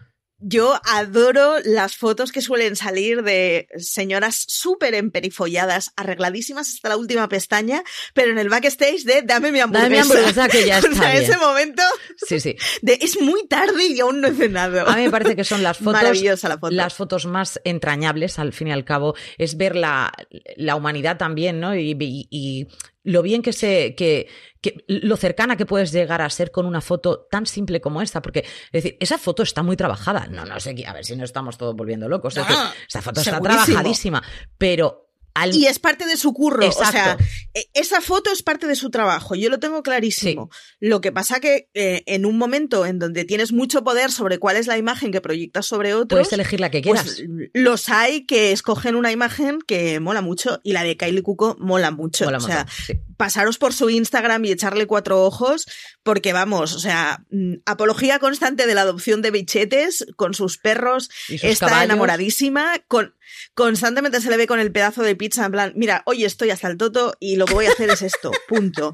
Yo 0.45 0.81
adoro 0.85 1.57
las 1.65 1.97
fotos 1.97 2.33
que 2.33 2.43
suelen 2.43 2.77
salir 2.77 3.23
de 3.23 3.69
señoras 3.79 4.45
súper 4.49 4.95
emperifolladas, 4.95 5.93
arregladísimas 5.97 6.69
hasta 6.75 6.89
la 6.89 6.97
última 6.97 7.29
pestaña, 7.29 7.83
pero 8.15 8.33
en 8.33 8.39
el 8.39 8.49
backstage 8.49 9.05
de 9.05 9.23
dame 9.23 9.53
mi 9.53 9.61
hamburguesa. 9.61 9.89
Dame 9.89 9.95
mi 9.95 10.01
hamburguesa 10.03 10.49
que 10.49 10.67
ya 10.67 10.79
está 10.79 10.91
o 10.93 10.95
sea, 10.95 11.11
bien. 11.13 11.23
ese 11.23 11.37
momento 11.39 11.83
Sí, 12.27 12.41
sí. 12.41 12.57
de 12.83 12.99
es 13.01 13.21
muy 13.21 13.47
tarde 13.47 13.87
y 13.87 14.01
aún 14.01 14.21
no 14.21 14.29
he 14.29 14.35
cenado. 14.35 14.89
A 14.89 14.97
mí 14.97 15.03
me 15.05 15.11
parece 15.11 15.37
que 15.37 15.45
son 15.45 15.63
las 15.63 15.79
fotos, 15.79 15.93
Maravillosa 15.95 16.49
la 16.49 16.59
foto. 16.59 16.75
las 16.75 16.95
fotos 16.95 17.27
más 17.27 17.61
entrañables, 17.65 18.39
al 18.39 18.53
fin 18.53 18.69
y 18.69 18.73
al 18.73 18.85
cabo, 18.85 19.15
es 19.39 19.57
ver 19.57 19.77
la, 19.77 20.13
la 20.57 20.77
humanidad 20.77 21.17
también, 21.19 21.61
¿no? 21.61 21.75
Y, 21.77 21.97
y- 21.99 22.27
y 22.31 22.67
lo 23.05 23.23
bien 23.23 23.43
que 23.43 23.53
se, 23.53 23.95
que, 23.95 24.29
que, 24.61 24.85
lo 24.87 25.17
cercana 25.17 25.57
que 25.57 25.67
puedes 25.67 25.93
llegar 25.93 26.23
a 26.23 26.31
ser 26.31 26.51
con 26.51 26.67
una 26.67 26.81
foto 26.81 27.27
tan 27.31 27.47
simple 27.47 27.81
como 27.81 28.03
esta, 28.03 28.23
porque, 28.23 28.41
es 28.41 28.73
decir, 28.85 28.97
esa 29.01 29.19
foto 29.19 29.43
está 29.43 29.63
muy 29.63 29.77
trabajada. 29.77 30.27
No, 30.27 30.45
no 30.45 30.61
sé, 30.61 30.75
a 30.87 30.93
ver 30.93 31.05
si 31.05 31.17
no 31.17 31.25
estamos 31.25 31.59
todos 31.59 31.75
volviendo 31.75 32.09
locos. 32.09 32.37
Es 32.37 32.43
No, 32.43 32.49
decir, 32.49 32.65
esa 32.89 33.03
foto 33.03 33.21
está 33.21 33.41
trabajadísima, 33.41 34.23
pero 34.57 35.02
al, 35.35 35.55
Y 35.55 35.67
es 35.67 35.79
parte 35.79 36.07
de 36.07 36.17
su 36.17 36.33
curro. 36.33 36.67
O 36.67 36.73
sea, 36.73 37.17
e- 37.55 37.69
esa 37.75 38.01
foto 38.01 38.33
es 38.33 38.43
parte 38.43 38.67
de 38.67 38.77
su 38.77 38.91
trabajo. 38.91 39.35
Yo 39.35 39.51
lo 39.51 39.59
tengo 39.59 39.83
clarísimo. 39.83 40.51
Lo 40.81 41.01
que 41.01 41.13
pasa 41.13 41.41
que 41.41 41.69
eh, 41.75 42.03
en 42.07 42.27
un 42.27 42.39
momento 42.39 42.87
en 42.87 42.99
donde 42.99 43.25
tienes 43.25 43.53
mucho 43.53 43.85
poder 43.85 44.11
sobre 44.11 44.39
cuál 44.39 44.57
es 44.57 44.67
la 44.67 44.79
imagen 44.79 45.13
que 45.13 45.21
proyectas 45.21 45.67
sobre 45.67 45.95
otros, 45.95 46.21
puedes 46.21 46.33
elegir 46.33 46.61
la 46.61 46.71
que 46.71 46.83
quieras. 46.83 47.05
pues 47.05 47.25
los 47.55 47.89
hay 47.89 48.27
que 48.27 48.53
escogen 48.53 48.95
una 48.95 49.13
imagen 49.13 49.59
que 49.67 50.01
mola 50.01 50.21
mucho 50.21 50.61
y 50.63 50.73
la 50.73 50.83
de 50.85 50.97
Kylie 50.97 51.23
Cuco 51.23 51.57
mola 51.59 51.91
mucho. 51.91 52.25
Mola 52.27 52.39
o 52.39 52.41
sea, 52.41 52.65
mucho, 52.65 52.75
sí. 52.87 53.01
Pasaros 53.23 53.57
por 53.57 53.73
su 53.73 53.89
Instagram 53.89 54.45
y 54.45 54.51
echarle 54.51 54.89
cuatro 54.89 55.23
ojos, 55.23 55.65
porque 56.03 56.33
vamos, 56.33 56.75
o 56.75 56.81
sea, 56.81 57.25
mm, 57.31 57.59
apología 57.67 58.19
constante 58.19 58.67
de 58.67 58.75
la 58.75 58.81
adopción 58.81 59.23
de 59.23 59.31
bichetes 59.31 60.05
con 60.17 60.35
sus 60.35 60.59
perros, 60.59 61.09
sus 61.29 61.45
está 61.45 61.67
caballos. 61.67 61.85
enamoradísima, 61.85 62.81
con, 62.89 63.15
constantemente 63.55 64.21
se 64.21 64.29
le 64.29 64.39
ve 64.39 64.49
con 64.49 64.59
el 64.59 64.73
pedazo 64.73 65.05
de 65.05 65.15
pizza 65.15 65.47
en 65.47 65.53
plan, 65.53 65.73
mira, 65.77 66.03
hoy 66.05 66.25
estoy 66.25 66.51
hasta 66.51 66.67
el 66.67 66.79
toto 66.79 67.15
y 67.21 67.37
lo 67.37 67.45
que 67.45 67.55
voy 67.55 67.67
a 67.67 67.71
hacer 67.71 67.91
es 67.91 68.03
esto, 68.03 68.33
punto. 68.49 68.93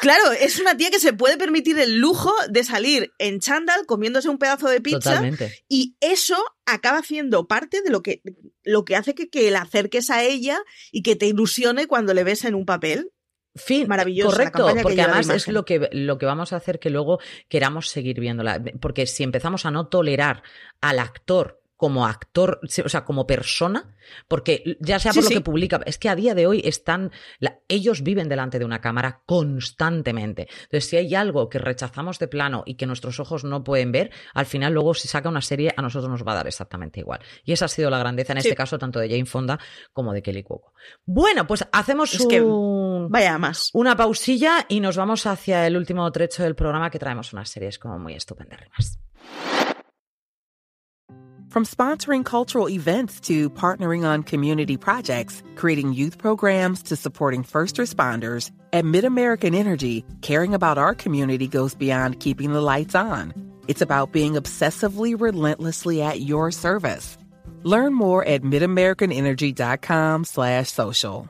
Claro, 0.00 0.30
es 0.30 0.60
una 0.60 0.76
tía 0.76 0.90
que 0.90 1.00
se 1.00 1.12
puede 1.12 1.36
permitir 1.36 1.78
el 1.78 1.98
lujo 1.98 2.32
de 2.48 2.62
salir 2.62 3.12
en 3.18 3.40
chándal 3.40 3.84
comiéndose 3.86 4.28
un 4.28 4.38
pedazo 4.38 4.68
de 4.68 4.80
pizza 4.80 5.10
Totalmente. 5.10 5.64
y 5.68 5.96
eso 6.00 6.36
acaba 6.66 7.02
siendo 7.02 7.46
parte 7.48 7.82
de 7.82 7.90
lo 7.90 8.02
que, 8.02 8.22
lo 8.62 8.84
que 8.84 8.96
hace 8.96 9.14
que, 9.14 9.28
que 9.28 9.50
la 9.50 9.62
acerques 9.62 10.10
a 10.10 10.22
ella 10.22 10.60
y 10.92 11.02
que 11.02 11.16
te 11.16 11.26
ilusione 11.26 11.88
cuando 11.88 12.14
le 12.14 12.24
ves 12.24 12.44
en 12.44 12.54
un 12.54 12.64
papel. 12.64 13.10
Fin, 13.56 13.86
Maravillosa 13.86 14.44
la 14.44 14.50
correcto, 14.50 14.82
porque 14.82 15.02
además 15.02 15.28
es 15.30 15.48
lo 15.48 15.64
que, 15.64 15.88
lo 15.92 16.18
que 16.18 16.26
vamos 16.26 16.52
a 16.52 16.56
hacer 16.56 16.80
que 16.80 16.90
luego 16.90 17.20
queramos 17.48 17.88
seguir 17.88 18.18
viéndola. 18.18 18.60
Porque 18.80 19.06
si 19.06 19.22
empezamos 19.22 19.64
a 19.64 19.70
no 19.70 19.86
tolerar 19.86 20.42
al 20.80 20.98
actor 20.98 21.63
como 21.84 22.06
actor, 22.06 22.60
o 22.82 22.88
sea, 22.88 23.04
como 23.04 23.26
persona, 23.26 23.94
porque 24.26 24.78
ya 24.80 24.98
sea 24.98 25.12
Sí, 25.12 25.18
por 25.18 25.24
lo 25.24 25.28
sí. 25.28 25.34
que 25.34 25.40
publica, 25.42 25.80
es 25.84 25.98
que 25.98 26.08
a 26.08 26.16
día 26.16 26.34
de 26.34 26.46
hoy 26.46 26.62
están, 26.64 27.12
la- 27.40 27.58
ellos 27.68 28.02
viven 28.02 28.26
delante 28.30 28.58
de 28.58 28.64
una 28.64 28.80
cámara 28.80 29.20
constantemente. 29.26 30.48
Entonces, 30.62 30.86
si 30.88 30.96
hay 30.96 31.14
algo 31.14 31.50
que 31.50 31.58
rechazamos 31.58 32.18
de 32.18 32.26
plano 32.26 32.62
y 32.64 32.76
que 32.76 32.86
nuestros 32.86 33.20
ojos 33.20 33.44
no 33.44 33.64
pueden 33.64 33.92
ver, 33.92 34.10
al 34.32 34.46
final 34.46 34.72
luego 34.72 34.94
si 34.94 35.08
saca 35.08 35.28
una 35.28 35.42
serie 35.42 35.74
a 35.76 35.82
nosotros 35.82 36.10
nos 36.10 36.26
va 36.26 36.32
a 36.32 36.36
dar 36.36 36.46
exactamente 36.46 37.00
igual. 37.00 37.20
Y 37.44 37.52
esa 37.52 37.66
ha 37.66 37.68
sido 37.68 37.90
la 37.90 37.98
grandeza 37.98 38.32
en 38.32 38.40
Sí. 38.40 38.48
este 38.48 38.56
caso 38.56 38.78
tanto 38.78 38.98
de 38.98 39.10
Jane 39.10 39.26
Fonda 39.26 39.58
como 39.92 40.14
de 40.14 40.22
Kelly 40.22 40.42
Cuoco. 40.42 40.72
Bueno, 41.04 41.46
pues 41.46 41.66
hacemos 41.70 42.14
Es 42.14 42.26
que 42.26 42.40
un... 42.40 43.08
Vaya 43.10 43.36
más. 43.36 43.68
Una 43.74 43.94
pausilla 43.94 44.64
y 44.70 44.80
nos 44.80 44.96
vamos 44.96 45.26
hacia 45.26 45.66
el 45.66 45.76
último 45.76 46.10
trecho 46.12 46.42
del 46.44 46.54
programa 46.54 46.88
que 46.88 46.98
traemos 46.98 47.34
unas 47.34 47.50
series 47.50 47.78
como 47.78 47.98
muy 47.98 48.14
estupendísimas. 48.14 48.98
From 51.54 51.64
sponsoring 51.64 52.24
cultural 52.24 52.68
events 52.68 53.20
to 53.28 53.48
partnering 53.48 54.04
on 54.04 54.24
community 54.24 54.76
projects, 54.76 55.40
creating 55.54 55.92
youth 55.92 56.18
programs 56.18 56.82
to 56.82 56.96
supporting 56.96 57.44
first 57.44 57.76
responders, 57.76 58.50
at 58.72 58.84
MidAmerican 58.84 59.54
Energy, 59.54 60.04
caring 60.20 60.52
about 60.52 60.78
our 60.78 60.96
community 60.96 61.46
goes 61.46 61.76
beyond 61.76 62.18
keeping 62.18 62.52
the 62.52 62.60
lights 62.60 62.96
on. 62.96 63.32
It's 63.68 63.80
about 63.80 64.10
being 64.10 64.32
obsessively 64.32 65.14
relentlessly 65.16 66.02
at 66.02 66.22
your 66.22 66.50
service. 66.50 67.16
Learn 67.62 67.94
more 67.94 68.24
at 68.26 68.42
midamericanenergy.com 68.42 70.24
slash 70.24 70.72
social. 70.72 71.28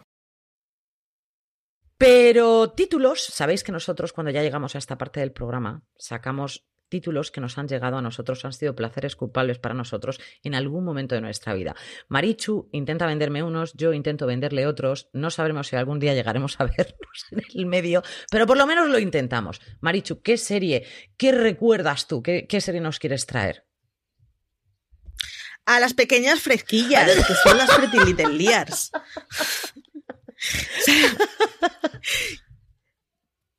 Pero 1.98 2.72
títulos, 2.72 3.20
sabéis 3.20 3.62
que 3.62 3.72
nosotros 3.72 4.14
cuando 4.14 4.32
ya 4.32 4.42
llegamos 4.42 4.74
a 4.74 4.78
esta 4.78 4.96
parte 4.96 5.20
del 5.20 5.32
programa 5.32 5.82
sacamos 5.98 6.64
títulos 6.88 7.30
que 7.30 7.40
nos 7.40 7.58
han 7.58 7.68
llegado 7.68 7.96
a 7.96 8.02
nosotros, 8.02 8.44
han 8.44 8.52
sido 8.52 8.74
placeres 8.74 9.16
culpables 9.16 9.58
para 9.58 9.74
nosotros 9.74 10.20
en 10.42 10.54
algún 10.54 10.84
momento 10.84 11.14
de 11.14 11.20
nuestra 11.20 11.54
vida. 11.54 11.74
Marichu 12.08 12.68
intenta 12.72 13.06
venderme 13.06 13.42
unos, 13.42 13.72
yo 13.74 13.92
intento 13.92 14.26
venderle 14.26 14.66
otros, 14.66 15.08
no 15.12 15.30
sabremos 15.30 15.68
si 15.68 15.76
algún 15.76 15.98
día 15.98 16.14
llegaremos 16.14 16.60
a 16.60 16.64
vernos 16.64 17.26
en 17.30 17.42
el 17.54 17.66
medio, 17.66 18.02
pero 18.30 18.46
por 18.46 18.56
lo 18.56 18.66
menos 18.66 18.88
lo 18.88 18.98
intentamos. 18.98 19.60
Marichu, 19.80 20.22
¿qué 20.22 20.36
serie, 20.36 20.86
qué 21.16 21.32
recuerdas 21.32 22.06
tú? 22.06 22.22
¿Qué, 22.22 22.46
qué 22.48 22.60
serie 22.60 22.80
nos 22.80 22.98
quieres 22.98 23.26
traer? 23.26 23.64
A 25.66 25.80
las 25.80 25.94
pequeñas 25.94 26.40
fresquillas, 26.40 27.10
que 27.26 27.34
son 27.34 27.56
las 27.56 27.70
Pretty 27.70 27.98
Little 28.04 28.34
Liars. 28.34 28.92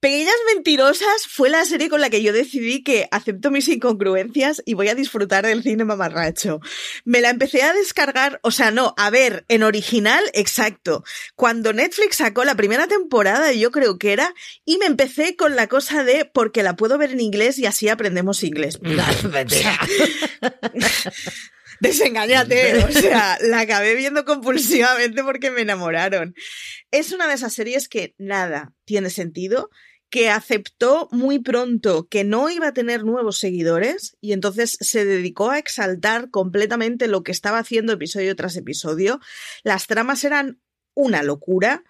Pequeñas 0.05 0.35
Mentirosas 0.53 1.25
fue 1.27 1.49
la 1.49 1.65
serie 1.65 1.89
con 1.89 1.99
la 1.99 2.11
que 2.11 2.21
yo 2.21 2.31
decidí 2.31 2.83
que 2.83 3.07
acepto 3.09 3.49
mis 3.49 3.67
incongruencias 3.67 4.61
y 4.63 4.75
voy 4.75 4.89
a 4.89 4.93
disfrutar 4.93 5.47
del 5.47 5.63
cine 5.63 5.83
mamarracho. 5.83 6.59
Me 7.05 7.21
la 7.21 7.31
empecé 7.31 7.63
a 7.63 7.73
descargar, 7.73 8.39
o 8.43 8.51
sea, 8.51 8.69
no, 8.69 8.93
a 8.97 9.09
ver, 9.09 9.45
en 9.47 9.63
original, 9.63 10.23
exacto. 10.33 11.03
Cuando 11.33 11.73
Netflix 11.73 12.17
sacó 12.17 12.43
la 12.43 12.53
primera 12.53 12.85
temporada, 12.85 13.51
yo 13.53 13.71
creo 13.71 13.97
que 13.97 14.13
era, 14.13 14.31
y 14.63 14.77
me 14.77 14.85
empecé 14.85 15.35
con 15.35 15.55
la 15.55 15.65
cosa 15.65 16.03
de 16.03 16.29
porque 16.31 16.61
la 16.61 16.75
puedo 16.75 16.99
ver 16.99 17.09
en 17.09 17.21
inglés 17.21 17.57
y 17.57 17.65
así 17.65 17.89
aprendemos 17.89 18.43
inglés. 18.43 18.77
Desengáñate, 21.79 22.77
o 22.83 22.91
sea, 22.91 23.37
la 23.41 23.61
acabé 23.61 23.95
viendo 23.95 24.25
compulsivamente 24.25 25.23
porque 25.23 25.51
me 25.51 25.61
enamoraron. 25.61 26.35
Es 26.91 27.11
una 27.11 27.27
de 27.27 27.33
esas 27.33 27.53
series 27.53 27.89
que 27.89 28.15
nada 28.17 28.73
tiene 28.85 29.09
sentido, 29.09 29.69
que 30.09 30.29
aceptó 30.29 31.09
muy 31.11 31.39
pronto 31.39 32.07
que 32.07 32.23
no 32.23 32.49
iba 32.49 32.67
a 32.67 32.73
tener 32.73 33.03
nuevos 33.03 33.37
seguidores 33.37 34.17
y 34.21 34.33
entonces 34.33 34.77
se 34.79 35.05
dedicó 35.05 35.49
a 35.49 35.59
exaltar 35.59 36.29
completamente 36.29 37.07
lo 37.07 37.23
que 37.23 37.31
estaba 37.31 37.59
haciendo 37.59 37.93
episodio 37.93 38.35
tras 38.35 38.55
episodio. 38.55 39.19
Las 39.63 39.87
tramas 39.87 40.23
eran 40.23 40.59
una 40.93 41.23
locura. 41.23 41.83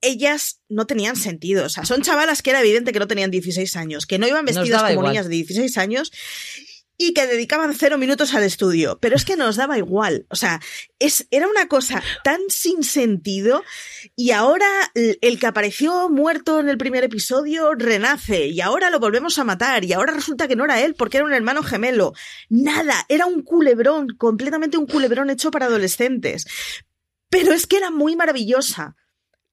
Ellas 0.00 0.60
no 0.68 0.86
tenían 0.86 1.16
sentido, 1.16 1.66
o 1.66 1.68
sea, 1.68 1.84
son 1.84 2.02
chavalas 2.02 2.40
que 2.40 2.50
era 2.50 2.60
evidente 2.60 2.92
que 2.92 3.00
no 3.00 3.08
tenían 3.08 3.32
16 3.32 3.74
años, 3.76 4.06
que 4.06 4.18
no 4.18 4.28
iban 4.28 4.44
vestidas 4.44 4.94
como 4.94 5.08
niñas 5.08 5.26
de 5.26 5.34
16 5.34 5.76
años 5.78 6.12
y 6.98 7.14
que 7.14 7.28
dedicaban 7.28 7.72
cero 7.74 7.96
minutos 7.96 8.34
al 8.34 8.42
estudio. 8.42 8.98
Pero 9.00 9.16
es 9.16 9.24
que 9.24 9.36
nos 9.36 9.56
daba 9.56 9.78
igual. 9.78 10.26
O 10.28 10.36
sea, 10.36 10.60
es, 10.98 11.26
era 11.30 11.46
una 11.46 11.68
cosa 11.68 12.02
tan 12.24 12.40
sin 12.48 12.82
sentido 12.82 13.62
y 14.16 14.32
ahora 14.32 14.66
el 14.94 15.38
que 15.38 15.46
apareció 15.46 16.10
muerto 16.10 16.58
en 16.58 16.68
el 16.68 16.76
primer 16.76 17.04
episodio 17.04 17.72
renace 17.74 18.48
y 18.48 18.60
ahora 18.60 18.90
lo 18.90 18.98
volvemos 18.98 19.38
a 19.38 19.44
matar 19.44 19.84
y 19.84 19.92
ahora 19.92 20.12
resulta 20.12 20.48
que 20.48 20.56
no 20.56 20.64
era 20.64 20.80
él 20.80 20.94
porque 20.94 21.18
era 21.18 21.26
un 21.26 21.32
hermano 21.32 21.62
gemelo. 21.62 22.12
Nada, 22.48 23.06
era 23.08 23.26
un 23.26 23.42
culebrón, 23.42 24.08
completamente 24.18 24.76
un 24.76 24.86
culebrón 24.86 25.30
hecho 25.30 25.52
para 25.52 25.66
adolescentes. 25.66 26.46
Pero 27.30 27.52
es 27.52 27.66
que 27.66 27.76
era 27.76 27.90
muy 27.90 28.16
maravillosa. 28.16 28.96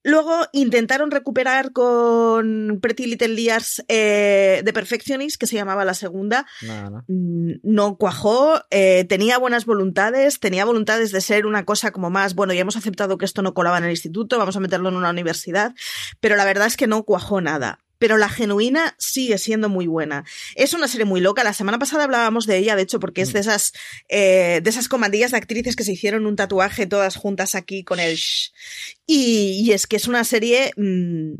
Luego 0.06 0.46
intentaron 0.52 1.10
recuperar 1.10 1.72
con 1.72 2.78
Pretty 2.80 3.06
Little 3.06 3.26
Liars 3.26 3.84
eh, 3.88 4.62
The 4.64 4.72
Perfectionist, 4.72 5.36
que 5.36 5.48
se 5.48 5.56
llamaba 5.56 5.84
la 5.84 5.94
segunda. 5.94 6.46
No, 6.62 7.02
mm, 7.08 7.94
cuajó, 7.96 8.60
eh, 8.70 9.04
tenía 9.08 9.36
buenas 9.38 9.66
voluntades, 9.66 10.38
tenía 10.38 10.64
voluntades 10.64 11.10
de 11.10 11.20
ser 11.20 11.44
una 11.44 11.64
cosa 11.64 11.90
como 11.90 12.08
más, 12.08 12.36
bueno, 12.36 12.52
ya 12.52 12.60
hemos 12.60 12.76
aceptado 12.76 13.18
que 13.18 13.24
esto 13.24 13.42
no 13.42 13.52
colaba 13.52 13.78
en 13.78 13.84
el 13.84 13.90
instituto, 13.90 14.38
vamos 14.38 14.54
a 14.54 14.60
meterlo 14.60 14.90
en 14.90 14.94
una 14.94 15.10
universidad, 15.10 15.74
pero 16.20 16.36
la 16.36 16.44
verdad 16.44 16.68
es 16.68 16.76
que 16.76 16.86
no 16.86 17.02
cuajó 17.02 17.40
nada 17.40 17.80
pero 17.98 18.16
la 18.16 18.28
genuina 18.28 18.94
sigue 18.98 19.38
siendo 19.38 19.68
muy 19.68 19.86
buena. 19.86 20.24
Es 20.54 20.74
una 20.74 20.88
serie 20.88 21.04
muy 21.04 21.20
loca. 21.20 21.44
La 21.44 21.52
semana 21.52 21.78
pasada 21.78 22.04
hablábamos 22.04 22.46
de 22.46 22.58
ella, 22.58 22.76
de 22.76 22.82
hecho, 22.82 23.00
porque 23.00 23.22
es 23.22 23.32
de 23.32 23.40
esas, 23.40 23.72
eh, 24.08 24.60
de 24.62 24.70
esas 24.70 24.88
comandillas 24.88 25.30
de 25.30 25.38
actrices 25.38 25.76
que 25.76 25.84
se 25.84 25.92
hicieron 25.92 26.26
un 26.26 26.36
tatuaje 26.36 26.86
todas 26.86 27.16
juntas 27.16 27.54
aquí 27.54 27.84
con 27.84 28.00
el 28.00 28.16
shh. 28.16 28.52
Y, 29.08 29.70
es 29.72 29.86
que 29.86 29.96
es 29.96 30.08
una 30.08 30.24
serie 30.24 30.72
mm, 30.76 31.34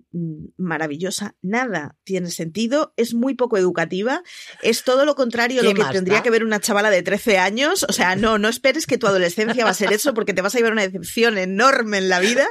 maravillosa. 0.57 1.35
Nada 1.43 1.97
tiene 2.05 2.31
sentido, 2.31 2.93
es 2.97 3.13
muy 3.13 3.35
poco 3.35 3.57
educativa, 3.57 4.23
es 4.63 4.85
todo 4.85 5.05
lo 5.05 5.17
contrario 5.17 5.61
a 5.61 5.65
lo 5.65 5.75
que 5.75 5.83
tendría 5.91 6.23
que 6.23 6.31
ver 6.31 6.45
una 6.45 6.61
chavala 6.61 6.91
de 6.91 7.03
13 7.03 7.39
años. 7.39 7.85
O 7.89 7.93
sea, 7.93 8.15
no, 8.15 8.39
no 8.39 8.49
esperes 8.49 8.87
que 8.87 8.99
tu 8.99 9.09
adolescencia 9.09 9.65
va 9.65 9.71
a 9.71 9.75
ser 9.75 9.93
eso 9.93 10.15
porque 10.15 10.33
te 10.33 10.43
vas 10.43 10.55
a 10.55 10.59
llevar 10.59 10.73
una 10.73 10.87
decepción 10.87 11.39
enorme 11.39 11.99
en 11.99 12.09
la 12.09 12.21
vida 12.21 12.47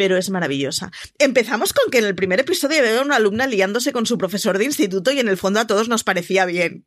pero 0.00 0.16
es 0.16 0.30
maravillosa. 0.30 0.90
Empezamos 1.18 1.74
con 1.74 1.90
que 1.90 1.98
en 1.98 2.06
el 2.06 2.14
primer 2.14 2.40
episodio 2.40 2.78
había 2.78 3.02
una 3.02 3.16
alumna 3.16 3.46
liándose 3.46 3.92
con 3.92 4.06
su 4.06 4.16
profesor 4.16 4.56
de 4.56 4.64
instituto 4.64 5.12
y 5.12 5.20
en 5.20 5.28
el 5.28 5.36
fondo 5.36 5.60
a 5.60 5.66
todos 5.66 5.90
nos 5.90 6.04
parecía 6.04 6.46
bien. 6.46 6.86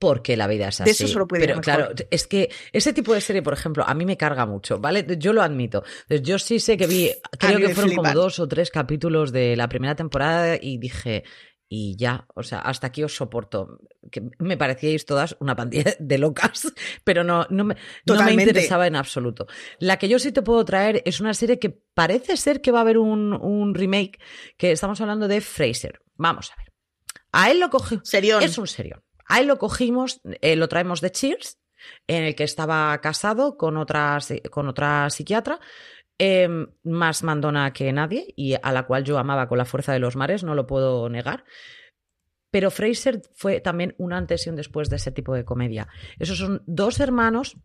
Porque 0.00 0.36
la 0.36 0.48
vida 0.48 0.66
es 0.66 0.80
así. 0.80 0.90
eso 0.90 1.06
solo 1.06 1.28
puede 1.28 1.46
Pero 1.46 1.60
claro, 1.60 1.90
es 2.10 2.26
que 2.26 2.50
ese 2.72 2.92
tipo 2.92 3.14
de 3.14 3.20
serie, 3.20 3.40
por 3.40 3.52
ejemplo, 3.52 3.84
a 3.86 3.94
mí 3.94 4.04
me 4.04 4.16
carga 4.16 4.46
mucho, 4.46 4.80
¿vale? 4.80 5.06
Yo 5.16 5.32
lo 5.32 5.42
admito. 5.42 5.84
Yo 6.08 6.40
sí 6.40 6.58
sé 6.58 6.76
que 6.76 6.88
vi, 6.88 7.12
creo 7.38 7.60
que 7.60 7.72
fueron 7.72 7.94
como 7.94 8.12
dos 8.12 8.40
o 8.40 8.48
tres 8.48 8.72
capítulos 8.72 9.30
de 9.30 9.54
la 9.54 9.68
primera 9.68 9.94
temporada 9.94 10.58
y 10.60 10.78
dije, 10.78 11.22
y 11.76 11.96
ya, 11.96 12.24
o 12.36 12.44
sea, 12.44 12.60
hasta 12.60 12.86
aquí 12.86 13.02
os 13.02 13.16
soporto. 13.16 13.80
Que 14.12 14.22
me 14.38 14.56
parecíais 14.56 15.04
todas 15.04 15.36
una 15.40 15.56
pandilla 15.56 15.92
de 15.98 16.18
locas, 16.18 16.72
pero 17.02 17.24
no, 17.24 17.46
no, 17.50 17.64
me, 17.64 17.76
no 18.06 18.22
me 18.22 18.32
interesaba 18.32 18.86
en 18.86 18.94
absoluto. 18.94 19.48
La 19.80 19.98
que 19.98 20.08
yo 20.08 20.20
sí 20.20 20.30
te 20.30 20.42
puedo 20.42 20.64
traer 20.64 21.02
es 21.04 21.18
una 21.18 21.34
serie 21.34 21.58
que 21.58 21.70
parece 21.70 22.36
ser 22.36 22.60
que 22.60 22.70
va 22.70 22.78
a 22.78 22.82
haber 22.82 22.98
un, 22.98 23.32
un 23.32 23.74
remake, 23.74 24.20
que 24.56 24.70
estamos 24.70 25.00
hablando 25.00 25.26
de 25.26 25.40
Fraser. 25.40 26.00
Vamos 26.14 26.52
a 26.52 26.56
ver. 26.62 26.72
A 27.32 27.50
él 27.50 27.58
lo 27.58 27.70
cogimos. 27.70 28.08
Es 28.14 28.56
un 28.56 28.68
serión. 28.68 29.02
A 29.26 29.40
él 29.40 29.48
lo 29.48 29.58
cogimos, 29.58 30.20
eh, 30.22 30.54
lo 30.54 30.68
traemos 30.68 31.00
de 31.00 31.10
Cheers, 31.10 31.58
en 32.06 32.22
el 32.22 32.36
que 32.36 32.44
estaba 32.44 32.96
casado 33.00 33.56
con 33.56 33.76
otra, 33.76 34.18
con 34.50 34.68
otra 34.68 35.10
psiquiatra, 35.10 35.58
Em, 36.18 36.68
más 36.84 37.24
mandona 37.24 37.72
que 37.72 37.92
nadie 37.92 38.32
y 38.36 38.54
a 38.54 38.70
la 38.72 38.84
cual 38.84 39.02
yo 39.02 39.18
amaba 39.18 39.48
con 39.48 39.58
la 39.58 39.64
fuerza 39.64 39.92
de 39.92 39.98
los 39.98 40.14
mares, 40.14 40.44
no 40.44 40.54
lo 40.54 40.66
puedo 40.66 41.08
negar. 41.08 41.44
Pero 42.52 42.70
Fraser 42.70 43.20
fue 43.34 43.60
también 43.60 43.96
un 43.98 44.12
antes 44.12 44.46
y 44.46 44.50
un 44.50 44.54
después 44.54 44.88
de 44.88 44.96
ese 44.96 45.10
tipo 45.10 45.34
de 45.34 45.44
comedia. 45.44 45.88
Esos 46.20 46.38
son 46.38 46.62
dos 46.66 47.00
hermanos. 47.00 47.56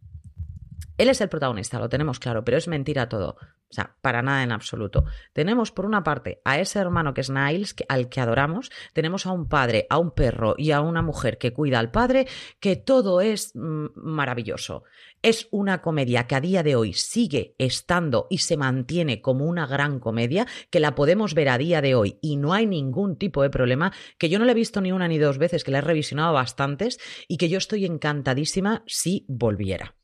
Él 0.98 1.10
es 1.10 1.22
el 1.22 1.30
protagonista, 1.30 1.78
lo 1.78 1.90
tenemos 1.90 2.20
claro, 2.20 2.44
pero 2.44 2.58
es 2.58 2.68
mentira 2.68 3.08
todo. 3.08 3.38
O 3.70 3.74
sea, 3.74 3.96
para 4.02 4.24
nada 4.24 4.42
en 4.42 4.52
absoluto. 4.52 5.06
Tenemos 5.32 5.72
por 5.72 5.86
una 5.86 6.04
parte 6.04 6.42
a 6.44 6.60
ese 6.60 6.80
hermano 6.80 7.14
que 7.14 7.22
es 7.22 7.30
Niles, 7.30 7.76
al 7.88 8.10
que 8.10 8.20
adoramos. 8.20 8.72
Tenemos 8.94 9.28
a 9.28 9.32
un 9.32 9.48
padre, 9.48 9.86
a 9.92 10.00
un 10.00 10.10
perro 10.10 10.56
y 10.58 10.72
a 10.72 10.82
una 10.82 11.04
mujer 11.04 11.38
que 11.38 11.54
cuida 11.54 11.78
al 11.78 11.92
padre, 11.92 12.28
que 12.60 12.76
todo 12.76 13.22
es 13.22 13.52
mm, 13.54 13.90
maravilloso. 13.94 14.84
Es 15.22 15.50
una 15.52 15.82
comedia 15.82 16.28
que 16.28 16.36
a 16.36 16.42
día 16.42 16.64
de 16.64 16.78
hoy 16.78 16.94
sigue 16.94 17.54
estando 17.58 18.28
y 18.30 18.38
se 18.38 18.56
mantiene 18.56 19.22
como 19.22 19.46
una 19.46 19.68
gran 19.68 20.00
comedia, 20.00 20.48
que 20.70 20.80
la 20.80 20.96
podemos 20.96 21.34
ver 21.34 21.50
a 21.50 21.58
día 21.58 21.82
de 21.82 21.94
hoy 21.94 22.20
y 22.22 22.38
no 22.38 22.54
hay 22.54 22.66
ningún 22.66 23.18
tipo 23.18 23.44
de 23.44 23.50
problema, 23.50 23.92
que 24.18 24.30
yo 24.30 24.40
no 24.40 24.46
la 24.46 24.54
he 24.54 24.56
visto 24.56 24.80
ni 24.80 24.94
una 24.94 25.10
ni 25.10 25.18
dos 25.18 25.38
veces, 25.38 25.66
que 25.66 25.72
la 25.72 25.80
he 25.80 25.82
revisionado 25.82 26.34
bastantes 26.34 27.00
y 27.28 27.36
que 27.36 27.50
yo 27.50 27.58
estoy 27.58 27.86
encantadísima 27.86 28.84
si 28.88 29.26
volviera. 29.28 29.98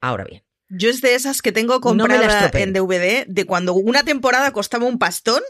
Ahora 0.00 0.24
bien, 0.24 0.44
yo 0.74 0.88
es 0.88 1.00
de 1.02 1.14
esas 1.14 1.42
que 1.42 1.52
tengo 1.52 1.80
comprada 1.80 2.50
en 2.54 2.72
DVD, 2.72 3.26
de 3.26 3.44
cuando 3.44 3.74
una 3.74 4.04
temporada 4.04 4.52
costaba 4.52 4.86
un 4.86 4.98
pastón, 4.98 5.42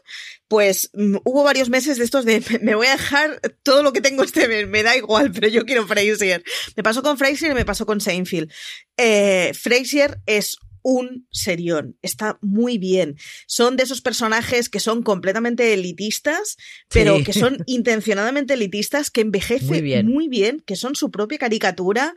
pues 0.49 0.91
mm, 0.95 1.18
hubo 1.25 1.45
varios 1.45 1.68
meses 1.68 1.99
de 1.99 2.05
estos 2.05 2.25
de 2.25 2.43
me 2.61 2.75
voy 2.75 2.89
a 2.89 2.93
dejar 2.93 3.41
todo 3.62 3.83
lo 3.83 3.93
que 3.93 4.01
tengo 4.01 4.25
este 4.25 4.49
mes, 4.49 4.68
me 4.68 4.83
da 4.83 4.97
igual, 4.97 5.31
pero 5.33 5.49
yo 5.49 5.64
quiero 5.64 5.87
Frasier. 5.87 6.43
Me 6.77 6.83
pasó 6.83 7.03
con 7.03 7.18
Frasier 7.18 7.53
y 7.53 7.55
me 7.55 7.64
pasó 7.64 7.87
con 7.87 8.01
Seinfeld. 8.01 8.51
Eh, 8.97 9.53
Frasier 9.55 10.20
es 10.27 10.57
un 10.83 11.29
serión. 11.31 11.97
Está 12.03 12.39
muy 12.43 12.79
bien. 12.79 13.16
Son 13.47 13.77
de 13.77 13.85
esos 13.85 14.01
personajes 14.01 14.68
que 14.68 14.81
son 14.81 15.05
completamente 15.05 15.73
elitistas, 15.73 16.57
pero 16.89 17.23
que 17.23 17.33
son 17.33 17.59
intencionadamente 17.66 18.55
elitistas, 18.55 19.11
que 19.11 19.20
envejecen 19.20 20.09
muy 20.09 20.27
bien, 20.27 20.61
que 20.66 20.75
son 20.75 20.97
su 20.97 21.12
propia 21.12 21.39
caricatura 21.39 22.16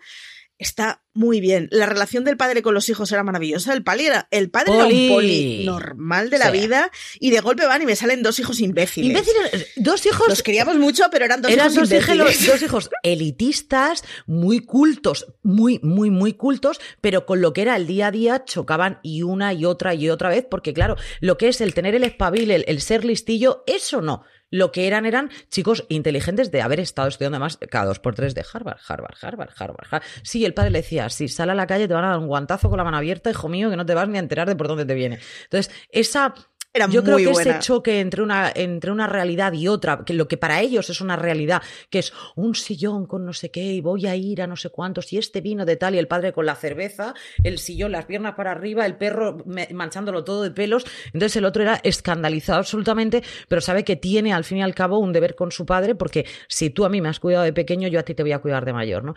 está 0.57 1.04
muy 1.15 1.39
bien. 1.39 1.69
La 1.71 1.85
relación 1.85 2.25
del 2.25 2.35
padre 2.35 2.61
con 2.61 2.73
los 2.73 2.89
hijos 2.89 3.09
era 3.11 3.23
maravillosa. 3.23 3.73
El, 3.73 3.83
padre 3.83 4.07
era, 4.07 4.27
el 4.31 4.51
padre 4.51 4.73
era 4.73 4.85
un 4.85 5.07
poli 5.07 5.63
normal 5.65 6.29
de 6.29 6.37
la 6.37 6.51
vida 6.51 6.91
y 7.19 7.31
de 7.31 7.39
golpe 7.39 7.65
van 7.65 7.81
y 7.81 7.85
me 7.85 7.95
salen 7.95 8.21
dos 8.21 8.37
hijos 8.37 8.59
imbéciles. 8.59 9.11
Imbéciles, 9.11 9.67
dos 9.77 10.05
hijos. 10.05 10.27
Los 10.27 10.43
queríamos 10.43 10.75
mucho, 10.75 11.05
pero 11.09 11.23
eran 11.23 11.41
dos 11.41 11.51
hijos 11.51 11.73
dos 11.73 11.85
imbéciles. 11.85 12.47
dos 12.47 12.61
hijos 12.61 12.89
elitistas, 13.01 14.03
muy 14.27 14.59
cultos, 14.59 15.25
muy, 15.41 15.79
muy, 15.81 16.11
muy 16.11 16.33
cultos, 16.33 16.81
pero 16.99 17.25
con 17.25 17.39
lo 17.39 17.53
que 17.53 17.61
era 17.61 17.77
el 17.77 17.87
día 17.87 18.07
a 18.07 18.11
día 18.11 18.43
chocaban 18.43 18.99
y 19.01 19.21
una 19.21 19.53
y 19.53 19.63
otra 19.63 19.95
y 19.95 20.09
otra 20.09 20.27
vez, 20.27 20.45
porque 20.51 20.73
claro, 20.73 20.97
lo 21.21 21.37
que 21.37 21.47
es 21.47 21.61
el 21.61 21.73
tener 21.73 21.95
el 21.95 22.03
espabil, 22.03 22.51
el 22.51 22.81
ser 22.81 23.05
listillo, 23.05 23.63
eso 23.67 24.01
no. 24.01 24.25
Lo 24.55 24.71
que 24.71 24.87
eran 24.87 25.05
eran 25.05 25.29
chicos 25.49 25.83
inteligentes 25.89 26.49
de 26.49 26.61
haber 26.61 26.79
estado 26.79 27.09
estudiando 27.09 27.35
además 27.35 27.59
cada 27.69 27.87
dos 27.87 27.99
por 27.99 28.15
tres 28.15 28.33
de 28.33 28.45
Harvard, 28.53 28.77
Harvard, 28.87 29.15
Harvard, 29.21 29.49
Harvard, 29.53 29.85
Harvard. 29.89 30.03
Sí, 30.23 30.45
el 30.45 30.53
padre 30.53 30.71
le 30.71 30.79
decía, 30.79 31.09
si 31.09 31.27
sale 31.27 31.51
a 31.51 31.55
la 31.55 31.67
calle 31.67 31.89
te 31.89 31.93
van 31.93 32.05
a 32.05 32.11
dar 32.11 32.19
un 32.19 32.27
guantazo 32.27 32.69
con 32.69 32.77
la 32.77 32.85
mano 32.85 32.95
abierta, 32.95 33.29
hijo 33.29 33.49
mío, 33.49 33.69
que 33.69 33.75
no 33.75 33.85
te 33.85 33.93
vas 33.93 34.07
ni 34.07 34.15
a 34.15 34.21
enterar 34.21 34.47
de 34.47 34.55
por 34.55 34.69
dónde 34.69 34.85
te 34.85 34.93
viene. 34.93 35.19
Entonces, 35.43 35.73
esa 35.89 36.33
yo 36.89 37.03
creo 37.03 37.17
que 37.17 37.31
ese 37.31 37.59
choque 37.59 37.99
entre 37.99 38.21
una, 38.21 38.51
entre 38.53 38.91
una 38.91 39.07
realidad 39.07 39.53
y 39.53 39.67
otra, 39.67 40.03
que 40.05 40.13
lo 40.13 40.27
que 40.27 40.37
para 40.37 40.61
ellos 40.61 40.89
es 40.89 41.01
una 41.01 41.15
realidad, 41.15 41.61
que 41.89 41.99
es 41.99 42.13
un 42.35 42.55
sillón 42.55 43.05
con 43.05 43.25
no 43.25 43.33
sé 43.33 43.51
qué 43.51 43.63
y 43.63 43.81
voy 43.81 44.05
a 44.07 44.15
ir 44.15 44.41
a 44.41 44.47
no 44.47 44.55
sé 44.55 44.69
cuántos 44.69 45.11
y 45.13 45.17
este 45.17 45.41
vino 45.41 45.65
de 45.65 45.75
tal 45.75 45.95
y 45.95 45.97
el 45.97 46.07
padre 46.07 46.33
con 46.33 46.45
la 46.45 46.55
cerveza, 46.55 47.13
el 47.43 47.59
sillón, 47.59 47.91
las 47.91 48.05
piernas 48.05 48.35
para 48.35 48.51
arriba, 48.51 48.85
el 48.85 48.97
perro 48.97 49.37
manchándolo 49.73 50.23
todo 50.23 50.43
de 50.43 50.51
pelos. 50.51 50.85
Entonces 51.07 51.35
el 51.37 51.45
otro 51.45 51.63
era 51.63 51.79
escandalizado 51.83 52.59
absolutamente, 52.59 53.23
pero 53.47 53.61
sabe 53.61 53.83
que 53.83 53.95
tiene 53.95 54.33
al 54.33 54.43
fin 54.43 54.59
y 54.59 54.63
al 54.63 54.75
cabo 54.75 54.99
un 54.99 55.13
deber 55.13 55.35
con 55.35 55.51
su 55.51 55.65
padre 55.65 55.95
porque 55.95 56.25
si 56.47 56.69
tú 56.69 56.85
a 56.85 56.89
mí 56.89 57.01
me 57.01 57.09
has 57.09 57.19
cuidado 57.19 57.43
de 57.43 57.53
pequeño, 57.53 57.87
yo 57.87 57.99
a 57.99 58.03
ti 58.03 58.13
te 58.13 58.23
voy 58.23 58.31
a 58.31 58.39
cuidar 58.39 58.65
de 58.65 58.73
mayor, 58.73 59.03
¿no? 59.03 59.15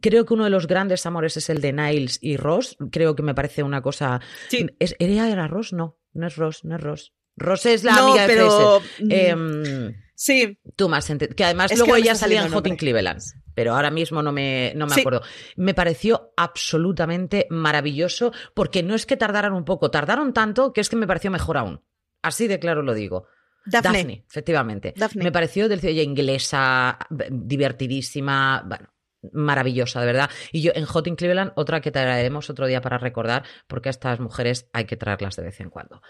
Creo 0.00 0.24
que 0.24 0.34
uno 0.34 0.44
de 0.44 0.50
los 0.50 0.66
grandes 0.66 1.04
amores 1.04 1.36
es 1.36 1.50
el 1.50 1.60
de 1.60 1.72
Niles 1.72 2.18
y 2.22 2.36
Ross. 2.36 2.76
Creo 2.90 3.14
que 3.14 3.22
me 3.22 3.34
parece 3.34 3.62
una 3.62 3.82
cosa. 3.82 4.20
Sí. 4.48 4.66
¿Es, 4.78 4.94
¿Era 4.98 5.46
Ross? 5.46 5.72
No. 5.72 5.99
No 6.12 6.26
es 6.26 6.36
Ross, 6.36 6.64
no 6.64 6.76
es 6.76 6.82
Ross. 6.82 7.12
Ross 7.36 7.66
es 7.66 7.84
la 7.84 7.94
amiga 7.94 8.26
de 8.26 8.80
mm, 9.00 9.10
em, 9.10 9.94
sí. 10.14 10.58
Tú 10.76 10.88
más 10.88 11.10
que 11.36 11.44
además 11.44 11.76
luego 11.76 11.96
ella 11.96 12.14
salía 12.14 12.42
en 12.42 12.52
Hot 12.52 12.66
in 12.66 12.76
Cleveland, 12.76 13.20
pero 13.54 13.74
ahora 13.74 13.90
mismo 13.90 14.22
no 14.22 14.32
me, 14.32 14.72
no 14.76 14.86
me 14.86 14.94
acuerdo. 14.94 15.22
Me 15.56 15.74
pareció 15.74 16.32
absolutamente 16.36 17.46
maravilloso 17.50 18.32
porque 18.54 18.82
no 18.82 18.94
es 18.94 19.06
que 19.06 19.16
tardaran 19.16 19.54
un 19.54 19.64
poco, 19.64 19.90
tardaron 19.90 20.32
tanto 20.32 20.72
que 20.72 20.80
es 20.80 20.88
que 20.88 20.96
me 20.96 21.06
pareció 21.06 21.30
mejor 21.30 21.56
aún. 21.56 21.82
Así 22.22 22.46
de 22.46 22.58
claro 22.58 22.82
lo 22.82 22.92
digo. 22.94 23.26
Daphne, 23.64 24.24
efectivamente. 24.28 24.94
Me 25.14 25.32
pareció 25.32 25.68
del 25.68 25.84
inglesa, 25.84 26.98
divertidísima. 27.30 28.64
Bueno, 28.66 28.89
maravillosa, 29.32 30.00
de 30.00 30.06
verdad. 30.06 30.30
Y 30.52 30.62
yo 30.62 30.72
en 30.74 30.84
Hot 30.84 31.06
in 31.06 31.16
Cleveland, 31.16 31.52
otra 31.56 31.80
que 31.80 31.90
traeremos 31.90 32.50
otro 32.50 32.66
día 32.66 32.80
para 32.80 32.98
recordar, 32.98 33.44
porque 33.66 33.88
a 33.88 33.90
estas 33.90 34.20
mujeres 34.20 34.68
hay 34.72 34.84
que 34.84 34.96
traerlas 34.96 35.36
de 35.36 35.42
vez 35.42 35.60
en 35.60 35.70
cuando. 35.70 36.02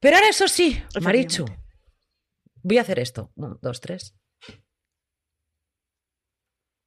Pero 0.00 0.16
ahora 0.16 0.28
eso 0.28 0.48
sí, 0.48 0.82
Marichu, 1.00 1.44
voy 2.62 2.78
a 2.78 2.82
hacer 2.82 2.98
esto. 2.98 3.32
Dos, 3.36 3.80
tres. 3.80 4.14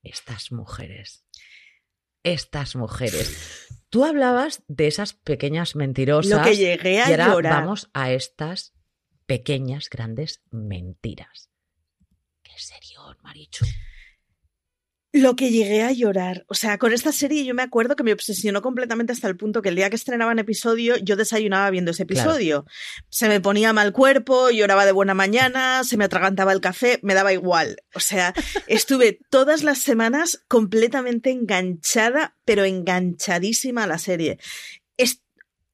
Estas 0.03 0.51
mujeres. 0.51 1.25
Estas 2.23 2.75
mujeres. 2.75 3.67
Tú 3.89 4.05
hablabas 4.05 4.63
de 4.67 4.87
esas 4.87 5.13
pequeñas 5.13 5.75
mentirosas. 5.75 6.39
Lo 6.39 6.43
que 6.43 6.55
llegué 6.55 7.01
a 7.01 7.09
y 7.09 7.13
ahora 7.13 7.27
llorar. 7.27 7.53
vamos 7.53 7.89
a 7.93 8.11
estas 8.11 8.73
pequeñas, 9.25 9.89
grandes 9.89 10.41
mentiras. 10.49 11.49
Qué 12.43 12.53
serio, 12.57 13.01
Marichu. 13.21 13.65
Lo 15.13 15.35
que 15.35 15.51
llegué 15.51 15.83
a 15.83 15.91
llorar. 15.91 16.45
O 16.47 16.53
sea, 16.53 16.77
con 16.77 16.93
esta 16.93 17.11
serie 17.11 17.43
yo 17.43 17.53
me 17.53 17.63
acuerdo 17.63 17.97
que 17.97 18.03
me 18.03 18.13
obsesionó 18.13 18.61
completamente 18.61 19.11
hasta 19.11 19.27
el 19.27 19.35
punto 19.35 19.61
que 19.61 19.67
el 19.67 19.75
día 19.75 19.89
que 19.89 19.97
estrenaban 19.97 20.39
episodio 20.39 20.95
yo 20.97 21.17
desayunaba 21.17 21.69
viendo 21.69 21.91
ese 21.91 22.03
episodio. 22.03 22.65
Se 23.09 23.27
me 23.27 23.41
ponía 23.41 23.73
mal 23.73 23.91
cuerpo, 23.91 24.49
lloraba 24.51 24.85
de 24.85 24.93
buena 24.93 25.13
mañana, 25.13 25.83
se 25.83 25.97
me 25.97 26.05
atragantaba 26.05 26.53
el 26.53 26.61
café, 26.61 26.99
me 27.03 27.13
daba 27.13 27.33
igual. 27.33 27.83
O 27.93 27.99
sea, 27.99 28.33
estuve 28.67 29.19
todas 29.29 29.63
las 29.63 29.79
semanas 29.79 30.45
completamente 30.47 31.29
enganchada, 31.29 32.37
pero 32.45 32.63
enganchadísima 32.63 33.83
a 33.83 33.87
la 33.87 33.97
serie. 33.97 34.39
Es... 34.95 35.21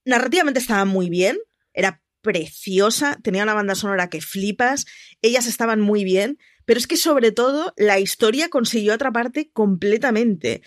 Narrativamente 0.03 0.59
estaba 0.59 0.85
muy 0.85 1.09
bien, 1.09 1.37
era 1.73 2.01
preciosa, 2.27 3.17
tenía 3.23 3.43
una 3.43 3.53
banda 3.53 3.73
sonora 3.73 4.09
que 4.09 4.19
flipas, 4.19 4.85
ellas 5.21 5.47
estaban 5.47 5.79
muy 5.79 6.03
bien, 6.03 6.37
pero 6.65 6.77
es 6.77 6.87
que 6.87 6.97
sobre 6.97 7.31
todo 7.31 7.73
la 7.77 7.99
historia 7.99 8.49
consiguió 8.49 8.93
atraparte 8.93 9.49
completamente. 9.51 10.61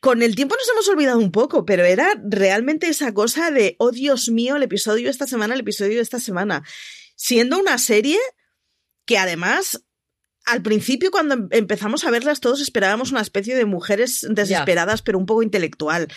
Con 0.00 0.22
el 0.22 0.36
tiempo 0.36 0.54
nos 0.54 0.68
hemos 0.70 0.88
olvidado 0.88 1.18
un 1.18 1.32
poco, 1.32 1.64
pero 1.64 1.84
era 1.84 2.14
realmente 2.22 2.86
esa 2.86 3.12
cosa 3.12 3.50
de, 3.50 3.74
oh 3.80 3.90
Dios 3.90 4.28
mío, 4.28 4.54
el 4.54 4.62
episodio 4.62 5.06
de 5.06 5.10
esta 5.10 5.26
semana, 5.26 5.54
el 5.54 5.60
episodio 5.60 5.96
de 5.96 6.02
esta 6.02 6.20
semana. 6.20 6.62
Siendo 7.16 7.58
una 7.58 7.78
serie 7.78 8.18
que 9.04 9.18
además 9.18 9.84
al 10.44 10.62
principio, 10.62 11.10
cuando 11.10 11.48
empezamos 11.50 12.04
a 12.04 12.10
verlas, 12.10 12.40
todos 12.40 12.60
esperábamos 12.60 13.10
una 13.10 13.20
especie 13.20 13.56
de 13.56 13.64
mujeres 13.64 14.26
desesperadas, 14.28 15.00
yeah. 15.00 15.04
pero 15.04 15.18
un 15.18 15.26
poco 15.26 15.42
intelectual. 15.42 16.08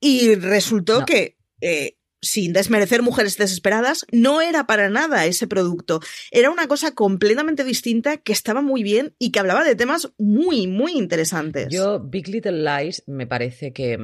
Y 0.00 0.34
resultó 0.34 1.00
no. 1.00 1.06
que 1.06 1.36
eh, 1.60 1.96
sin 2.24 2.52
desmerecer 2.52 3.02
mujeres 3.02 3.36
desesperadas, 3.36 4.06
no 4.10 4.40
era 4.40 4.66
para 4.66 4.88
nada 4.88 5.26
ese 5.26 5.46
producto. 5.46 6.00
Era 6.30 6.50
una 6.50 6.66
cosa 6.66 6.94
completamente 6.94 7.64
distinta 7.64 8.16
que 8.16 8.32
estaba 8.32 8.62
muy 8.62 8.82
bien 8.82 9.14
y 9.18 9.30
que 9.30 9.40
hablaba 9.40 9.62
de 9.62 9.76
temas 9.76 10.12
muy, 10.18 10.66
muy 10.66 10.92
interesantes. 10.92 11.68
Yo, 11.70 12.00
Big 12.00 12.28
Little 12.28 12.62
Lies, 12.64 13.04
me 13.06 13.26
parece 13.26 13.72
que. 13.72 13.98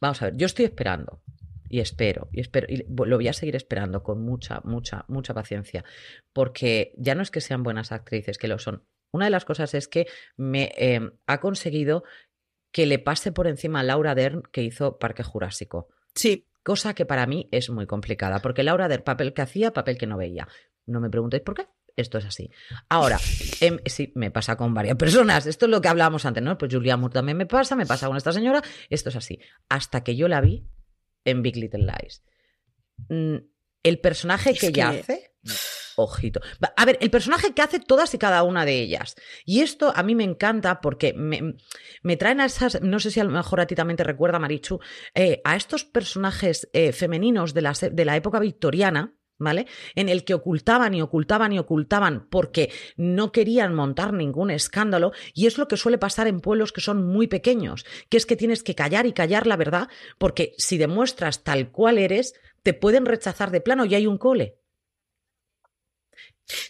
Vamos 0.00 0.22
a 0.22 0.26
ver, 0.26 0.36
yo 0.36 0.46
estoy 0.46 0.66
esperando. 0.66 1.22
Y 1.70 1.80
espero, 1.80 2.28
y 2.32 2.40
espero, 2.40 2.66
y 2.70 2.86
lo 2.88 3.16
voy 3.16 3.28
a 3.28 3.34
seguir 3.34 3.54
esperando 3.54 4.02
con 4.02 4.22
mucha, 4.22 4.62
mucha, 4.64 5.04
mucha 5.08 5.34
paciencia. 5.34 5.84
Porque 6.32 6.94
ya 6.96 7.14
no 7.14 7.22
es 7.22 7.30
que 7.30 7.42
sean 7.42 7.62
buenas 7.62 7.92
actrices, 7.92 8.38
que 8.38 8.48
lo 8.48 8.58
son. 8.58 8.84
Una 9.12 9.26
de 9.26 9.30
las 9.30 9.44
cosas 9.44 9.74
es 9.74 9.86
que 9.86 10.06
me 10.36 10.72
eh, 10.78 11.00
ha 11.26 11.40
conseguido 11.40 12.04
que 12.72 12.86
le 12.86 12.98
pase 12.98 13.32
por 13.32 13.46
encima 13.46 13.80
a 13.80 13.82
Laura 13.82 14.14
Dern 14.14 14.42
que 14.50 14.62
hizo 14.62 14.98
Parque 14.98 15.22
Jurásico. 15.22 15.88
Sí 16.14 16.47
cosa 16.68 16.92
que 16.92 17.06
para 17.06 17.24
mí 17.24 17.48
es 17.50 17.70
muy 17.70 17.86
complicada, 17.86 18.40
porque 18.40 18.62
Laura 18.62 18.88
del 18.88 19.02
papel 19.02 19.32
que 19.32 19.40
hacía, 19.40 19.72
papel 19.72 19.96
que 19.96 20.06
no 20.06 20.18
veía. 20.18 20.46
No 20.84 21.00
me 21.00 21.08
preguntéis 21.08 21.42
por 21.42 21.54
qué. 21.54 21.66
Esto 21.96 22.18
es 22.18 22.26
así. 22.26 22.50
Ahora, 22.90 23.18
eh, 23.62 23.78
sí, 23.86 24.12
me 24.14 24.30
pasa 24.30 24.54
con 24.56 24.74
varias 24.74 24.96
personas. 24.98 25.46
Esto 25.46 25.64
es 25.64 25.70
lo 25.70 25.80
que 25.80 25.88
hablábamos 25.88 26.26
antes, 26.26 26.42
¿no? 26.42 26.58
Pues 26.58 26.70
Julia 26.70 26.98
Moore 26.98 27.14
también 27.14 27.38
me 27.38 27.46
pasa, 27.46 27.74
me 27.74 27.86
pasa 27.86 28.06
con 28.06 28.18
esta 28.18 28.32
señora. 28.32 28.62
Esto 28.90 29.08
es 29.08 29.16
así. 29.16 29.40
Hasta 29.70 30.04
que 30.04 30.14
yo 30.14 30.28
la 30.28 30.42
vi 30.42 30.68
en 31.24 31.40
Big 31.40 31.56
Little 31.56 31.86
Lies. 31.86 32.22
Mm, 33.08 33.36
el 33.82 34.00
personaje 34.00 34.50
es 34.50 34.60
que 34.60 34.66
ella 34.66 34.90
que... 34.90 34.98
hace. 34.98 35.32
Ojito. 36.02 36.40
A 36.76 36.84
ver, 36.84 36.98
el 37.00 37.10
personaje 37.10 37.52
que 37.52 37.62
hace 37.62 37.80
todas 37.80 38.14
y 38.14 38.18
cada 38.18 38.42
una 38.42 38.64
de 38.64 38.80
ellas. 38.80 39.16
Y 39.44 39.60
esto 39.60 39.92
a 39.94 40.02
mí 40.02 40.14
me 40.14 40.24
encanta 40.24 40.80
porque 40.80 41.14
me, 41.14 42.16
traen 42.16 42.40
a 42.40 42.46
esas, 42.46 42.80
no 42.82 43.00
sé 43.00 43.10
si 43.10 43.20
a 43.20 43.24
lo 43.24 43.30
mejor 43.30 43.60
a 43.60 43.66
ti 43.66 43.74
también 43.74 43.96
te 43.96 44.04
recuerda, 44.04 44.38
Marichu, 44.38 44.80
eh, 45.14 45.40
a 45.44 45.56
estos 45.56 45.84
personajes 45.84 46.68
eh, 46.72 46.92
femeninos 46.92 47.54
de 47.54 47.62
la, 47.62 47.72
de 47.72 48.04
la 48.04 48.16
época 48.16 48.38
victoriana, 48.38 49.14
¿vale? 49.38 49.66
En 49.94 50.08
el 50.08 50.24
que 50.24 50.34
ocultaban 50.34 50.94
y 50.94 51.02
ocultaban 51.02 51.52
y 51.52 51.58
ocultaban 51.58 52.28
porque 52.28 52.70
no 52.96 53.32
querían 53.32 53.74
montar 53.74 54.12
ningún 54.12 54.50
escándalo 54.50 55.12
y 55.32 55.46
es 55.46 55.58
lo 55.58 55.68
que 55.68 55.76
suele 55.76 55.98
pasar 55.98 56.26
en 56.26 56.40
pueblos 56.40 56.72
que 56.72 56.80
son 56.80 57.06
muy 57.06 57.28
pequeños, 57.28 57.86
que 58.08 58.16
es 58.16 58.26
que 58.26 58.36
tienes 58.36 58.62
que 58.62 58.74
callar 58.74 59.06
y 59.06 59.12
callar 59.12 59.46
la 59.46 59.56
verdad 59.56 59.88
porque 60.18 60.54
si 60.58 60.76
demuestras 60.78 61.44
tal 61.44 61.70
cual 61.70 61.98
eres, 61.98 62.34
te 62.62 62.74
pueden 62.74 63.06
rechazar 63.06 63.50
de 63.50 63.60
plano 63.60 63.84
y 63.84 63.94
hay 63.94 64.06
un 64.06 64.18
cole. 64.18 64.58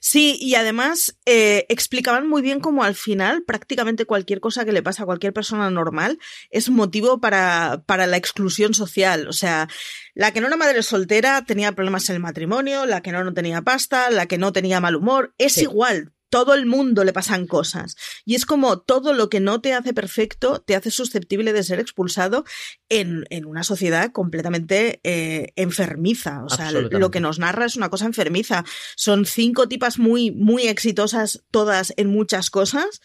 Sí, 0.01 0.37
y 0.41 0.55
además 0.55 1.18
eh, 1.26 1.66
explicaban 1.68 2.29
muy 2.29 2.43
bien 2.43 2.61
cómo 2.61 2.83
al 2.83 2.95
final 2.95 3.45
prácticamente 3.45 4.07
cualquier 4.07 4.41
cosa 4.41 4.64
que 4.64 4.72
le 4.72 4.83
pasa 4.83 5.03
a 5.03 5.07
cualquier 5.07 5.33
persona 5.33 5.70
normal 5.70 6.18
es 6.51 6.68
motivo 6.68 7.20
para, 7.20 7.83
para 7.87 8.07
la 8.07 8.16
exclusión 8.16 8.74
social. 8.74 9.29
O 9.29 9.33
sea, 9.33 9.68
la 10.14 10.33
que 10.33 10.41
no 10.41 10.49
era 10.49 10.57
madre 10.57 10.83
soltera 10.83 11.45
tenía 11.45 11.72
problemas 11.72 12.09
en 12.09 12.16
el 12.16 12.22
matrimonio, 12.22 12.87
la 12.87 13.03
que 13.03 13.12
no 13.12 13.22
no 13.22 13.35
tenía 13.35 13.62
pasta, 13.62 14.11
la 14.11 14.26
que 14.26 14.39
no 14.39 14.53
tenía 14.53 14.81
mal 14.81 14.97
humor, 14.97 15.35
es 15.39 15.55
sí. 15.55 15.62
igual. 15.62 16.12
Todo 16.31 16.55
el 16.55 16.66
mundo 16.66 17.05
le 17.05 17.12
pasan 17.12 17.47
cosas. 17.47 17.97
Y 18.24 18.35
es 18.35 18.47
como 18.47 18.81
todo 18.81 19.12
lo 19.12 19.29
que 19.29 19.41
no 19.41 19.61
te 19.61 19.74
hace 19.74 19.95
perfecto 19.95 20.61
te 20.61 20.76
hace 20.76 20.91
susceptible 20.91 21.53
de 21.53 21.62
ser 21.62 21.81
expulsado 21.81 22.45
en, 22.89 23.24
en 23.31 23.47
una 23.47 23.64
sociedad 23.64 24.12
completamente 24.12 25.01
eh, 25.05 25.53
enfermiza. 25.57 26.45
O 26.45 26.49
sea, 26.49 26.72
lo 26.72 27.11
que 27.11 27.20
nos 27.20 27.39
narra 27.39 27.66
es 27.66 27.76
una 27.76 27.91
cosa 27.91 28.07
enfermiza. 28.07 28.64
Son 28.97 29.24
cinco 29.26 29.68
tipas 29.68 29.99
muy, 29.99 30.31
muy 30.31 30.68
exitosas, 30.68 31.45
todas 31.51 31.93
en 31.97 32.09
muchas 32.09 32.51
cosas. 32.51 33.01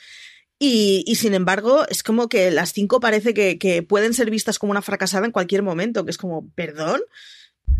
Y, 0.59 1.03
y, 1.05 1.15
sin 1.15 1.33
embargo, 1.33 1.85
es 1.89 2.03
como 2.03 2.29
que 2.29 2.49
las 2.51 2.71
cinco 2.71 2.99
parece 2.99 3.33
que, 3.33 3.57
que, 3.57 3.83
pueden 3.83 4.13
ser 4.13 4.29
vistas 4.29 4.59
como 4.59 4.71
una 4.71 4.81
fracasada 4.81 5.25
en 5.25 5.31
cualquier 5.31 5.61
momento, 5.61 6.05
que 6.05 6.11
es 6.11 6.17
como, 6.17 6.49
perdón. 6.51 7.01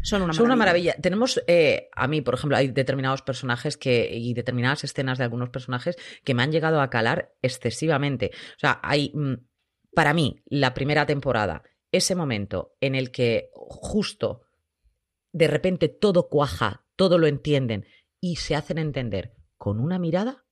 Son 0.01 0.21
una 0.21 0.33
maravilla. 0.33 0.37
Son 0.37 0.45
una 0.45 0.55
maravilla. 0.55 0.95
Tenemos, 1.01 1.41
eh, 1.47 1.89
a 1.95 2.07
mí, 2.07 2.21
por 2.21 2.33
ejemplo, 2.33 2.57
hay 2.57 2.67
determinados 2.69 3.21
personajes 3.21 3.77
que, 3.77 4.09
y 4.13 4.33
determinadas 4.33 4.83
escenas 4.83 5.17
de 5.17 5.23
algunos 5.23 5.49
personajes 5.49 5.97
que 6.23 6.33
me 6.33 6.43
han 6.43 6.51
llegado 6.51 6.81
a 6.81 6.89
calar 6.89 7.33
excesivamente. 7.41 8.31
O 8.57 8.59
sea, 8.59 8.79
hay, 8.83 9.13
para 9.93 10.13
mí, 10.13 10.41
la 10.45 10.73
primera 10.73 11.05
temporada, 11.05 11.63
ese 11.91 12.15
momento 12.15 12.75
en 12.81 12.95
el 12.95 13.11
que 13.11 13.49
justo 13.53 14.41
de 15.31 15.47
repente 15.47 15.87
todo 15.89 16.27
cuaja, 16.29 16.85
todo 16.95 17.17
lo 17.17 17.27
entienden 17.27 17.85
y 18.19 18.37
se 18.37 18.55
hacen 18.55 18.77
entender 18.77 19.33
con 19.57 19.79
una 19.79 19.99
mirada, 19.99 20.45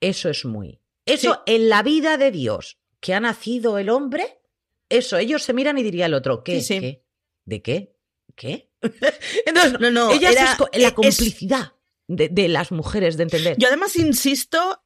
eso 0.00 0.28
es 0.28 0.44
muy. 0.44 0.80
Eso 1.04 1.34
sí. 1.34 1.54
en 1.54 1.68
la 1.68 1.82
vida 1.82 2.16
de 2.16 2.30
Dios 2.30 2.78
que 3.00 3.14
ha 3.14 3.20
nacido 3.20 3.78
el 3.78 3.90
hombre, 3.90 4.40
eso, 4.88 5.18
ellos 5.18 5.42
se 5.42 5.52
miran 5.52 5.78
y 5.78 5.82
diría 5.82 6.06
el 6.06 6.14
otro, 6.14 6.44
¿qué? 6.44 6.60
Sí, 6.60 6.74
sí. 6.74 6.80
¿Qué? 6.80 7.04
¿De 7.44 7.62
qué? 7.62 7.91
¿Qué? 8.34 8.70
Entonces, 9.46 9.80
no, 9.80 9.90
no, 9.90 10.12
ellas 10.12 10.32
era, 10.32 10.58
es 10.72 10.82
la 10.82 10.94
complicidad 10.94 11.72
es... 12.08 12.16
de, 12.16 12.28
de, 12.28 12.48
las 12.48 12.72
mujeres 12.72 13.16
de 13.16 13.24
entender. 13.24 13.56
Yo 13.58 13.68
además 13.68 13.96
insisto 13.96 14.82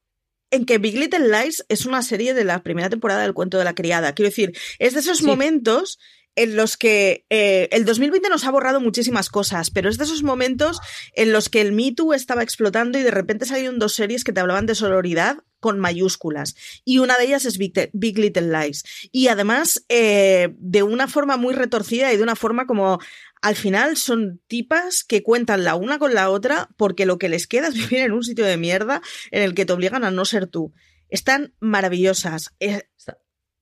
en 0.51 0.65
que 0.65 0.79
Big 0.79 0.97
Little 0.97 1.29
Lies 1.29 1.65
es 1.69 1.87
una 1.87 2.03
serie 2.03 2.35
de 2.35 2.45
la 2.45 2.63
primera 2.63 2.89
temporada 2.89 3.23
del 3.23 3.35
cuento 3.35 3.59
de 3.59 3.65
la 3.65 3.75
criada. 3.75 4.15
Quiero 4.15 4.29
decir, 4.29 4.57
es 4.79 4.95
de 4.95 5.01
esos 5.01 5.19
sí. 5.19 5.25
momentos 5.25 5.99
en 6.37 6.55
los 6.55 6.77
que 6.77 7.25
eh, 7.31 7.69
el 7.73 7.87
2020 7.87 8.29
nos 8.29 8.45
ha 8.45 8.51
borrado 8.51 8.79
muchísimas 8.79 9.31
cosas, 9.31 9.71
pero 9.71 9.89
es 9.89 9.97
de 9.97 10.05
esos 10.05 10.23
momentos 10.23 10.79
en 11.15 11.33
los 11.33 11.49
que 11.49 11.63
el 11.63 11.73
Me 11.73 11.93
Too 11.93 12.13
estaba 12.13 12.43
explotando 12.43 12.99
y 12.99 13.03
de 13.03 13.11
repente 13.11 13.47
salieron 13.47 13.79
dos 13.79 13.95
series 13.95 14.23
que 14.23 14.33
te 14.33 14.41
hablaban 14.41 14.67
de 14.67 14.75
sororidad 14.75 15.39
con 15.61 15.81
mayúsculas. 15.81 16.55
Y 16.85 16.99
una 16.99 17.17
de 17.17 17.25
ellas 17.25 17.47
es 17.47 17.57
Big, 17.57 17.91
Big 17.95 18.19
Little 18.19 18.53
Lies. 18.53 18.85
Y 19.11 19.29
además, 19.29 19.85
eh, 19.89 20.55
de 20.59 20.83
una 20.83 21.09
forma 21.09 21.39
muy 21.39 21.55
retorcida 21.55 22.13
y 22.13 22.19
de 22.19 22.23
una 22.23 22.37
forma 22.37 22.67
como 22.67 22.99
al 23.47 23.55
final 23.55 23.97
son 23.97 24.43
tipas 24.49 25.05
que 25.05 25.23
cuentan 25.23 25.63
la 25.63 25.77
una 25.77 26.01
con 26.01 26.15
la 26.15 26.31
otra 26.31 26.69
porque 26.77 27.07
lo 27.07 27.17
que 27.17 27.29
les 27.29 27.47
queda 27.47 27.69
es 27.69 27.75
vivir 27.75 28.01
en 28.01 28.11
un 28.11 28.25
sitio 28.25 28.45
de 28.45 28.57
mierda 28.57 29.03
en 29.31 29.41
el 29.41 29.55
que 29.55 29.65
te 29.65 29.73
obligan 29.73 30.03
a 30.03 30.11
no 30.11 30.25
ser 30.25 30.49
tú. 30.49 30.75
Están 31.11 31.55
maravillosas. 31.61 32.57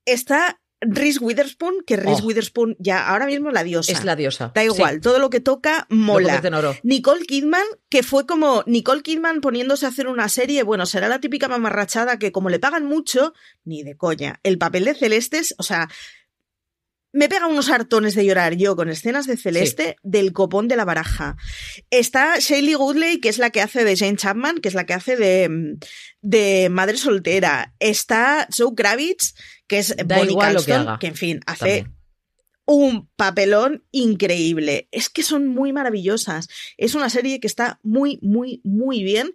Está 0.03 0.59
Reese 0.81 1.19
Witherspoon, 1.19 1.83
que 1.85 1.97
Reese 1.97 2.23
oh. 2.23 2.25
Witherspoon 2.25 2.75
ya 2.79 3.07
ahora 3.07 3.27
mismo 3.27 3.49
es 3.49 3.53
la 3.53 3.63
diosa. 3.63 3.91
Es 3.91 4.03
la 4.03 4.15
diosa. 4.15 4.51
Da 4.55 4.63
igual, 4.63 4.95
sí. 4.95 5.01
todo 5.01 5.19
lo 5.19 5.29
que 5.29 5.39
toca 5.39 5.85
mola. 5.91 6.41
Nicole 6.81 7.27
Kidman, 7.27 7.67
que 7.87 8.01
fue 8.01 8.25
como 8.25 8.63
Nicole 8.65 9.03
Kidman 9.03 9.39
poniéndose 9.39 9.85
a 9.85 9.89
hacer 9.89 10.07
una 10.07 10.29
serie, 10.29 10.63
bueno, 10.63 10.87
será 10.87 11.07
la 11.09 11.19
típica 11.19 11.47
mamarrachada 11.47 12.17
que 12.17 12.31
como 12.31 12.49
le 12.49 12.57
pagan 12.57 12.85
mucho, 12.87 13.35
ni 13.63 13.83
de 13.83 13.95
coña. 13.95 14.39
El 14.41 14.57
papel 14.57 14.85
de 14.85 14.95
Celestes, 14.95 15.53
o 15.59 15.63
sea, 15.63 15.89
me 17.15 17.29
pega 17.29 17.47
unos 17.47 17.69
hartones 17.69 18.13
de 18.13 18.25
llorar 18.25 18.55
yo 18.55 18.75
con 18.75 18.89
escenas 18.89 19.25
de 19.25 19.37
Celeste 19.37 19.95
del 20.03 20.33
copón 20.33 20.67
de 20.67 20.75
la 20.75 20.83
baraja. 20.83 21.37
Está 21.89 22.37
Shaylee 22.39 22.75
Goodley, 22.75 23.21
que 23.21 23.29
es 23.29 23.37
la 23.37 23.51
que 23.51 23.61
hace 23.61 23.85
de 23.85 23.95
Jane 23.95 24.17
Chapman, 24.17 24.57
que 24.57 24.67
es 24.67 24.75
la 24.75 24.85
que 24.85 24.95
hace 24.95 25.15
de, 25.15 25.77
de 26.21 26.67
Madre 26.69 26.97
Soltera. 26.97 27.73
Está 27.79 28.49
Joe 28.55 28.75
Kravitz, 28.75 29.33
que 29.65 29.79
es 29.79 29.95
Bonnie 30.05 30.35
Calston, 30.37 30.99
que, 30.99 31.07
en 31.07 31.15
fin, 31.15 31.39
hace 31.45 31.87
un 32.65 33.07
papelón 33.15 33.85
increíble. 33.91 34.89
Es 34.91 35.09
que 35.09 35.23
son 35.23 35.47
muy 35.47 35.71
maravillosas. 35.71 36.49
Es 36.75 36.95
una 36.95 37.09
serie 37.09 37.39
que 37.39 37.47
está 37.47 37.79
muy, 37.81 38.19
muy, 38.23 38.59
muy 38.65 39.03
bien 39.03 39.31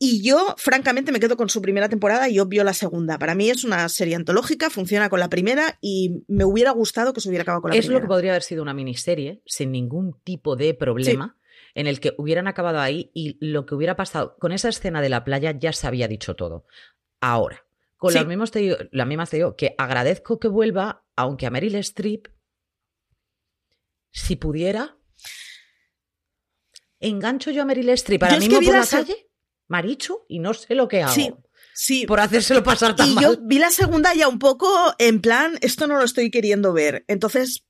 y 0.00 0.22
yo, 0.22 0.54
francamente, 0.58 1.10
me 1.10 1.18
quedo 1.18 1.36
con 1.36 1.48
su 1.48 1.60
primera 1.60 1.88
temporada 1.88 2.28
y 2.28 2.38
obvio 2.38 2.62
la 2.62 2.72
segunda. 2.72 3.18
Para 3.18 3.34
mí 3.34 3.50
es 3.50 3.64
una 3.64 3.88
serie 3.88 4.14
antológica, 4.14 4.70
funciona 4.70 5.08
con 5.08 5.18
la 5.18 5.28
primera 5.28 5.76
y 5.80 6.22
me 6.28 6.44
hubiera 6.44 6.70
gustado 6.70 7.12
que 7.12 7.20
se 7.20 7.28
hubiera 7.28 7.42
acabado 7.42 7.62
con 7.62 7.70
la 7.70 7.72
primera. 7.72 7.86
Es 7.86 7.92
lo 7.92 8.00
que 8.00 8.06
podría 8.06 8.30
haber 8.30 8.44
sido 8.44 8.62
una 8.62 8.74
miniserie, 8.74 9.42
sin 9.44 9.72
ningún 9.72 10.20
tipo 10.22 10.54
de 10.54 10.74
problema. 10.74 11.36
En 11.74 11.86
el 11.86 12.00
que 12.00 12.14
hubieran 12.16 12.48
acabado 12.48 12.80
ahí 12.80 13.10
y 13.12 13.36
lo 13.44 13.66
que 13.66 13.74
hubiera 13.74 13.94
pasado 13.94 14.36
con 14.38 14.52
esa 14.52 14.68
escena 14.68 15.00
de 15.00 15.08
la 15.08 15.22
playa 15.22 15.56
ya 15.56 15.72
se 15.72 15.86
había 15.86 16.08
dicho 16.08 16.34
todo. 16.34 16.64
Ahora, 17.20 17.66
con 17.96 18.14
las 18.14 18.26
mismas 18.26 18.50
te 18.50 18.60
digo, 18.60 18.76
las 18.90 19.06
mismas 19.06 19.30
te 19.30 19.36
digo 19.36 19.54
que 19.54 19.74
agradezco 19.78 20.38
que 20.38 20.48
vuelva, 20.48 21.04
aunque 21.14 21.46
a 21.46 21.50
Meryl 21.50 21.74
Streep, 21.76 22.28
si 24.10 24.36
pudiera, 24.36 24.96
engancho 27.00 27.50
yo 27.50 27.62
a 27.62 27.64
Meryl 27.64 27.90
Streep 27.90 28.20
para 28.20 28.38
mí 28.38 28.48
por 28.48 28.64
la 28.64 28.86
calle 28.86 29.27
Marichu 29.68 30.24
y 30.28 30.40
no 30.40 30.54
sé 30.54 30.74
lo 30.74 30.88
que 30.88 31.02
hago. 31.02 31.14
Sí. 31.14 31.32
Sí. 31.74 32.06
Por 32.06 32.18
hacérselo 32.18 32.64
pasar 32.64 32.96
tan 32.96 33.08
y 33.08 33.14
yo 33.20 33.36
vi 33.40 33.60
la 33.60 33.70
segunda 33.70 34.12
ya 34.12 34.26
un 34.26 34.40
poco 34.40 34.68
en 34.98 35.20
plan, 35.20 35.58
esto 35.60 35.86
no 35.86 35.96
lo 35.96 36.04
estoy 36.04 36.30
queriendo 36.30 36.72
ver. 36.72 37.04
Entonces 37.06 37.64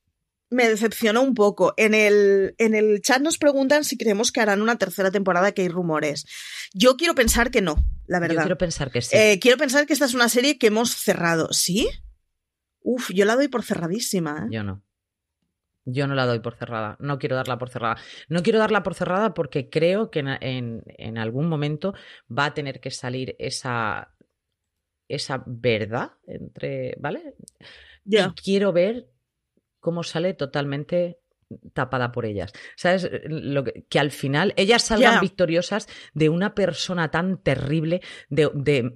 me 0.49 0.67
decepcionó 0.67 1.21
un 1.21 1.35
poco. 1.35 1.73
En 1.77 1.93
el, 1.93 2.55
en 2.57 2.73
el 2.73 3.01
chat 3.01 3.21
nos 3.21 3.37
preguntan 3.37 3.83
si 3.83 3.97
creemos 3.97 4.31
que 4.31 4.41
harán 4.41 4.61
una 4.61 4.77
tercera 4.77 5.11
temporada, 5.11 5.51
que 5.51 5.61
hay 5.61 5.69
rumores. 5.69 6.25
Yo 6.73 6.97
quiero 6.97 7.15
pensar 7.15 7.51
que 7.51 7.61
no, 7.61 7.83
la 8.07 8.19
verdad. 8.19 8.35
Yo 8.35 8.41
quiero 8.41 8.57
pensar 8.57 8.91
que 8.91 9.01
sí. 9.01 9.15
Eh, 9.15 9.39
quiero 9.39 9.57
pensar 9.57 9.85
que 9.85 9.93
esta 9.93 10.05
es 10.05 10.13
una 10.13 10.29
serie 10.29 10.57
que 10.57 10.67
hemos 10.67 10.91
cerrado. 10.91 11.53
¿Sí? 11.53 11.87
Uf, 12.81 13.11
yo 13.13 13.25
la 13.25 13.35
doy 13.35 13.47
por 13.47 13.63
cerradísima. 13.63 14.45
¿eh? 14.45 14.49
Yo 14.51 14.63
no. 14.63 14.83
Yo 15.93 16.07
no 16.07 16.15
la 16.15 16.25
doy 16.25 16.39
por 16.39 16.55
cerrada, 16.55 16.97
no 16.99 17.19
quiero 17.19 17.35
darla 17.35 17.57
por 17.57 17.69
cerrada. 17.69 17.97
No 18.27 18.41
quiero 18.43 18.59
darla 18.59 18.83
por 18.83 18.95
cerrada 18.95 19.33
porque 19.33 19.69
creo 19.69 20.09
que 20.11 20.19
en, 20.19 20.83
en, 20.85 21.17
algún 21.17 21.47
momento 21.47 21.93
va 22.29 22.45
a 22.45 22.53
tener 22.53 22.79
que 22.79 22.91
salir 22.91 23.35
esa, 23.39 24.15
esa 25.07 25.43
verdad 25.45 26.11
entre, 26.27 26.95
¿vale? 26.99 27.35
Y 28.05 28.17
quiero 28.41 28.73
ver 28.73 29.09
cómo 29.79 30.03
sale 30.03 30.33
totalmente 30.33 31.19
tapada 31.73 32.11
por 32.11 32.25
ellas. 32.25 32.51
¿Sabes? 32.75 33.09
Lo 33.25 33.63
que, 33.63 33.85
que 33.89 33.99
al 33.99 34.11
final 34.11 34.53
ellas 34.55 34.83
salgan 34.83 35.21
victoriosas 35.21 35.87
de 36.13 36.29
una 36.29 36.53
persona 36.55 37.11
tan 37.11 37.41
terrible, 37.41 38.01
de, 38.29 38.49
de 38.53 38.91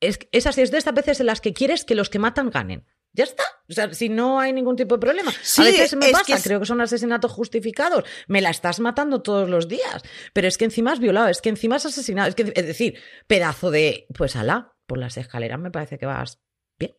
es, 0.00 0.18
es 0.30 0.46
así, 0.46 0.62
es 0.62 0.70
de 0.70 0.78
estas 0.78 0.94
veces 0.94 1.20
en 1.20 1.26
las 1.26 1.40
que 1.40 1.52
quieres 1.52 1.84
que 1.84 1.94
los 1.94 2.10
que 2.10 2.18
matan 2.18 2.50
ganen. 2.50 2.84
Ya 3.16 3.24
está. 3.24 3.44
O 3.66 3.72
sea, 3.72 3.94
si 3.94 4.10
no 4.10 4.38
hay 4.38 4.52
ningún 4.52 4.76
tipo 4.76 4.96
de 4.96 5.00
problema. 5.00 5.30
a 5.30 5.62
veces 5.62 5.96
me 5.96 6.10
pasa, 6.10 6.38
creo 6.42 6.60
que 6.60 6.66
son 6.66 6.82
asesinatos 6.82 7.32
justificados. 7.32 8.04
Me 8.28 8.42
la 8.42 8.50
estás 8.50 8.78
matando 8.78 9.22
todos 9.22 9.48
los 9.48 9.68
días. 9.68 10.02
Pero 10.34 10.48
es 10.48 10.58
que 10.58 10.66
encima 10.66 10.92
has 10.92 11.00
violado, 11.00 11.28
es 11.28 11.40
que 11.40 11.48
encima 11.48 11.76
has 11.76 11.86
asesinado. 11.86 12.28
Es, 12.28 12.34
que, 12.34 12.52
es 12.54 12.66
decir, 12.66 13.00
pedazo 13.26 13.70
de. 13.70 14.06
Pues 14.14 14.36
alá, 14.36 14.76
por 14.86 14.98
las 14.98 15.16
escaleras 15.16 15.58
me 15.58 15.70
parece 15.70 15.96
que 15.96 16.04
vas 16.04 16.42
bien. 16.78 16.94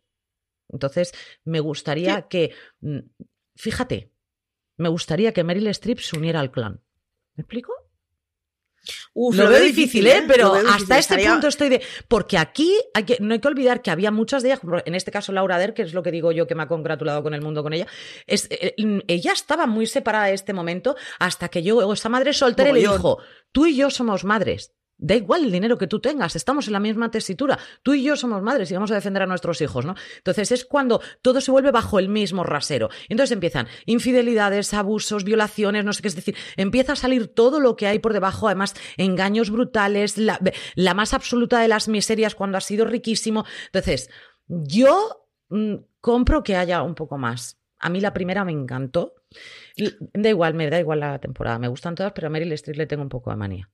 Entonces, 0.69 1.13
me 1.43 1.59
gustaría 1.59 2.23
que. 2.23 2.55
Mm, 2.81 3.01
fíjate, 3.55 4.11
me 4.75 4.89
gustaría 4.89 5.33
que 5.33 5.43
Meryl 5.43 5.67
Streep 5.67 5.99
se 5.99 6.17
uniera 6.17 6.39
al 6.39 6.49
clan. 6.49 6.83
¿Me 7.35 7.43
explico? 7.43 7.73
Lo, 9.33 9.49
veo 9.49 9.61
difícil, 9.61 10.05
¿eh? 10.07 10.17
¿eh? 10.17 10.23
Pero 10.27 10.53
hasta 10.53 10.97
este 10.97 11.17
punto 11.27 11.47
estoy 11.47 11.69
de. 11.69 11.81
Porque 12.07 12.37
aquí 12.37 12.73
hay 12.93 13.03
que, 13.03 13.17
no 13.19 13.33
hay 13.33 13.39
que 13.39 13.47
olvidar 13.47 13.81
que 13.81 13.89
había 13.89 14.11
muchas 14.11 14.43
de 14.43 14.49
ellas, 14.49 14.61
en 14.85 14.95
este 14.95 15.11
caso 15.11 15.31
Laura 15.31 15.57
Der, 15.57 15.73
que 15.73 15.81
es 15.81 15.93
lo 15.93 16.03
que 16.03 16.11
digo 16.11 16.31
yo 16.31 16.45
que 16.45 16.55
me 16.55 16.63
ha 16.63 16.67
congratulado 16.67 17.23
con 17.23 17.33
el 17.33 17.41
mundo 17.41 17.63
con 17.63 17.73
ella. 17.73 17.87
Es, 18.27 18.47
eh, 18.51 18.75
ella 19.07 19.31
estaba 19.31 19.65
muy 19.65 19.87
separada 19.87 20.25
de 20.25 20.33
este 20.33 20.53
momento 20.53 20.95
hasta 21.19 21.49
que 21.49 21.63
yo, 21.63 21.91
esa 21.91 22.09
madre 22.09 22.33
soltera, 22.33 22.71
le 22.71 22.79
dijo: 22.79 23.17
Tú 23.51 23.65
y 23.65 23.75
yo 23.75 23.89
somos 23.89 24.23
madres. 24.23 24.76
Da 24.99 25.13
igual 25.13 25.43
el 25.43 25.51
dinero 25.51 25.77
que 25.77 25.85
tú 25.85 25.99
tengas, 25.99 26.35
estamos 26.35 26.65
en 26.67 26.73
la 26.73 26.79
misma 26.79 27.11
tesitura. 27.11 27.59
Tú 27.83 27.93
y 27.93 28.01
yo 28.01 28.15
somos 28.15 28.41
madres 28.41 28.71
y 28.71 28.73
vamos 28.73 28.89
a 28.89 28.95
defender 28.95 29.21
a 29.21 29.27
nuestros 29.27 29.61
hijos, 29.61 29.85
¿no? 29.85 29.93
Entonces 30.17 30.51
es 30.51 30.65
cuando 30.65 31.01
todo 31.21 31.39
se 31.39 31.51
vuelve 31.51 31.69
bajo 31.69 31.99
el 31.99 32.09
mismo 32.09 32.43
rasero. 32.43 32.89
Entonces 33.07 33.31
empiezan 33.33 33.67
infidelidades, 33.85 34.73
abusos, 34.73 35.23
violaciones, 35.23 35.85
no 35.85 35.93
sé 35.93 36.01
qué, 36.01 36.07
es 36.07 36.15
decir, 36.15 36.35
empieza 36.55 36.93
a 36.93 36.95
salir 36.95 37.27
todo 37.27 37.59
lo 37.59 37.75
que 37.75 37.85
hay 37.85 37.99
por 37.99 38.13
debajo, 38.13 38.47
además 38.47 38.73
engaños 38.97 39.51
brutales, 39.51 40.17
la, 40.17 40.39
más 40.95 41.13
absoluta 41.13 41.59
de 41.59 41.67
las 41.67 41.87
miserias 41.87 42.33
cuando 42.33 42.57
ha 42.57 42.61
sido 42.61 42.85
riquísimo. 42.85 43.45
Entonces, 43.67 44.09
yo 44.47 45.27
mm, 45.49 45.75
compro 46.01 46.43
que 46.43 46.55
haya 46.55 46.81
un 46.81 46.95
poco 46.95 47.19
más. 47.19 47.59
A 47.77 47.89
mí 47.89 48.01
la 48.01 48.13
primera 48.13 48.43
me 48.43 48.51
encantó. 48.51 49.13
Da 50.13 50.29
igual, 50.29 50.55
me 50.55 50.71
da 50.71 50.79
igual 50.79 51.01
la 51.01 51.19
temporada, 51.19 51.59
me 51.59 51.67
gustan 51.67 51.93
todas, 51.93 52.13
pero 52.13 52.27
a 52.27 52.29
Meryl 52.31 52.51
Streep 52.53 52.77
le 52.77 52.87
tengo 52.87 53.03
un 53.03 53.09
poco 53.09 53.29
de 53.29 53.35
manía. 53.35 53.69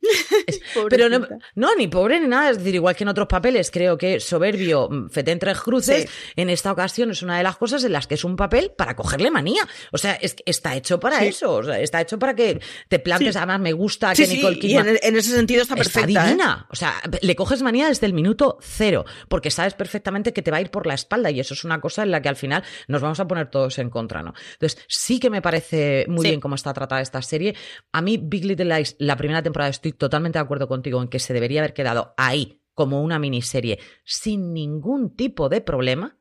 pero 0.88 1.08
no, 1.54 1.74
ni 1.76 1.88
pobre 1.88 2.20
ni 2.20 2.28
nada. 2.28 2.50
Es 2.50 2.58
decir, 2.58 2.74
igual 2.74 2.94
que 2.96 3.04
en 3.04 3.08
otros 3.08 3.26
papeles, 3.26 3.70
creo 3.70 3.98
que 3.98 4.20
soberbio, 4.20 4.88
mm, 4.88 5.10
fete 5.10 5.32
en 5.32 5.38
tres 5.38 5.60
cruces, 5.60 6.08
en 6.36 6.50
esta 6.50 6.72
ocasión 6.72 7.10
es 7.10 7.22
una 7.22 7.36
de 7.36 7.42
las 7.42 7.56
cosas 7.56 7.84
en 7.84 7.92
las 7.92 8.06
que 8.06 8.14
es 8.14 8.24
un 8.24 8.36
papel 8.36 8.72
para 8.76 8.94
cogerle 8.96 9.30
manía. 9.30 9.66
O 9.92 9.98
sea, 9.98 10.14
es, 10.14 10.36
está 10.44 10.76
hecho 10.76 11.00
para 11.00 11.24
eso. 11.24 11.54
O 11.54 11.62
sea, 11.62 11.80
está 11.80 12.00
hecho 12.00 12.18
para 12.18 12.34
que 12.34 12.60
te 12.88 12.98
plantes. 12.98 13.36
Además, 13.36 13.60
me 13.60 13.72
gusta 13.72 14.14
que 14.14 14.26
Nicole 14.26 14.58
Kidman. 14.58 14.86
Y 14.86 15.06
en, 15.06 15.16
ese 15.16 15.34
sentido 15.34 15.62
está 15.62 15.74
perfecta. 15.76 16.08
Está 16.08 16.24
¿eh? 16.24 16.26
divina. 16.28 16.66
O 16.70 16.76
sea, 16.76 16.94
le 17.20 17.36
coges 17.36 17.62
manía 17.62 17.88
desde 17.88 18.06
el 18.06 18.12
minuto 18.12 18.58
cero, 18.60 19.04
porque 19.28 19.50
sabes 19.50 19.74
perfectamente 19.74 20.32
que 20.32 20.42
te 20.42 20.50
va 20.50 20.58
a 20.58 20.60
ir 20.60 20.70
por 20.70 20.86
la 20.86 20.94
espalda. 20.94 21.30
Y 21.30 21.40
eso 21.40 21.54
es 21.54 21.64
una 21.64 21.80
cosa 21.80 22.02
en 22.02 22.10
la 22.10 22.22
que 22.22 22.28
al 22.28 22.36
final 22.36 22.62
nos 22.86 23.02
vamos 23.02 23.20
a 23.20 23.26
poner 23.26 23.50
todos 23.50 23.78
en 23.78 23.90
contra, 23.90 24.22
¿no? 24.22 24.34
Entonces, 24.52 24.84
sí 24.88 25.18
que 25.18 25.30
me 25.30 25.42
parece 25.42 26.06
muy 26.08 26.24
bien 26.24 26.40
cómo 26.40 26.54
está 26.54 26.72
tratada 26.72 27.00
esta 27.00 27.22
serie. 27.22 27.54
A 27.92 28.00
mí, 28.00 28.18
Big 28.22 28.44
Little 28.44 28.76
Lies, 28.76 28.96
la 28.98 29.16
primera 29.16 29.42
temporada, 29.42 29.70
estoy 29.70 29.87
totalmente 29.92 30.38
de 30.38 30.44
acuerdo 30.44 30.68
contigo 30.68 31.02
en 31.02 31.08
que 31.08 31.18
se 31.18 31.32
debería 31.32 31.60
haber 31.60 31.74
quedado 31.74 32.14
ahí 32.16 32.62
como 32.74 33.02
una 33.02 33.18
miniserie 33.18 33.80
sin 34.04 34.52
ningún 34.52 35.16
tipo 35.16 35.48
de 35.48 35.60
problema, 35.60 36.18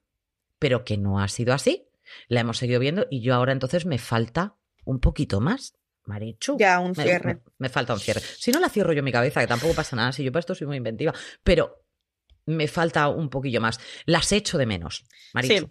pero 0.59 0.83
que 0.83 0.97
no 0.97 1.19
ha 1.19 1.27
sido 1.27 1.53
así. 1.53 1.87
La 2.27 2.39
hemos 2.39 2.57
seguido 2.57 2.79
viendo 2.79 3.05
y 3.09 3.21
yo 3.21 3.35
ahora 3.35 3.51
entonces 3.51 3.85
me 3.85 3.97
falta 3.97 4.55
un 4.85 4.99
poquito 4.99 5.39
más. 5.39 5.75
Marichu. 6.05 6.57
Ya, 6.57 6.79
un 6.79 6.95
cierre. 6.95 7.41
Me, 7.57 7.69
falta 7.69 7.93
un 7.93 7.99
cierre. 7.99 8.21
Si 8.21 8.51
no 8.51 8.59
la 8.59 8.69
cierro 8.69 8.93
yo 8.93 8.99
en 8.99 9.05
mi 9.05 9.11
cabeza, 9.11 9.41
que 9.41 9.47
tampoco 9.47 9.73
pasa 9.73 9.95
nada, 9.95 10.11
si 10.13 10.23
yo 10.23 10.31
para 10.31 10.39
esto 10.39 10.55
soy 10.55 10.65
muy 10.65 10.77
inventiva, 10.77 11.13
pero 11.43 11.85
me 12.45 12.67
falta 12.67 13.09
un 13.09 13.29
poquillo 13.29 13.61
más. 13.61 13.79
Las 14.05 14.31
echo 14.31 14.57
de 14.57 14.65
menos, 14.65 15.05
Marichu. 15.33 15.69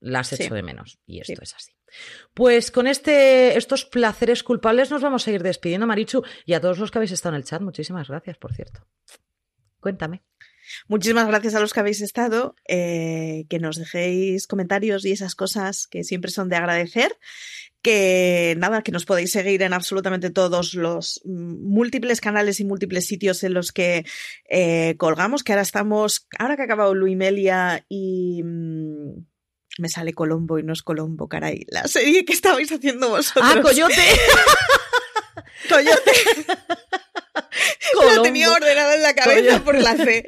Las 0.00 0.32
echo 0.32 0.54
de 0.54 0.62
menos. 0.62 0.98
Y 1.04 1.20
esto 1.20 1.42
es 1.42 1.54
así. 1.54 1.75
Pues 2.34 2.70
con 2.70 2.86
este, 2.86 3.56
estos 3.56 3.84
placeres 3.84 4.42
culpables 4.42 4.90
nos 4.90 5.02
vamos 5.02 5.26
a 5.26 5.30
ir 5.30 5.42
despidiendo, 5.42 5.86
Marichu, 5.86 6.22
y 6.44 6.54
a 6.54 6.60
todos 6.60 6.78
los 6.78 6.90
que 6.90 6.98
habéis 6.98 7.12
estado 7.12 7.34
en 7.34 7.40
el 7.40 7.46
chat, 7.46 7.62
muchísimas 7.62 8.08
gracias, 8.08 8.36
por 8.38 8.54
cierto. 8.54 8.86
Cuéntame. 9.80 10.22
Muchísimas 10.88 11.28
gracias 11.28 11.54
a 11.54 11.60
los 11.60 11.72
que 11.72 11.80
habéis 11.80 12.00
estado, 12.00 12.56
eh, 12.66 13.46
que 13.48 13.58
nos 13.58 13.76
dejéis 13.76 14.46
comentarios 14.46 15.04
y 15.04 15.12
esas 15.12 15.34
cosas 15.34 15.86
que 15.86 16.04
siempre 16.04 16.30
son 16.30 16.48
de 16.48 16.56
agradecer. 16.56 17.16
Que 17.82 18.56
nada, 18.58 18.82
que 18.82 18.90
nos 18.90 19.04
podéis 19.04 19.30
seguir 19.30 19.62
en 19.62 19.72
absolutamente 19.72 20.30
todos 20.30 20.74
los 20.74 21.20
múltiples 21.24 22.20
canales 22.20 22.58
y 22.58 22.64
múltiples 22.64 23.06
sitios 23.06 23.44
en 23.44 23.54
los 23.54 23.70
que 23.70 24.04
eh, 24.50 24.96
colgamos, 24.98 25.44
que 25.44 25.52
ahora 25.52 25.62
estamos, 25.62 26.26
ahora 26.36 26.56
que 26.56 26.62
ha 26.62 26.64
acabado 26.64 26.94
Luimelia 26.94 27.84
y... 27.88 28.42
Mm, 28.42 29.26
me 29.78 29.88
sale 29.88 30.12
Colombo 30.12 30.58
y 30.58 30.62
no 30.62 30.72
es 30.72 30.82
Colombo, 30.82 31.28
caray. 31.28 31.66
La 31.68 31.86
serie 31.86 32.24
que 32.24 32.32
estabais 32.32 32.70
haciendo 32.70 33.10
vosotros. 33.10 33.44
¡Ah, 33.46 33.60
Coyote! 33.60 33.94
¡Coyote! 35.68 36.12
Lo 38.14 38.22
tenía 38.22 38.50
ordenado 38.50 38.92
en 38.92 39.02
la 39.02 39.14
cabeza 39.14 39.62
por 39.64 39.78
la 39.78 39.96
C. 39.96 40.24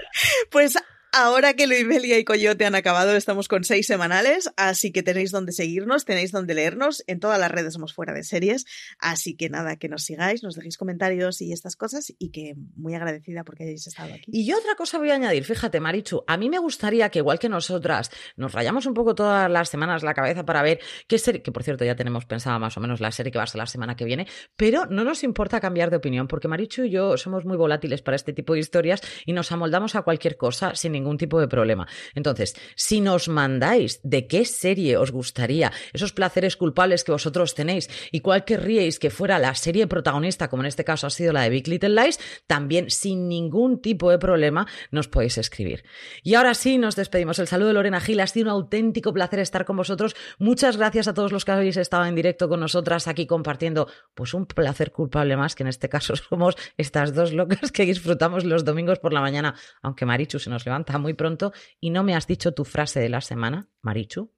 Pues 0.51 0.77
Ahora 1.13 1.55
que 1.55 1.67
Luimelia 1.67 2.19
y 2.19 2.25
Coyote 2.25 2.67
han 2.67 2.75
acabado, 2.75 3.17
estamos 3.17 3.49
con 3.49 3.65
seis 3.65 3.87
semanales, 3.87 4.51
así 4.57 4.93
que 4.93 5.03
tenéis 5.03 5.31
donde 5.31 5.53
seguirnos, 5.53 6.05
tenéis 6.05 6.33
donde 6.33 6.53
leernos. 6.53 7.03
En 7.07 7.19
todas 7.19 7.41
las 7.41 7.51
redes 7.51 7.73
somos 7.73 7.95
fuera 7.95 8.13
de 8.13 8.23
series, 8.25 8.67
así 8.99 9.35
que 9.35 9.49
nada, 9.49 9.77
que 9.77 9.89
nos 9.89 10.03
sigáis, 10.03 10.43
nos 10.43 10.55
dejéis 10.55 10.77
comentarios 10.77 11.41
y 11.41 11.53
estas 11.53 11.77
cosas, 11.77 12.13
y 12.19 12.29
que 12.31 12.57
muy 12.77 12.95
agradecida 12.95 13.43
porque 13.43 13.65
hayáis 13.65 13.87
estado 13.87 14.13
aquí. 14.13 14.31
Y 14.35 14.45
yo 14.45 14.59
otra 14.59 14.75
cosa 14.75 14.99
voy 14.99 15.11
a 15.11 15.15
añadir, 15.15 15.45
fíjate, 15.45 15.81
Marichu, 15.81 16.25
a 16.27 16.37
mí 16.37 16.51
me 16.51 16.59
gustaría 16.59 17.09
que 17.09 17.21
igual 17.21 17.39
que 17.39 17.49
nosotras 17.49 18.11
nos 18.37 18.53
rayamos 18.53 18.85
un 18.85 18.93
poco 18.93 19.15
todas 19.15 19.51
las 19.51 19.71
semanas 19.71 20.03
la 20.03 20.13
cabeza 20.13 20.45
para 20.45 20.63
ver 20.63 20.79
qué 21.07 21.19
serie, 21.19 21.41
que 21.41 21.53
por 21.53 21.63
cierto 21.63 21.87
ya 21.87 21.97
tenemos 21.97 22.27
pensada 22.27 22.59
más 22.59 22.77
o 22.77 22.81
menos 22.81 23.01
la 23.01 23.13
serie 23.13 23.33
que 23.33 23.39
va 23.39 23.45
a 23.45 23.47
ser 23.47 23.61
la 23.61 23.67
semana 23.67 23.97
que 23.97 24.05
viene, 24.05 24.27
pero 24.57 24.85
no 24.85 25.05
nos 25.05 25.25
importa 25.25 25.59
cambiar 25.59 25.89
de 25.89 25.97
opinión, 25.97 26.29
porque 26.29 26.49
Marichu 26.49 26.85
y 26.85 26.91
yo 26.91 27.17
somos 27.17 27.47
muy 27.47 27.57
volátiles 27.57 28.03
para 28.03 28.17
este 28.17 28.35
tipo 28.35 28.53
de 28.53 28.61
historias 28.61 29.01
y 29.25 29.33
nos 29.33 29.51
amoldamos 29.53 29.95
a 29.95 30.03
cualquier 30.03 30.37
cosa 30.37 30.75
sin 30.75 30.98
ningún 30.99 31.19
tipo 31.19 31.41
de 31.41 31.49
problema. 31.49 31.87
Entonces, 32.15 32.55
si 32.75 33.01
nos 33.01 33.29
mandáis 33.29 34.01
de 34.03 34.27
qué 34.27 34.45
serie 34.45 34.97
os 34.97 35.13
gustaría, 35.13 35.73
esos 35.93 36.13
placeres 36.13 36.57
culpables 36.57 37.05
que 37.05 37.13
vosotros 37.13 37.55
tenéis 37.55 37.89
y 38.13 38.21
cuál 38.21 38.45
querríais 38.45 38.99
que 38.99 39.11
fuera 39.11 39.39
la 39.39 39.55
serie 39.55 39.87
protagonista, 39.87 40.49
como 40.49 40.63
en 40.63 40.67
este 40.67 40.85
caso 40.85 41.07
ha 41.07 41.11
sido 41.11 41.33
la 41.33 41.43
de 41.43 41.51
Big 41.51 41.69
Little 41.69 41.91
Lies, 41.91 42.19
también 42.47 42.91
sin 42.91 43.29
ningún 43.29 43.81
tipo 43.81 44.11
de 44.11 44.19
problema 44.19 44.67
nos 44.91 45.09
podéis 45.09 45.39
escribir. 45.39 45.85
Y 46.23 46.35
ahora 46.35 46.55
sí, 46.55 46.79
nos 46.79 46.97
despedimos. 46.97 47.39
El 47.39 47.47
saludo 47.47 47.69
de 47.69 47.75
Lorena 47.75 48.01
Gil. 48.01 48.21
Ha 48.21 48.27
sido 48.27 48.47
un 48.47 48.51
auténtico 48.51 49.13
placer 49.13 49.41
estar 49.41 49.65
con 49.65 49.77
vosotros. 49.77 50.15
Muchas 50.39 50.77
gracias 50.77 51.09
a 51.09 51.15
todos 51.15 51.33
los 51.33 51.45
que 51.45 51.53
habéis 51.53 51.77
estado 51.77 52.05
en 52.05 52.15
directo 52.15 52.49
con 52.49 52.61
nosotras 52.61 53.09
aquí 53.09 53.27
compartiendo 53.27 53.89
pues 54.15 54.35
un 54.35 54.47
placer 54.47 54.93
culpable 54.93 55.37
más, 55.37 55.55
que 55.55 55.63
en 55.63 55.69
este 55.69 55.89
caso 55.89 56.15
somos 56.29 56.57
estas 56.77 57.15
dos 57.15 57.33
locas 57.33 57.73
que 57.73 57.85
disfrutamos 57.85 58.45
los 58.45 58.65
domingos 58.65 58.99
por 58.99 59.13
la 59.13 59.21
mañana, 59.21 59.55
aunque 59.83 60.07
Marichu 60.07 60.39
se 60.39 60.51
nos 60.51 60.65
levanta 60.89 60.99
muy 60.99 61.15
pronto 61.15 61.53
y 61.81 61.91
no 61.91 62.03
me 62.03 62.15
has 62.15 62.27
dicho 62.27 62.53
tu 62.53 62.65
frase 62.65 63.01
de 63.01 63.09
la 63.09 63.21
semana, 63.21 63.69
Marichu. 63.83 64.33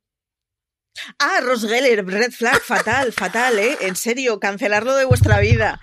Ah, 1.18 1.40
Ross 1.40 1.66
Geller, 1.66 2.04
red 2.04 2.32
flag, 2.32 2.60
fatal, 2.60 3.12
fatal, 3.12 3.58
¿eh? 3.58 3.78
En 3.82 3.94
serio, 3.94 4.40
cancelarlo 4.40 4.96
de 4.96 5.04
vuestra 5.04 5.38
vida. 5.38 5.80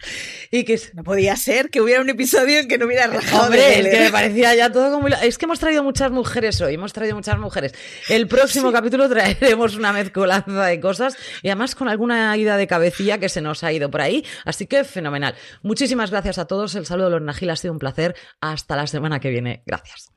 Y 0.52 0.66
que 0.66 0.80
no 0.94 1.04
podía 1.04 1.36
ser 1.38 1.70
que 1.70 1.80
hubiera 1.80 2.02
un 2.02 2.10
episodio 2.10 2.60
en 2.60 2.68
que 2.68 2.78
no 2.78 2.86
hubiera 2.86 3.08
rajado 3.08 3.46
Hombre, 3.46 3.80
es 3.80 3.88
que 3.88 4.00
me 4.02 4.12
parecía 4.12 4.54
ya 4.54 4.70
todo 4.70 4.92
como... 4.92 5.08
Es 5.08 5.38
que 5.38 5.46
hemos 5.46 5.60
traído 5.60 5.82
muchas 5.82 6.12
mujeres 6.12 6.60
hoy, 6.60 6.74
hemos 6.74 6.92
traído 6.92 7.16
muchas 7.16 7.40
mujeres. 7.40 7.74
El 8.10 8.28
próximo 8.28 8.72
capítulo 8.74 9.10
traeremos 9.10 9.76
una 9.76 9.94
mezcolanza 9.94 10.66
de 10.66 10.80
cosas 10.82 11.18
y 11.42 11.48
además 11.48 11.74
con 11.74 11.88
alguna 11.88 12.36
ida 12.36 12.58
de 12.58 12.68
cabecilla 12.68 13.18
que 13.18 13.30
se 13.30 13.42
nos 13.42 13.64
ha 13.64 13.72
ido 13.72 13.90
por 13.90 14.02
ahí. 14.02 14.26
Así 14.44 14.68
que 14.68 14.84
fenomenal. 14.84 15.36
Muchísimas 15.64 16.12
gracias 16.12 16.38
a 16.38 16.46
todos. 16.46 16.76
El 16.76 16.86
saludo 16.86 17.06
de 17.06 17.12
los 17.12 17.22
Najil 17.22 17.50
ha 17.50 17.56
sido 17.56 17.74
un 17.74 17.80
placer. 17.80 18.16
Hasta 18.42 18.76
la 18.76 18.88
semana 18.88 19.20
que 19.22 19.30
viene. 19.30 19.64
Gracias. 19.66 20.17